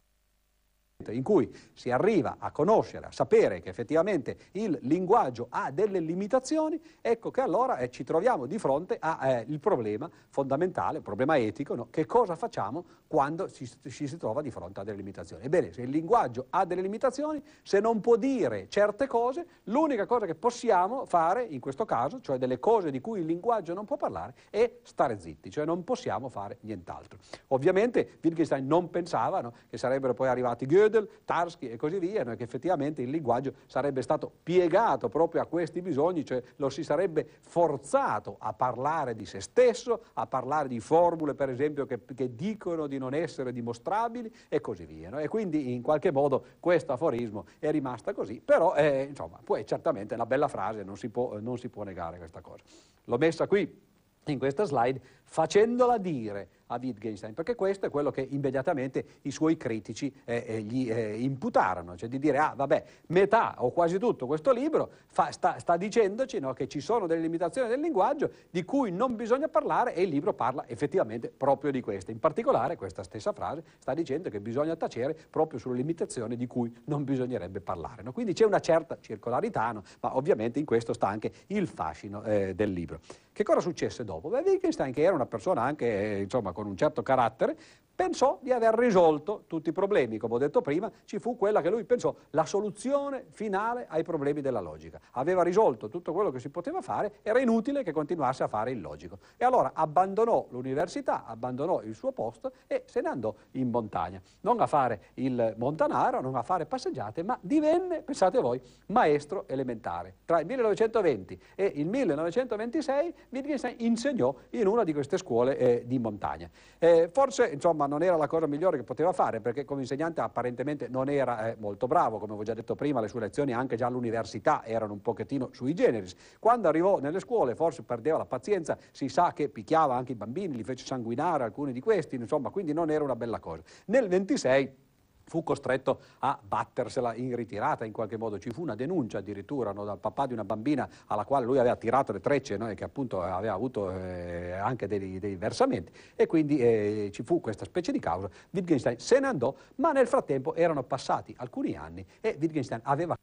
in 1.09 1.23
cui 1.23 1.51
si 1.73 1.91
arriva 1.91 2.37
a 2.39 2.51
conoscere, 2.51 3.07
a 3.07 3.13
sapere 3.13 3.61
che 3.61 3.71
effettivamente 3.71 4.37
il 4.53 4.79
linguaggio 4.83 5.47
ha 5.51 5.71
delle 5.71 6.01
limitazioni, 6.01 6.81
ecco 7.01 7.31
che 7.31 7.41
allora 7.41 7.79
eh, 7.79 7.91
ci 7.91 8.05
troviamo 8.05 8.47
di 8.47 8.59
fronte 8.59 8.99
al 9.01 9.47
eh, 9.49 9.59
problema 9.59 10.11
fondamentale, 10.29 10.99
il 10.99 11.03
problema 11.03 11.39
etico, 11.39 11.75
no? 11.75 11.89
che 11.91 12.07
cosa 12.07 12.37
facciamo 12.37 12.85
quando 13.07 13.51
ci, 13.51 13.69
ci, 13.89 14.07
si 14.07 14.17
trova 14.17 14.43
di 14.43 14.51
fronte 14.51 14.81
a 14.81 14.85
delle 14.85 14.99
limitazioni. 14.99 15.45
Ebbene, 15.45 15.73
se 15.73 15.83
il 15.83 15.91
linguaggio 15.91 16.47
ha 16.51 16.65
delle 16.65 16.83
limitazioni, 16.83 17.43
se 17.63 17.81
non 17.81 18.01
può 18.01 18.17
dire 18.17 18.69
certe 18.69 19.07
cose, 19.07 19.47
l'unica 19.65 20.07
cosa 20.07 20.27
che 20.27 20.35
possiamo 20.35 21.07
fare 21.07 21.43
in 21.43 21.61
questo 21.61 21.85
caso, 21.85 22.21
cioè 22.21 22.39
delle 22.39 22.59
cose 22.59 22.91
di 22.91 23.01
cui 23.01 23.21
il 23.21 23.27
linguaggio 23.27 23.75
non 23.75 23.85
può 23.85 23.97
parlare, 23.97 24.35
è 24.51 24.79
stare 24.83 25.19
zitti, 25.19 25.51
cioè 25.51 25.65
non 25.65 25.85
possiamo 25.85 26.29
fare 26.29 26.59
nient'altro. 26.61 27.19
Ovviamente 27.49 28.19
Wittgenstein 28.23 28.67
non 28.67 28.91
pensava 28.91 29.41
no, 29.41 29.53
che 29.69 29.79
sarebbero 29.79 30.15
poi 30.15 30.29
arrivati 30.29 30.67
Goethe, 30.67 30.90
Gödel, 30.91 31.09
Tarski 31.25 31.71
e 31.71 31.77
così 31.77 31.99
via, 31.99 32.25
no? 32.25 32.35
che 32.35 32.43
effettivamente 32.43 33.01
il 33.03 33.11
linguaggio 33.11 33.55
sarebbe 33.67 34.03
stato 34.03 34.31
piegato 34.43 35.09
proprio 35.09 35.41
a 35.41 35.47
questi 35.47 35.81
bisogni, 35.81 36.25
cioè 36.25 36.43
lo 36.57 36.69
si 36.69 36.83
sarebbe 36.83 37.27
forzato 37.41 38.37
a 38.39 38.53
parlare 38.53 39.15
di 39.15 39.25
se 39.25 39.41
stesso, 39.41 40.05
a 40.15 40.27
parlare 40.27 40.69
di 40.69 40.81
formule 40.81 41.35
per 41.35 41.49
esempio 41.49 41.87
che, 41.87 42.01
che 42.15 42.35
dicono 42.35 42.87
di 42.87 42.99
non 42.99 43.15
essere 43.15 43.53
dimostrabili 43.53 44.33
e 44.49 44.61
così 44.61 44.85
via. 44.85 45.11
No? 45.11 45.19
E 45.19 45.29
quindi 45.29 45.73
in 45.73 45.83
qualche 45.83 46.11
modo 46.11 46.45
questo 46.59 46.93
aforismo 46.93 47.47
è 47.59 47.71
rimasta 47.71 48.13
così, 48.13 48.43
però 48.45 48.75
eh, 48.75 49.07
insomma, 49.09 49.39
poi 49.43 49.65
certamente 49.65 50.13
è 50.13 50.17
una 50.17 50.27
bella 50.27 50.49
frase, 50.49 50.83
non 50.83 50.97
si 50.97 51.09
può, 51.09 51.39
non 51.39 51.57
si 51.59 51.69
può 51.69 51.85
negare 51.85 52.19
questa 52.19 52.41
cosa. 52.41 52.63
L'ho 53.05 53.19
messa 53.19 53.47
qui 53.47 53.89
in 54.27 54.39
questa 54.39 54.65
slide 54.65 55.01
facendola 55.23 55.99
dire 55.99 56.49
a 56.71 56.79
Wittgenstein, 56.81 57.35
perché 57.35 57.55
questo 57.55 57.87
è 57.87 57.91
quello 57.91 58.11
che 58.11 58.27
immediatamente 58.31 59.05
i 59.23 59.31
suoi 59.31 59.57
critici 59.57 60.13
eh, 60.25 60.45
eh, 60.47 60.61
gli 60.63 60.91
eh, 60.91 61.21
imputarono, 61.21 61.97
cioè 61.97 62.09
di 62.09 62.19
dire, 62.19 62.39
ah 62.39 62.55
vabbè, 62.57 62.85
metà 63.09 63.57
o 63.59 63.71
quasi 63.71 63.99
tutto 63.99 64.27
questo 64.27 64.53
libro 64.53 64.91
fa, 65.07 65.31
sta, 65.33 65.59
sta, 65.59 65.77
dicendoci 65.77 66.39
no, 66.39 66.53
che 66.53 66.69
ci 66.69 66.81
sono 66.81 67.07
delle 67.07 67.21
limitazioni 67.21 67.69
del 67.69 67.81
linguaggio 67.81 68.31
di 68.51 68.65
cui 68.65 68.93
non 68.93 69.17
bisogna 69.17 69.49
parlare 69.49 69.95
e 69.95 70.03
il 70.03 70.09
libro 70.09 70.33
parla 70.33 70.67
effettivamente 70.69 71.29
proprio 71.29 71.73
di 71.73 71.81
queste. 71.81 72.13
In 72.13 72.21
particolare 72.21 72.77
questa 72.77 73.03
stessa 73.03 73.33
frase 73.33 73.65
sta 73.79 73.93
dicendo 73.95 74.31
che 74.31 74.41
bisogna 74.41 74.77
tacere 74.77 75.17
proprio 75.29 75.59
sulle 75.59 75.77
limitazioni 75.77 76.37
di 76.37 76.47
cui 76.47 76.73
non 76.85 77.03
bisognerebbe 77.05 77.61
parlare. 77.61 78.03
No? 78.03 78.13
Quindi 78.13 78.33
c'è 78.33 78.45
una 78.45 78.61
certa 78.61 78.99
circolarità, 79.01 79.73
no? 79.73 79.83
ma 80.01 80.17
ovviamente 80.17 80.59
in 80.61 80.65
questo 80.65 80.93
sta 80.93 81.09
anche 81.09 81.33
il 81.49 81.67
fascino 81.67 82.23
eh, 82.23 82.55
del 82.55 82.71
libro. 82.71 83.01
Che 83.33 83.47
cosa 83.47 83.61
successe 83.61 84.05
dopo? 84.05 84.29
Beh, 84.29 84.43
Wittgenstein, 84.45 84.93
che 84.93 85.03
era 85.03 85.15
una 85.15 85.27
persona 85.27 85.63
anche 85.63 85.87
eh, 85.87 86.21
insomma, 86.21 86.53
con 86.61 86.69
un 86.71 86.77
certo 86.77 87.03
carattere, 87.03 87.57
pensò 88.01 88.39
di 88.41 88.51
aver 88.51 88.73
risolto 88.77 89.45
tutti 89.47 89.69
i 89.69 89.73
problemi. 89.73 90.17
Come 90.17 90.37
ho 90.37 90.39
detto 90.39 90.63
prima, 90.63 90.91
ci 91.05 91.19
fu 91.19 91.37
quella 91.37 91.61
che 91.61 91.69
lui 91.69 91.85
pensò 91.85 92.15
la 92.31 92.47
soluzione 92.47 93.27
finale 93.29 93.85
ai 93.91 94.03
problemi 94.03 94.41
della 94.41 94.61
logica. 94.61 94.99
Aveva 95.11 95.43
risolto 95.43 95.91
tutto 95.91 96.15
quello 96.15 96.31
che 96.31 96.41
si 96.41 96.49
poteva 96.49 96.81
fare, 96.81 97.17
era 97.21 97.41
inutile 97.41 97.83
che 97.83 97.93
continuasse 97.93 98.43
a 98.43 98.49
fare 98.49 98.71
il 98.71 98.81
logico. 98.81 99.19
E 99.37 99.45
allora 99.45 99.73
abbandonò 99.75 100.47
l'università, 100.49 101.27
abbandonò 101.27 101.83
il 101.83 101.95
suo 101.95 102.13
posto 102.13 102.53
e 102.67 102.85
se 102.87 103.03
ne 103.03 103.09
andò 103.11 103.35
in 103.51 103.69
montagna. 103.69 104.19
Non 104.41 104.59
a 104.63 104.67
fare 104.67 105.09
il 105.17 105.55
montanaro, 105.59 106.23
non 106.23 106.37
a 106.37 106.43
fare 106.43 106.65
passeggiate, 106.65 107.23
ma 107.23 107.39
divenne, 107.43 108.01
pensate 108.01 108.41
voi, 108.41 108.59
maestro 108.87 109.47
elementare. 109.47 110.21
Tra 110.25 110.41
il 110.41 110.47
1920 110.47 111.39
e 111.55 111.71
il 111.75 111.87
1926 111.87 113.15
Wittgenstein 113.29 113.75
insegnò 113.81 114.35
in 114.53 114.67
una 114.67 114.85
di 114.85 114.95
queste 114.95 115.19
scuole 115.19 115.59
eh, 115.59 115.83
di 115.85 115.99
montagna. 115.99 116.49
Eh, 116.79 117.11
forse, 117.13 117.47
insomma, 117.49 117.89
non 117.91 118.03
era 118.03 118.17
la 118.17 118.29
cosa 118.29 118.47
migliore 118.47 118.77
che 118.77 118.85
poteva 118.85 119.13
fare 119.13 119.41
perché 119.41 119.65
come 119.65 119.81
insegnante 119.81 120.21
apparentemente 120.21 120.89
non 120.89 121.11
era 121.11 121.49
eh, 121.49 121.57
molto 121.59 121.89
bravo, 121.89 122.19
come 122.19 122.35
ho 122.35 122.43
già 122.45 122.55
detto 122.55 122.77
prima 122.77 123.01
le 123.01 123.09
sue 123.09 123.19
lezioni 123.19 123.53
anche 123.53 123.75
già 123.75 123.87
all'università 123.87 124.65
erano 124.65 124.93
un 124.93 125.03
pochettino 125.03 125.51
sui 125.53 125.75
generis. 125.75 126.15
Quando 126.39 126.69
arrivò 126.69 127.01
nelle 127.01 127.19
scuole 127.19 127.57
forse 127.57 127.83
perdeva 127.83 128.17
la 128.17 128.27
pazienza, 128.27 128.79
si 128.93 129.09
sa 129.09 129.33
che 129.33 129.49
picchiava 129.49 129.97
anche 129.97 130.13
i 130.13 130.15
bambini, 130.15 130.55
li 130.55 130.63
fece 130.63 130.87
sanguinare 130.87 131.43
alcuni 131.43 131.73
di 131.73 131.81
questi, 131.81 132.15
insomma 132.15 132.51
quindi 132.51 132.73
non 132.73 132.91
era 132.91 133.03
una 133.03 133.17
bella 133.17 133.41
cosa. 133.41 133.63
Nel 133.87 134.07
26 134.07 134.89
fu 135.31 135.45
costretto 135.45 136.01
a 136.19 136.37
battersela 136.43 137.15
in 137.15 137.37
ritirata 137.37 137.85
in 137.85 137.93
qualche 137.93 138.17
modo. 138.17 138.41
Ci 138.41 138.51
fu 138.51 138.63
una 138.63 138.75
denuncia 138.75 139.19
addirittura 139.19 139.71
no, 139.71 139.85
dal 139.85 139.99
papà 139.99 140.27
di 140.27 140.33
una 140.33 140.43
bambina 140.45 140.89
alla 141.07 141.25
quale 141.25 141.47
lui 141.47 141.59
aveva 141.59 141.77
tirato 141.77 142.13
le 142.13 142.19
trecce 142.19 142.57
no, 142.57 142.69
e 142.69 142.75
che 142.75 142.83
appunto 142.83 143.23
aveva 143.23 143.55
avuto 143.55 143.93
eh, 143.93 144.51
anche 144.51 144.89
dei, 144.89 145.21
dei, 145.21 145.37
versamenti 145.37 145.93
e 146.17 146.27
quindi 146.27 146.59
eh, 146.59 147.11
ci 147.13 147.23
fu 147.23 147.41
questa 147.41 147.65
specie 147.65 147.93
di 147.93 148.01
causa. 148.01 148.29
Wittgenstein 148.51 148.99
se 148.99 149.21
ne 149.21 149.29
andò, 149.29 149.55
ma 149.77 149.93
nel 149.93 150.09
frattempo 150.09 150.57
erano 150.57 150.83
passati 150.83 151.33
alcuni 151.39 151.77
anni 151.77 152.05
e 152.21 152.37
Wittgenstein 152.37 152.81
aveva 152.83 153.17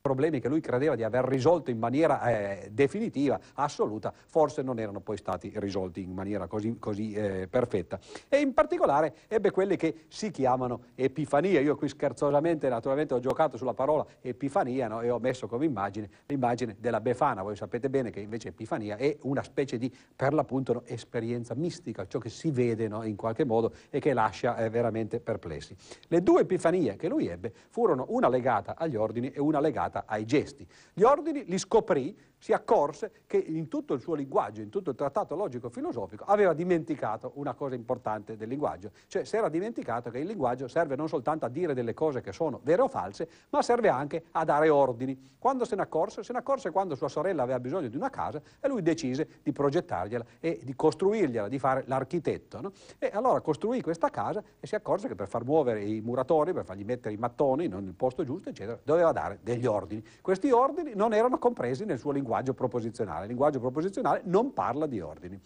problemi 0.00 0.40
che 0.40 0.48
lui 0.48 0.60
credeva 0.60 0.94
di 0.94 1.02
aver 1.02 1.24
risolto 1.24 1.70
in 1.70 1.78
maniera 1.78 2.22
eh, 2.22 2.70
definitiva, 2.72 3.38
assoluta, 3.54 4.12
forse 4.26 4.62
non 4.62 4.78
erano 4.78 5.00
poi 5.00 5.18
stati 5.18 5.52
risolti 5.56 6.00
in 6.00 6.12
maniera 6.12 6.46
così, 6.46 6.78
così 6.78 7.12
eh, 7.12 7.46
perfetta. 7.48 7.98
E 8.28 8.40
in 8.40 8.54
particolare 8.54 9.14
ebbe 9.28 9.50
quelle 9.50 9.76
che 9.76 10.06
si 10.08 10.30
chiamano 10.30 10.84
epifania. 10.94 11.60
Io 11.60 11.76
qui 11.76 11.88
scherzosamente 11.88 12.68
naturalmente 12.70 13.12
ho 13.12 13.20
giocato 13.20 13.58
sulla 13.58 13.74
parola 13.74 14.06
epifania 14.22 14.88
no? 14.88 15.02
e 15.02 15.10
ho 15.10 15.18
messo 15.18 15.46
come 15.46 15.66
immagine 15.66 16.08
l'immagine 16.26 16.76
della 16.78 17.02
Befana. 17.02 17.42
Voi 17.42 17.56
sapete 17.56 17.90
bene 17.90 18.10
che 18.10 18.20
invece 18.20 18.48
epifania 18.48 18.96
è 18.96 19.14
una 19.22 19.42
specie 19.42 19.76
di, 19.76 19.92
per 20.16 20.32
l'appunto, 20.32 20.72
no, 20.72 20.82
esperienza 20.86 21.54
mistica, 21.54 22.06
ciò 22.06 22.18
che 22.18 22.30
si 22.30 22.50
vede 22.50 22.88
no? 22.88 23.04
in 23.04 23.16
qualche 23.16 23.44
modo 23.44 23.74
e 23.90 24.00
che 24.00 24.14
lascia 24.14 24.56
eh, 24.56 24.70
veramente 24.70 25.20
perplessi. 25.20 25.76
Le 26.08 26.22
due 26.22 26.40
epifanie 26.40 26.96
che 26.96 27.08
lui 27.08 27.26
ebbe 27.26 27.52
furono 27.68 28.06
una 28.08 28.30
legata 28.30 28.76
agli 28.78 28.96
ordini 28.96 29.30
e 29.30 29.40
una 29.40 29.60
legata 29.60 29.89
legata 29.90 30.04
ai 30.06 30.24
gesti. 30.24 30.66
Gli 30.94 31.02
ordini 31.02 31.44
li 31.44 31.58
scoprì 31.58 32.16
si 32.40 32.54
accorse 32.54 33.12
che 33.26 33.36
in 33.36 33.68
tutto 33.68 33.92
il 33.92 34.00
suo 34.00 34.14
linguaggio, 34.14 34.62
in 34.62 34.70
tutto 34.70 34.90
il 34.90 34.96
trattato 34.96 35.36
logico-filosofico, 35.36 36.24
aveva 36.24 36.54
dimenticato 36.54 37.32
una 37.34 37.52
cosa 37.52 37.74
importante 37.74 38.36
del 38.36 38.48
linguaggio, 38.48 38.90
cioè 39.08 39.24
si 39.24 39.36
era 39.36 39.50
dimenticato 39.50 40.10
che 40.10 40.18
il 40.18 40.26
linguaggio 40.26 40.66
serve 40.66 40.96
non 40.96 41.06
soltanto 41.06 41.44
a 41.44 41.50
dire 41.50 41.74
delle 41.74 41.92
cose 41.92 42.22
che 42.22 42.32
sono 42.32 42.60
vere 42.62 42.80
o 42.80 42.88
false, 42.88 43.28
ma 43.50 43.60
serve 43.60 43.90
anche 43.90 44.24
a 44.32 44.44
dare 44.44 44.70
ordini. 44.70 45.36
Quando 45.38 45.66
se 45.66 45.76
ne 45.76 45.82
accorse? 45.82 46.22
Se 46.24 46.32
ne 46.32 46.38
accorse 46.38 46.70
quando 46.70 46.94
sua 46.94 47.08
sorella 47.08 47.42
aveva 47.42 47.60
bisogno 47.60 47.88
di 47.88 47.96
una 47.96 48.10
casa 48.10 48.40
e 48.58 48.68
lui 48.68 48.80
decise 48.80 49.28
di 49.42 49.52
progettargliela 49.52 50.24
e 50.40 50.60
di 50.62 50.74
costruirgliela, 50.74 51.48
di 51.48 51.58
fare 51.58 51.84
l'architetto. 51.86 52.60
No? 52.62 52.72
E 52.98 53.10
allora 53.12 53.40
costruì 53.42 53.82
questa 53.82 54.08
casa 54.08 54.42
e 54.58 54.66
si 54.66 54.74
accorse 54.74 55.08
che 55.08 55.14
per 55.14 55.28
far 55.28 55.44
muovere 55.44 55.84
i 55.84 56.00
muratori, 56.00 56.54
per 56.54 56.64
fargli 56.64 56.84
mettere 56.84 57.14
i 57.14 57.18
mattoni 57.18 57.68
nel 57.68 57.92
posto 57.94 58.24
giusto, 58.24 58.48
eccetera, 58.48 58.78
doveva 58.82 59.12
dare 59.12 59.40
degli 59.42 59.66
ordini. 59.66 60.02
Questi 60.22 60.50
ordini 60.50 60.92
non 60.94 61.12
erano 61.12 61.38
compresi 61.38 61.84
nel 61.84 61.98
suo 61.98 62.12
linguaggio 62.12 62.28
linguaggio 62.30 62.54
proposizionale. 62.54 63.22
Il 63.22 63.28
linguaggio 63.28 63.58
proposizionale 63.58 64.22
non 64.24 64.52
parla 64.52 64.86
di 64.86 65.00
ordini. 65.00 65.40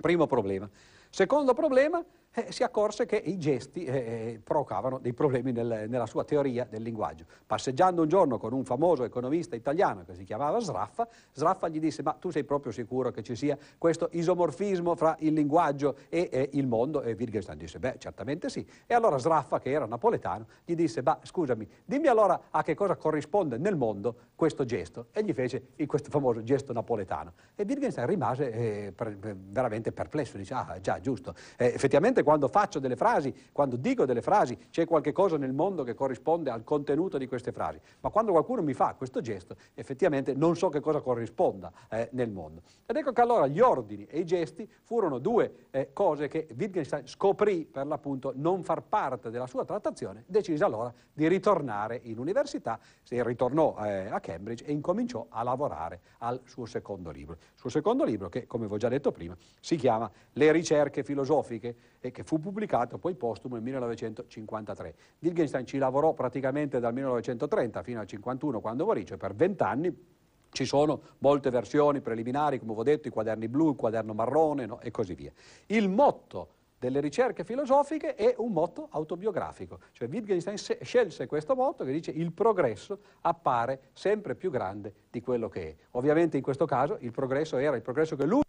Primo 0.00 0.26
problema. 0.26 0.68
Secondo 1.08 1.54
problema, 1.54 2.04
eh, 2.36 2.52
si 2.52 2.62
accorse 2.62 3.06
che 3.06 3.16
i 3.16 3.38
gesti 3.38 3.84
eh, 3.84 3.96
eh, 3.96 4.40
provocavano 4.44 4.98
dei 4.98 5.14
problemi 5.14 5.52
nel, 5.52 5.86
nella 5.88 6.04
sua 6.04 6.22
teoria 6.22 6.66
del 6.68 6.82
linguaggio. 6.82 7.24
Passeggiando 7.46 8.02
un 8.02 8.08
giorno 8.08 8.36
con 8.36 8.52
un 8.52 8.62
famoso 8.62 9.04
economista 9.04 9.56
italiano 9.56 10.04
che 10.04 10.14
si 10.14 10.24
chiamava 10.24 10.58
Sraffa, 10.60 11.08
Sraffa 11.32 11.68
gli 11.68 11.80
disse 11.80 12.02
ma 12.02 12.12
tu 12.12 12.28
sei 12.30 12.44
proprio 12.44 12.72
sicuro 12.72 13.10
che 13.10 13.22
ci 13.22 13.34
sia 13.34 13.56
questo 13.78 14.10
isomorfismo 14.12 14.94
fra 14.94 15.16
il 15.20 15.32
linguaggio 15.32 15.96
e 16.10 16.28
eh, 16.30 16.50
il 16.52 16.66
mondo? 16.66 17.00
E 17.00 17.16
Wittgenstein 17.18 17.56
disse 17.56 17.78
beh 17.78 17.94
certamente 17.96 18.50
sì. 18.50 18.66
E 18.86 18.92
allora 18.92 19.16
Sraffa, 19.16 19.58
che 19.58 19.70
era 19.70 19.86
napoletano, 19.86 20.46
gli 20.66 20.74
disse 20.74 21.00
ma 21.00 21.18
scusami, 21.22 21.66
dimmi 21.86 22.08
allora 22.08 22.38
a 22.50 22.62
che 22.62 22.74
cosa 22.74 22.96
corrisponde 22.96 23.56
nel 23.56 23.76
mondo 23.76 24.14
questo 24.34 24.66
gesto. 24.66 25.06
E 25.12 25.24
gli 25.24 25.32
fece 25.32 25.68
questo 25.86 26.10
famoso 26.10 26.42
gesto 26.42 26.74
napoletano. 26.74 27.32
E 27.54 27.64
Wittgenstein 27.66 28.06
rimase 28.06 28.52
eh, 28.52 28.92
per, 28.94 29.16
veramente 29.16 29.90
perplesso, 29.90 30.36
dice 30.36 30.52
ah 30.52 30.76
già 30.82 31.00
giusto, 31.00 31.34
eh, 31.56 31.68
effettivamente 31.68 32.24
quando 32.26 32.48
faccio 32.48 32.80
delle 32.80 32.96
frasi, 32.96 33.32
quando 33.52 33.76
dico 33.76 34.04
delle 34.04 34.20
frasi, 34.20 34.58
c'è 34.70 34.84
qualche 34.84 35.12
cosa 35.12 35.36
nel 35.36 35.52
mondo 35.52 35.84
che 35.84 35.94
corrisponde 35.94 36.50
al 36.50 36.64
contenuto 36.64 37.18
di 37.18 37.28
queste 37.28 37.52
frasi, 37.52 37.78
ma 38.00 38.10
quando 38.10 38.32
qualcuno 38.32 38.62
mi 38.62 38.74
fa 38.74 38.94
questo 38.94 39.20
gesto, 39.20 39.54
effettivamente 39.74 40.34
non 40.34 40.56
so 40.56 40.68
che 40.68 40.80
cosa 40.80 41.00
corrisponda 41.00 41.72
eh, 41.88 42.08
nel 42.14 42.32
mondo. 42.32 42.62
Ed 42.84 42.96
ecco 42.96 43.12
che 43.12 43.20
allora 43.20 43.46
gli 43.46 43.60
ordini 43.60 44.06
e 44.06 44.18
i 44.18 44.24
gesti 44.24 44.68
furono 44.82 45.20
due 45.20 45.68
eh, 45.70 45.92
cose 45.92 46.26
che 46.26 46.48
Wittgenstein 46.58 47.06
scoprì 47.06 47.64
per 47.64 47.86
l'appunto 47.86 48.32
non 48.34 48.64
far 48.64 48.82
parte 48.82 49.30
della 49.30 49.46
sua 49.46 49.64
trattazione, 49.64 50.24
decise 50.26 50.64
allora 50.64 50.92
di 51.12 51.28
ritornare 51.28 52.00
in 52.02 52.18
università, 52.18 52.80
si 53.04 53.22
ritornò 53.22 53.76
eh, 53.84 54.08
a 54.08 54.18
Cambridge 54.18 54.64
e 54.64 54.72
incominciò 54.72 55.26
a 55.28 55.44
lavorare 55.44 56.00
al 56.18 56.40
suo 56.44 56.66
secondo 56.66 57.12
libro. 57.12 57.36
Il 57.40 57.60
suo 57.60 57.70
secondo 57.70 58.02
libro, 58.02 58.28
che 58.28 58.48
come 58.48 58.66
vi 58.66 58.74
ho 58.74 58.78
già 58.78 58.88
detto 58.88 59.12
prima, 59.12 59.36
si 59.60 59.76
chiama 59.76 60.10
Le 60.32 60.50
ricerche 60.50 61.04
filosofiche 61.04 61.94
che 62.16 62.24
fu 62.24 62.40
pubblicato 62.40 62.96
poi 62.96 63.14
postumo 63.14 63.56
nel 63.56 63.64
1953. 63.64 64.94
Wittgenstein 65.18 65.66
ci 65.66 65.76
lavorò 65.76 66.14
praticamente 66.14 66.80
dal 66.80 66.94
1930 66.94 67.82
fino 67.82 68.00
al 68.00 68.06
1951 68.06 68.60
quando 68.60 68.86
morì, 68.86 69.04
cioè 69.04 69.18
per 69.18 69.34
vent'anni, 69.34 69.94
ci 70.48 70.64
sono 70.64 71.02
molte 71.18 71.50
versioni 71.50 72.00
preliminari, 72.00 72.58
come 72.58 72.72
ho 72.72 72.82
detto, 72.82 73.08
i 73.08 73.10
quaderni 73.10 73.48
blu, 73.48 73.68
il 73.68 73.76
quaderno 73.76 74.14
marrone 74.14 74.64
no? 74.64 74.80
e 74.80 74.90
così 74.90 75.14
via. 75.14 75.30
Il 75.66 75.90
motto 75.90 76.54
delle 76.78 77.00
ricerche 77.00 77.44
filosofiche 77.44 78.14
è 78.14 78.34
un 78.38 78.52
motto 78.52 78.88
autobiografico, 78.92 79.80
cioè 79.92 80.08
Wittgenstein 80.08 80.56
scelse 80.56 81.26
questo 81.26 81.54
motto 81.54 81.84
che 81.84 81.92
dice 81.92 82.12
il 82.12 82.32
progresso 82.32 82.98
appare 83.20 83.90
sempre 83.92 84.34
più 84.34 84.50
grande 84.50 84.94
di 85.10 85.20
quello 85.20 85.50
che 85.50 85.68
è. 85.68 85.76
Ovviamente 85.90 86.38
in 86.38 86.42
questo 86.42 86.64
caso 86.64 86.96
il 87.00 87.10
progresso 87.10 87.58
era 87.58 87.76
il 87.76 87.82
progresso 87.82 88.16
che 88.16 88.24
lui 88.24 88.44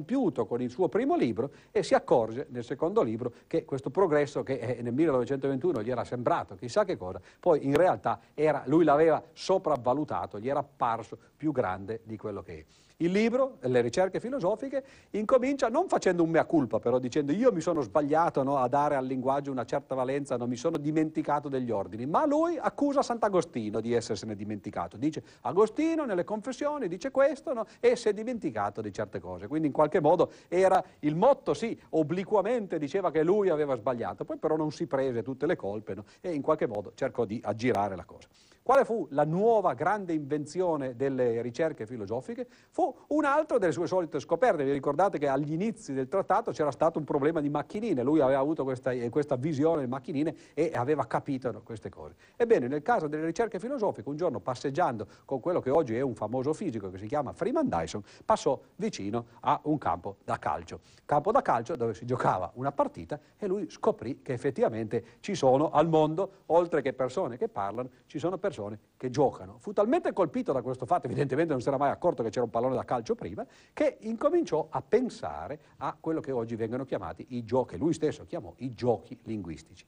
compiuto 0.00 0.46
con 0.46 0.62
il 0.62 0.70
suo 0.70 0.88
primo 0.88 1.14
libro 1.16 1.50
e 1.70 1.82
si 1.82 1.94
accorge 1.94 2.46
nel 2.50 2.64
secondo 2.64 3.02
libro 3.02 3.32
che 3.46 3.64
questo 3.64 3.90
progresso 3.90 4.42
che 4.42 4.78
nel 4.80 4.94
1921 4.94 5.82
gli 5.82 5.90
era 5.90 6.04
sembrato 6.04 6.54
chissà 6.54 6.84
che 6.84 6.96
cosa, 6.96 7.20
poi 7.38 7.66
in 7.66 7.76
realtà 7.76 8.18
era, 8.32 8.62
lui 8.66 8.84
l'aveva 8.84 9.22
sopravvalutato, 9.32 10.38
gli 10.38 10.48
era 10.48 10.60
apparso 10.60 11.18
più 11.36 11.52
grande 11.52 12.00
di 12.04 12.16
quello 12.16 12.42
che 12.42 12.58
è. 12.58 12.89
Il 13.02 13.12
libro, 13.12 13.56
le 13.60 13.80
ricerche 13.80 14.20
filosofiche, 14.20 14.84
incomincia 15.12 15.70
non 15.70 15.88
facendo 15.88 16.22
un 16.22 16.28
mea 16.28 16.44
culpa, 16.44 16.80
però 16.80 16.98
dicendo 16.98 17.32
io 17.32 17.50
mi 17.50 17.62
sono 17.62 17.80
sbagliato 17.80 18.42
no, 18.42 18.58
a 18.58 18.68
dare 18.68 18.94
al 18.94 19.06
linguaggio 19.06 19.50
una 19.50 19.64
certa 19.64 19.94
valenza, 19.94 20.36
non 20.36 20.50
mi 20.50 20.56
sono 20.56 20.76
dimenticato 20.76 21.48
degli 21.48 21.70
ordini, 21.70 22.04
ma 22.04 22.26
lui 22.26 22.58
accusa 22.58 23.00
Sant'Agostino 23.00 23.80
di 23.80 23.94
essersene 23.94 24.36
dimenticato. 24.36 24.98
Dice 24.98 25.22
Agostino 25.40 26.04
nelle 26.04 26.24
confessioni 26.24 26.88
dice 26.88 27.10
questo 27.10 27.54
no, 27.54 27.64
e 27.80 27.96
si 27.96 28.10
è 28.10 28.12
dimenticato 28.12 28.82
di 28.82 28.92
certe 28.92 29.18
cose. 29.18 29.46
Quindi 29.46 29.68
in 29.68 29.72
qualche 29.72 30.00
modo 30.00 30.30
era 30.48 30.84
il 30.98 31.16
motto, 31.16 31.54
sì, 31.54 31.80
obliquamente 31.90 32.78
diceva 32.78 33.10
che 33.10 33.22
lui 33.22 33.48
aveva 33.48 33.76
sbagliato, 33.76 34.26
poi 34.26 34.36
però 34.36 34.56
non 34.56 34.72
si 34.72 34.86
prese 34.86 35.22
tutte 35.22 35.46
le 35.46 35.56
colpe 35.56 35.96
e 36.20 36.34
in 36.34 36.42
qualche 36.42 36.66
modo 36.66 36.92
cercò 36.94 37.24
di 37.24 37.40
aggirare 37.42 37.96
la 37.96 38.04
cosa. 38.04 38.28
Quale 38.62 38.84
fu 38.84 39.06
la 39.10 39.24
nuova 39.24 39.72
grande 39.72 40.12
invenzione 40.12 40.94
delle 40.94 41.40
ricerche 41.40 41.86
filosofiche? 41.86 42.46
Fu 42.70 42.94
un 43.08 43.24
altro 43.24 43.58
delle 43.58 43.72
sue 43.72 43.86
solite 43.86 44.20
scoperte. 44.20 44.62
Vi 44.64 44.70
ricordate 44.70 45.18
che 45.18 45.28
agli 45.28 45.52
inizi 45.52 45.94
del 45.94 46.08
trattato 46.08 46.52
c'era 46.52 46.70
stato 46.70 46.98
un 46.98 47.04
problema 47.04 47.40
di 47.40 47.48
macchinine, 47.48 48.02
lui 48.02 48.20
aveva 48.20 48.38
avuto 48.38 48.62
questa, 48.62 48.92
questa 49.08 49.36
visione 49.36 49.80
di 49.80 49.88
macchinine 49.88 50.36
e 50.54 50.70
aveva 50.74 51.06
capito 51.06 51.62
queste 51.64 51.88
cose. 51.88 52.14
Ebbene, 52.36 52.68
nel 52.68 52.82
caso 52.82 53.08
delle 53.08 53.24
ricerche 53.24 53.58
filosofiche, 53.58 54.08
un 54.08 54.16
giorno 54.16 54.40
passeggiando 54.40 55.06
con 55.24 55.40
quello 55.40 55.60
che 55.60 55.70
oggi 55.70 55.96
è 55.96 56.02
un 56.02 56.14
famoso 56.14 56.52
fisico 56.52 56.90
che 56.90 56.98
si 56.98 57.06
chiama 57.06 57.32
Freeman 57.32 57.68
Dyson, 57.68 58.02
passò 58.24 58.60
vicino 58.76 59.26
a 59.40 59.58
un 59.64 59.78
campo 59.78 60.18
da 60.22 60.38
calcio. 60.38 60.80
Campo 61.06 61.32
da 61.32 61.42
calcio 61.42 61.74
dove 61.76 61.94
si 61.94 62.04
giocava 62.04 62.52
una 62.54 62.70
partita 62.70 63.18
e 63.36 63.46
lui 63.48 63.68
scoprì 63.70 64.20
che 64.22 64.32
effettivamente 64.32 65.16
ci 65.20 65.34
sono 65.34 65.70
al 65.70 65.88
mondo, 65.88 66.42
oltre 66.46 66.82
che 66.82 66.92
persone 66.92 67.36
che 67.36 67.48
parlano, 67.48 67.88
ci 68.06 68.20
sono 68.20 68.36
persone 68.36 68.58
persone 68.60 68.78
che 68.96 69.10
giocano. 69.10 69.56
Fu 69.58 69.72
talmente 69.72 70.12
colpito 70.12 70.52
da 70.52 70.60
questo 70.60 70.84
fatto, 70.84 71.06
evidentemente 71.06 71.52
non 71.52 71.62
si 71.62 71.68
era 71.68 71.78
mai 71.78 71.90
accorto 71.90 72.22
che 72.22 72.28
c'era 72.28 72.44
un 72.44 72.50
pallone 72.50 72.74
da 72.74 72.84
calcio 72.84 73.14
prima, 73.14 73.46
che 73.72 73.96
incominciò 74.00 74.66
a 74.68 74.82
pensare 74.82 75.58
a 75.78 75.96
quello 75.98 76.20
che 76.20 76.32
oggi 76.32 76.54
vengono 76.56 76.84
chiamati 76.84 77.26
i 77.30 77.44
giochi, 77.44 77.78
lui 77.78 77.94
stesso 77.94 78.26
chiamò 78.26 78.52
i 78.58 78.74
giochi 78.74 79.18
linguistici. 79.24 79.84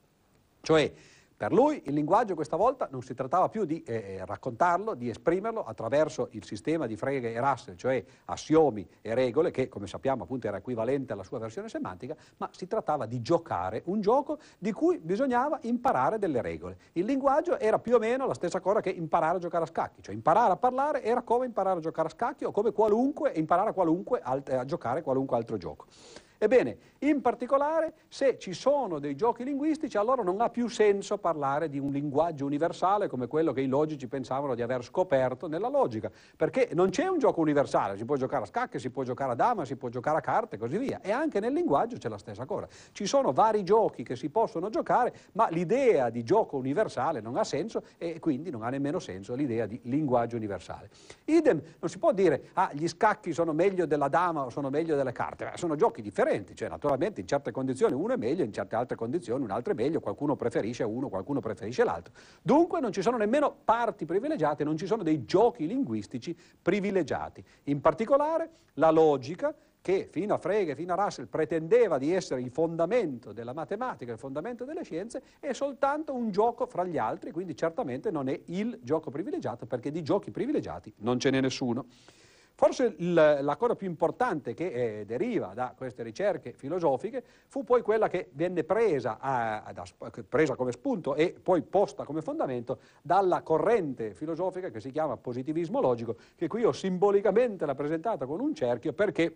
Cioè 0.61 0.93
per 1.35 1.51
lui 1.51 1.81
il 1.85 1.93
linguaggio 1.93 2.35
questa 2.35 2.55
volta 2.55 2.87
non 2.91 3.01
si 3.01 3.13
trattava 3.13 3.49
più 3.49 3.65
di 3.65 3.81
eh, 3.83 3.93
eh, 3.93 4.25
raccontarlo, 4.25 4.93
di 4.93 5.09
esprimerlo 5.09 5.63
attraverso 5.63 6.27
il 6.31 6.45
sistema 6.45 6.85
di 6.85 6.95
Frege 6.95 7.33
e 7.33 7.39
Russell, 7.39 7.75
cioè 7.75 8.03
assiomi 8.25 8.87
e 9.01 9.13
regole, 9.13 9.51
che 9.51 9.67
come 9.67 9.87
sappiamo 9.87 10.23
appunto 10.23 10.47
era 10.47 10.57
equivalente 10.57 11.13
alla 11.13 11.23
sua 11.23 11.39
versione 11.39 11.69
semantica, 11.69 12.15
ma 12.37 12.49
si 12.51 12.67
trattava 12.67 13.05
di 13.05 13.21
giocare 13.21 13.81
un 13.85 14.01
gioco 14.01 14.37
di 14.57 14.71
cui 14.71 14.99
bisognava 14.99 15.59
imparare 15.63 16.19
delle 16.19 16.41
regole. 16.41 16.77
Il 16.93 17.05
linguaggio 17.05 17.57
era 17.59 17.79
più 17.79 17.95
o 17.95 17.99
meno 17.99 18.27
la 18.27 18.33
stessa 18.33 18.59
cosa 18.59 18.81
che 18.81 18.89
imparare 18.89 19.37
a 19.37 19.39
giocare 19.39 19.63
a 19.63 19.67
scacchi, 19.67 20.01
cioè 20.01 20.13
imparare 20.13 20.53
a 20.53 20.57
parlare 20.57 21.03
era 21.03 21.21
come 21.21 21.45
imparare 21.45 21.79
a 21.79 21.81
giocare 21.81 22.07
a 22.07 22.11
scacchi 22.11 22.45
o 22.45 22.51
come 22.51 22.71
qualunque, 22.71 23.31
imparare 23.31 23.69
a, 23.69 23.73
qualunque, 23.73 24.21
a 24.21 24.65
giocare 24.65 25.01
qualunque 25.01 25.37
altro 25.37 25.57
gioco. 25.57 25.85
Ebbene, 26.43 26.77
in 26.99 27.21
particolare, 27.21 27.93
se 28.09 28.37
ci 28.37 28.51
sono 28.51 28.99
dei 28.99 29.15
giochi 29.15 29.45
linguistici, 29.45 29.95
allora 29.95 30.23
non 30.23 30.41
ha 30.41 30.49
più 30.49 30.67
senso 30.67 31.17
parlare 31.17 31.69
di 31.69 31.79
un 31.79 31.89
linguaggio 31.89 32.45
universale 32.45 33.07
come 33.07 33.27
quello 33.27 33.53
che 33.53 33.61
i 33.61 33.67
logici 33.67 34.09
pensavano 34.09 34.53
di 34.53 34.61
aver 34.61 34.83
scoperto 34.83 35.47
nella 35.47 35.69
logica, 35.69 36.11
perché 36.35 36.71
non 36.73 36.89
c'è 36.89 37.07
un 37.07 37.17
gioco 37.17 37.39
universale, 37.39 37.95
si 37.95 38.03
può 38.03 38.17
giocare 38.17 38.43
a 38.43 38.47
scacchi, 38.47 38.77
si 38.77 38.89
può 38.89 39.03
giocare 39.03 39.31
a 39.31 39.35
dama, 39.35 39.63
si 39.63 39.77
può 39.77 39.87
giocare 39.87 40.17
a 40.17 40.19
carte 40.19 40.57
e 40.57 40.59
così 40.59 40.77
via, 40.77 40.99
e 40.99 41.11
anche 41.11 41.39
nel 41.39 41.53
linguaggio 41.53 41.95
c'è 41.95 42.09
la 42.09 42.17
stessa 42.17 42.43
cosa. 42.43 42.67
Ci 42.91 43.05
sono 43.05 43.31
vari 43.31 43.63
giochi 43.63 44.03
che 44.03 44.17
si 44.17 44.29
possono 44.29 44.67
giocare, 44.67 45.13
ma 45.33 45.47
l'idea 45.49 46.09
di 46.09 46.25
gioco 46.25 46.57
universale 46.57 47.21
non 47.21 47.37
ha 47.37 47.45
senso 47.45 47.83
e 47.97 48.19
quindi 48.19 48.49
non 48.49 48.63
ha 48.63 48.69
nemmeno 48.69 48.99
senso 48.99 49.33
l'idea 49.33 49.65
di 49.65 49.79
linguaggio 49.83 50.35
universale. 50.35 50.89
Idem, 51.23 51.61
non 51.79 51.89
si 51.89 51.97
può 51.99 52.11
dire, 52.11 52.49
ah, 52.55 52.69
gli 52.73 52.89
scacchi 52.89 53.31
sono 53.31 53.53
meglio 53.53 53.85
della 53.85 54.09
dama 54.09 54.43
o 54.43 54.49
sono 54.49 54.69
meglio 54.69 54.97
delle 54.97 55.13
carte, 55.13 55.45
Beh, 55.45 55.51
sono 55.55 55.75
giochi 55.77 56.01
differenti 56.01 56.31
differenti, 56.33 56.55
cioè 56.55 56.69
naturalmente 56.69 57.21
in 57.21 57.27
certe 57.27 57.51
condizioni 57.51 57.93
uno 57.93 58.13
è 58.13 58.17
meglio, 58.17 58.43
in 58.43 58.51
certe 58.51 58.75
altre 58.75 58.95
condizioni 58.95 59.43
un 59.43 59.51
altro 59.51 59.73
è 59.73 59.75
meglio, 59.75 59.99
qualcuno 59.99 60.35
preferisce 60.35 60.83
uno, 60.83 61.09
qualcuno 61.09 61.39
preferisce 61.39 61.83
l'altro. 61.83 62.13
Dunque 62.41 62.79
non 62.79 62.91
ci 62.91 63.01
sono 63.01 63.17
nemmeno 63.17 63.55
parti 63.63 64.05
privilegiate, 64.05 64.63
non 64.63 64.77
ci 64.77 64.85
sono 64.85 65.03
dei 65.03 65.25
giochi 65.25 65.67
linguistici 65.67 66.35
privilegiati. 66.61 67.43
In 67.63 67.81
particolare 67.81 68.49
la 68.75 68.89
logica 68.89 69.53
che 69.81 70.07
fino 70.09 70.33
a 70.33 70.37
Frege, 70.37 70.75
fino 70.75 70.93
a 70.93 71.03
Russell 71.03 71.27
pretendeva 71.27 71.97
di 71.97 72.13
essere 72.13 72.41
il 72.41 72.51
fondamento 72.51 73.33
della 73.33 73.51
matematica, 73.51 74.13
il 74.13 74.17
fondamento 74.17 74.63
delle 74.63 74.83
scienze, 74.83 75.21
è 75.39 75.51
soltanto 75.51 76.13
un 76.13 76.31
gioco 76.31 76.65
fra 76.65 76.85
gli 76.85 76.97
altri, 76.97 77.31
quindi 77.31 77.53
certamente 77.53 78.09
non 78.09 78.29
è 78.29 78.39
il 78.45 78.79
gioco 78.81 79.11
privilegiato 79.11 79.65
perché 79.65 79.91
di 79.91 80.01
giochi 80.01 80.31
privilegiati 80.31 80.93
non 80.99 81.19
ce 81.19 81.31
n'è 81.31 81.41
nessuno. 81.41 81.85
Forse 82.63 82.95
la 82.97 83.57
cosa 83.57 83.75
più 83.75 83.89
importante 83.89 84.53
che 84.53 84.99
eh, 84.99 85.05
deriva 85.05 85.51
da 85.53 85.73
queste 85.75 86.01
ricerche 86.01 86.53
filosofiche 86.53 87.21
fu 87.47 87.65
poi 87.65 87.81
quella 87.81 88.07
che 88.07 88.29
venne 88.31 88.63
presa, 88.63 89.17
a, 89.19 89.63
a, 89.63 89.83
presa, 90.29 90.55
come 90.55 90.71
spunto 90.71 91.13
e 91.15 91.35
poi 91.43 91.61
posta 91.61 92.05
come 92.05 92.21
fondamento 92.21 92.79
dalla 93.01 93.41
corrente 93.41 94.13
filosofica 94.13 94.69
che 94.69 94.79
si 94.79 94.91
chiama 94.91 95.17
positivismo 95.17 95.81
logico, 95.81 96.15
che 96.37 96.47
qui 96.47 96.63
ho 96.63 96.71
simbolicamente 96.71 97.65
rappresentata 97.65 98.25
con 98.25 98.39
un 98.39 98.55
cerchio 98.55 98.93
perché 98.93 99.35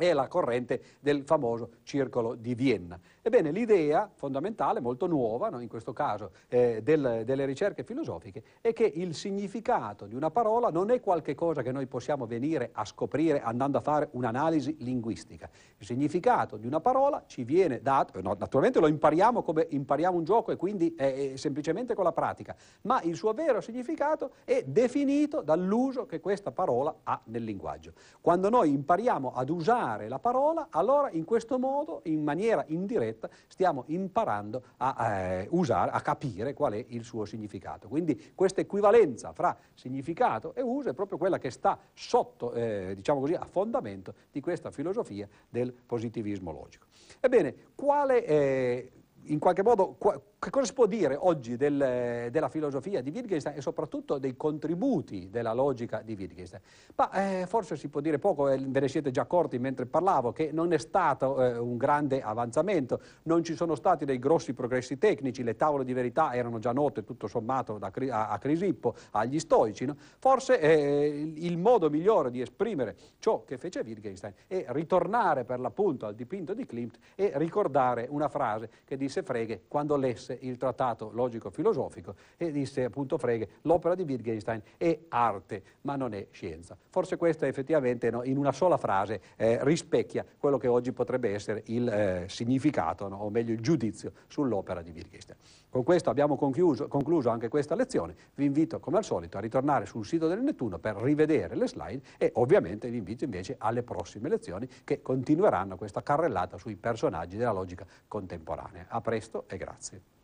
è 0.00 0.12
la 0.14 0.28
corrente 0.28 0.82
del 1.00 1.22
famoso 1.24 1.70
circolo 1.82 2.34
di 2.34 2.54
Vienna. 2.54 2.98
Ebbene, 3.22 3.50
l'idea 3.50 4.10
fondamentale, 4.14 4.80
molto 4.80 5.06
nuova, 5.06 5.50
no, 5.50 5.60
in 5.60 5.68
questo 5.68 5.92
caso 5.92 6.30
eh, 6.48 6.80
del, 6.82 7.22
delle 7.26 7.44
ricerche 7.44 7.84
filosofiche, 7.84 8.42
è 8.62 8.72
che 8.72 8.84
il 8.84 9.14
significato 9.14 10.06
di 10.06 10.14
una 10.14 10.30
parola 10.30 10.70
non 10.70 10.90
è 10.90 11.00
qualcosa 11.00 11.60
che 11.60 11.70
noi 11.70 11.86
possiamo 11.86 12.24
venire 12.24 12.70
a 12.72 12.84
scoprire 12.86 13.42
andando 13.42 13.76
a 13.76 13.82
fare 13.82 14.08
un'analisi 14.12 14.76
linguistica. 14.80 15.50
Il 15.76 15.84
significato 15.84 16.56
di 16.56 16.66
una 16.66 16.80
parola 16.80 17.24
ci 17.26 17.44
viene 17.44 17.82
dato, 17.82 18.20
no, 18.22 18.34
naturalmente 18.38 18.80
lo 18.80 18.86
impariamo 18.86 19.42
come 19.42 19.66
impariamo 19.68 20.16
un 20.16 20.24
gioco 20.24 20.50
e 20.50 20.56
quindi 20.56 20.94
è, 20.96 21.32
è 21.32 21.36
semplicemente 21.36 21.94
con 21.94 22.04
la 22.04 22.12
pratica, 22.12 22.56
ma 22.82 23.02
il 23.02 23.16
suo 23.16 23.34
vero 23.34 23.60
significato 23.60 24.32
è 24.44 24.62
definito 24.66 25.42
dall'uso 25.42 26.06
che 26.06 26.20
questa 26.20 26.52
parola 26.52 27.00
ha 27.02 27.20
nel 27.24 27.44
linguaggio. 27.44 27.92
Quando 28.22 28.48
noi 28.48 28.70
impariamo 28.70 29.32
ad 29.34 29.50
usare 29.50 29.89
richiamare 29.90 30.08
la 30.08 30.18
parola, 30.18 30.68
allora 30.70 31.10
in 31.10 31.24
questo 31.24 31.58
modo, 31.58 32.00
in 32.04 32.22
maniera 32.22 32.64
indiretta, 32.68 33.28
stiamo 33.48 33.84
imparando 33.86 34.62
a 34.78 35.12
eh, 35.12 35.48
usare, 35.50 35.90
a 35.90 36.00
capire 36.00 36.54
qual 36.54 36.74
è 36.74 36.84
il 36.88 37.04
suo 37.04 37.24
significato. 37.24 37.88
Quindi 37.88 38.32
questa 38.34 38.60
equivalenza 38.60 39.32
fra 39.32 39.56
significato 39.74 40.54
e 40.54 40.62
uso 40.62 40.90
è 40.90 40.94
proprio 40.94 41.18
quella 41.18 41.38
che 41.38 41.50
sta 41.50 41.78
sotto, 41.92 42.52
eh, 42.52 42.92
diciamo 42.94 43.20
così, 43.20 43.34
a 43.34 43.44
fondamento 43.44 44.14
di 44.30 44.40
questa 44.40 44.70
filosofia 44.70 45.28
del 45.48 45.72
positivismo 45.72 46.52
logico. 46.52 46.86
Ebbene, 47.20 47.54
quale 47.74 48.24
eh, 48.24 48.90
in 49.24 49.38
qualche 49.38 49.62
modo, 49.62 49.96
che 50.38 50.50
cosa 50.50 50.64
si 50.66 50.72
può 50.72 50.86
dire 50.86 51.16
oggi 51.18 51.56
del, 51.56 52.28
della 52.30 52.48
filosofia 52.48 53.02
di 53.02 53.10
Wittgenstein 53.10 53.56
e 53.56 53.60
soprattutto 53.60 54.18
dei 54.18 54.36
contributi 54.36 55.28
della 55.30 55.52
logica 55.52 56.00
di 56.02 56.14
Wittgenstein? 56.14 56.62
Ma 56.96 57.10
eh, 57.12 57.46
forse 57.46 57.76
si 57.76 57.88
può 57.88 58.00
dire 58.00 58.18
poco, 58.18 58.48
eh, 58.48 58.58
ve 58.58 58.80
ne 58.80 58.88
siete 58.88 59.10
già 59.10 59.22
accorti 59.22 59.58
mentre 59.58 59.86
parlavo, 59.86 60.32
che 60.32 60.50
non 60.52 60.72
è 60.72 60.78
stato 60.78 61.44
eh, 61.44 61.58
un 61.58 61.76
grande 61.76 62.22
avanzamento, 62.22 63.00
non 63.24 63.44
ci 63.44 63.54
sono 63.54 63.74
stati 63.74 64.04
dei 64.04 64.18
grossi 64.18 64.54
progressi 64.54 64.98
tecnici, 64.98 65.42
le 65.42 65.56
tavole 65.56 65.84
di 65.84 65.92
verità 65.92 66.32
erano 66.34 66.58
già 66.58 66.72
note 66.72 67.04
tutto 67.04 67.26
sommato 67.26 67.78
da, 67.78 67.92
a, 68.10 68.28
a, 68.28 68.38
Crisippo, 68.38 68.94
agli 69.12 69.38
stoici. 69.38 69.84
No? 69.84 69.96
Forse 70.18 70.58
eh, 70.58 71.32
il 71.36 71.58
modo 71.58 71.90
migliore 71.90 72.30
di 72.30 72.40
esprimere 72.40 72.96
ciò 73.18 73.44
che 73.44 73.58
fece 73.58 73.80
Wittgenstein 73.80 74.32
è 74.46 74.64
ritornare 74.68 75.44
per 75.44 75.60
l'appunto 75.60 76.06
al 76.06 76.14
dipinto 76.14 76.54
di 76.54 76.64
Klimt 76.64 76.98
e 77.14 77.32
ricordare 77.34 78.06
una 78.08 78.28
frase 78.28 78.70
che 78.84 78.96
disse 78.96 79.19
disse 79.20 79.22
Frege 79.22 79.62
quando 79.68 79.96
lesse 79.96 80.36
il 80.40 80.56
trattato 80.56 81.10
logico-filosofico 81.12 82.14
e 82.36 82.50
disse 82.50 82.84
appunto 82.84 83.18
Frege 83.18 83.48
l'opera 83.62 83.94
di 83.94 84.02
Wittgenstein 84.02 84.62
è 84.76 84.98
arte 85.08 85.62
ma 85.82 85.96
non 85.96 86.14
è 86.14 86.26
scienza. 86.30 86.76
Forse 86.88 87.16
questo 87.16 87.44
effettivamente 87.44 88.10
no, 88.10 88.24
in 88.24 88.36
una 88.36 88.52
sola 88.52 88.76
frase 88.76 89.20
eh, 89.36 89.58
rispecchia 89.62 90.24
quello 90.38 90.58
che 90.58 90.68
oggi 90.68 90.92
potrebbe 90.92 91.32
essere 91.32 91.62
il 91.66 91.88
eh, 91.88 92.24
significato 92.28 93.08
no, 93.08 93.16
o 93.16 93.30
meglio 93.30 93.52
il 93.52 93.60
giudizio 93.60 94.12
sull'opera 94.26 94.82
di 94.82 94.90
Wittgenstein. 94.90 95.38
Con 95.70 95.84
questo 95.84 96.10
abbiamo 96.10 96.36
concluso, 96.36 96.88
concluso 96.88 97.30
anche 97.30 97.46
questa 97.46 97.76
lezione, 97.76 98.16
vi 98.34 98.44
invito 98.44 98.80
come 98.80 98.96
al 98.96 99.04
solito 99.04 99.36
a 99.38 99.40
ritornare 99.40 99.86
sul 99.86 100.04
sito 100.04 100.26
del 100.26 100.42
Nettuno 100.42 100.80
per 100.80 100.96
rivedere 100.96 101.54
le 101.54 101.68
slide 101.68 102.02
e 102.18 102.32
ovviamente 102.34 102.90
vi 102.90 102.96
invito 102.96 103.22
invece 103.22 103.54
alle 103.56 103.84
prossime 103.84 104.28
lezioni 104.28 104.68
che 104.82 105.00
continueranno 105.00 105.76
questa 105.76 106.02
carrellata 106.02 106.58
sui 106.58 106.74
personaggi 106.74 107.36
della 107.36 107.52
logica 107.52 107.86
contemporanea. 108.08 108.86
A 108.88 109.00
presto 109.00 109.44
e 109.46 109.56
grazie. 109.56 110.19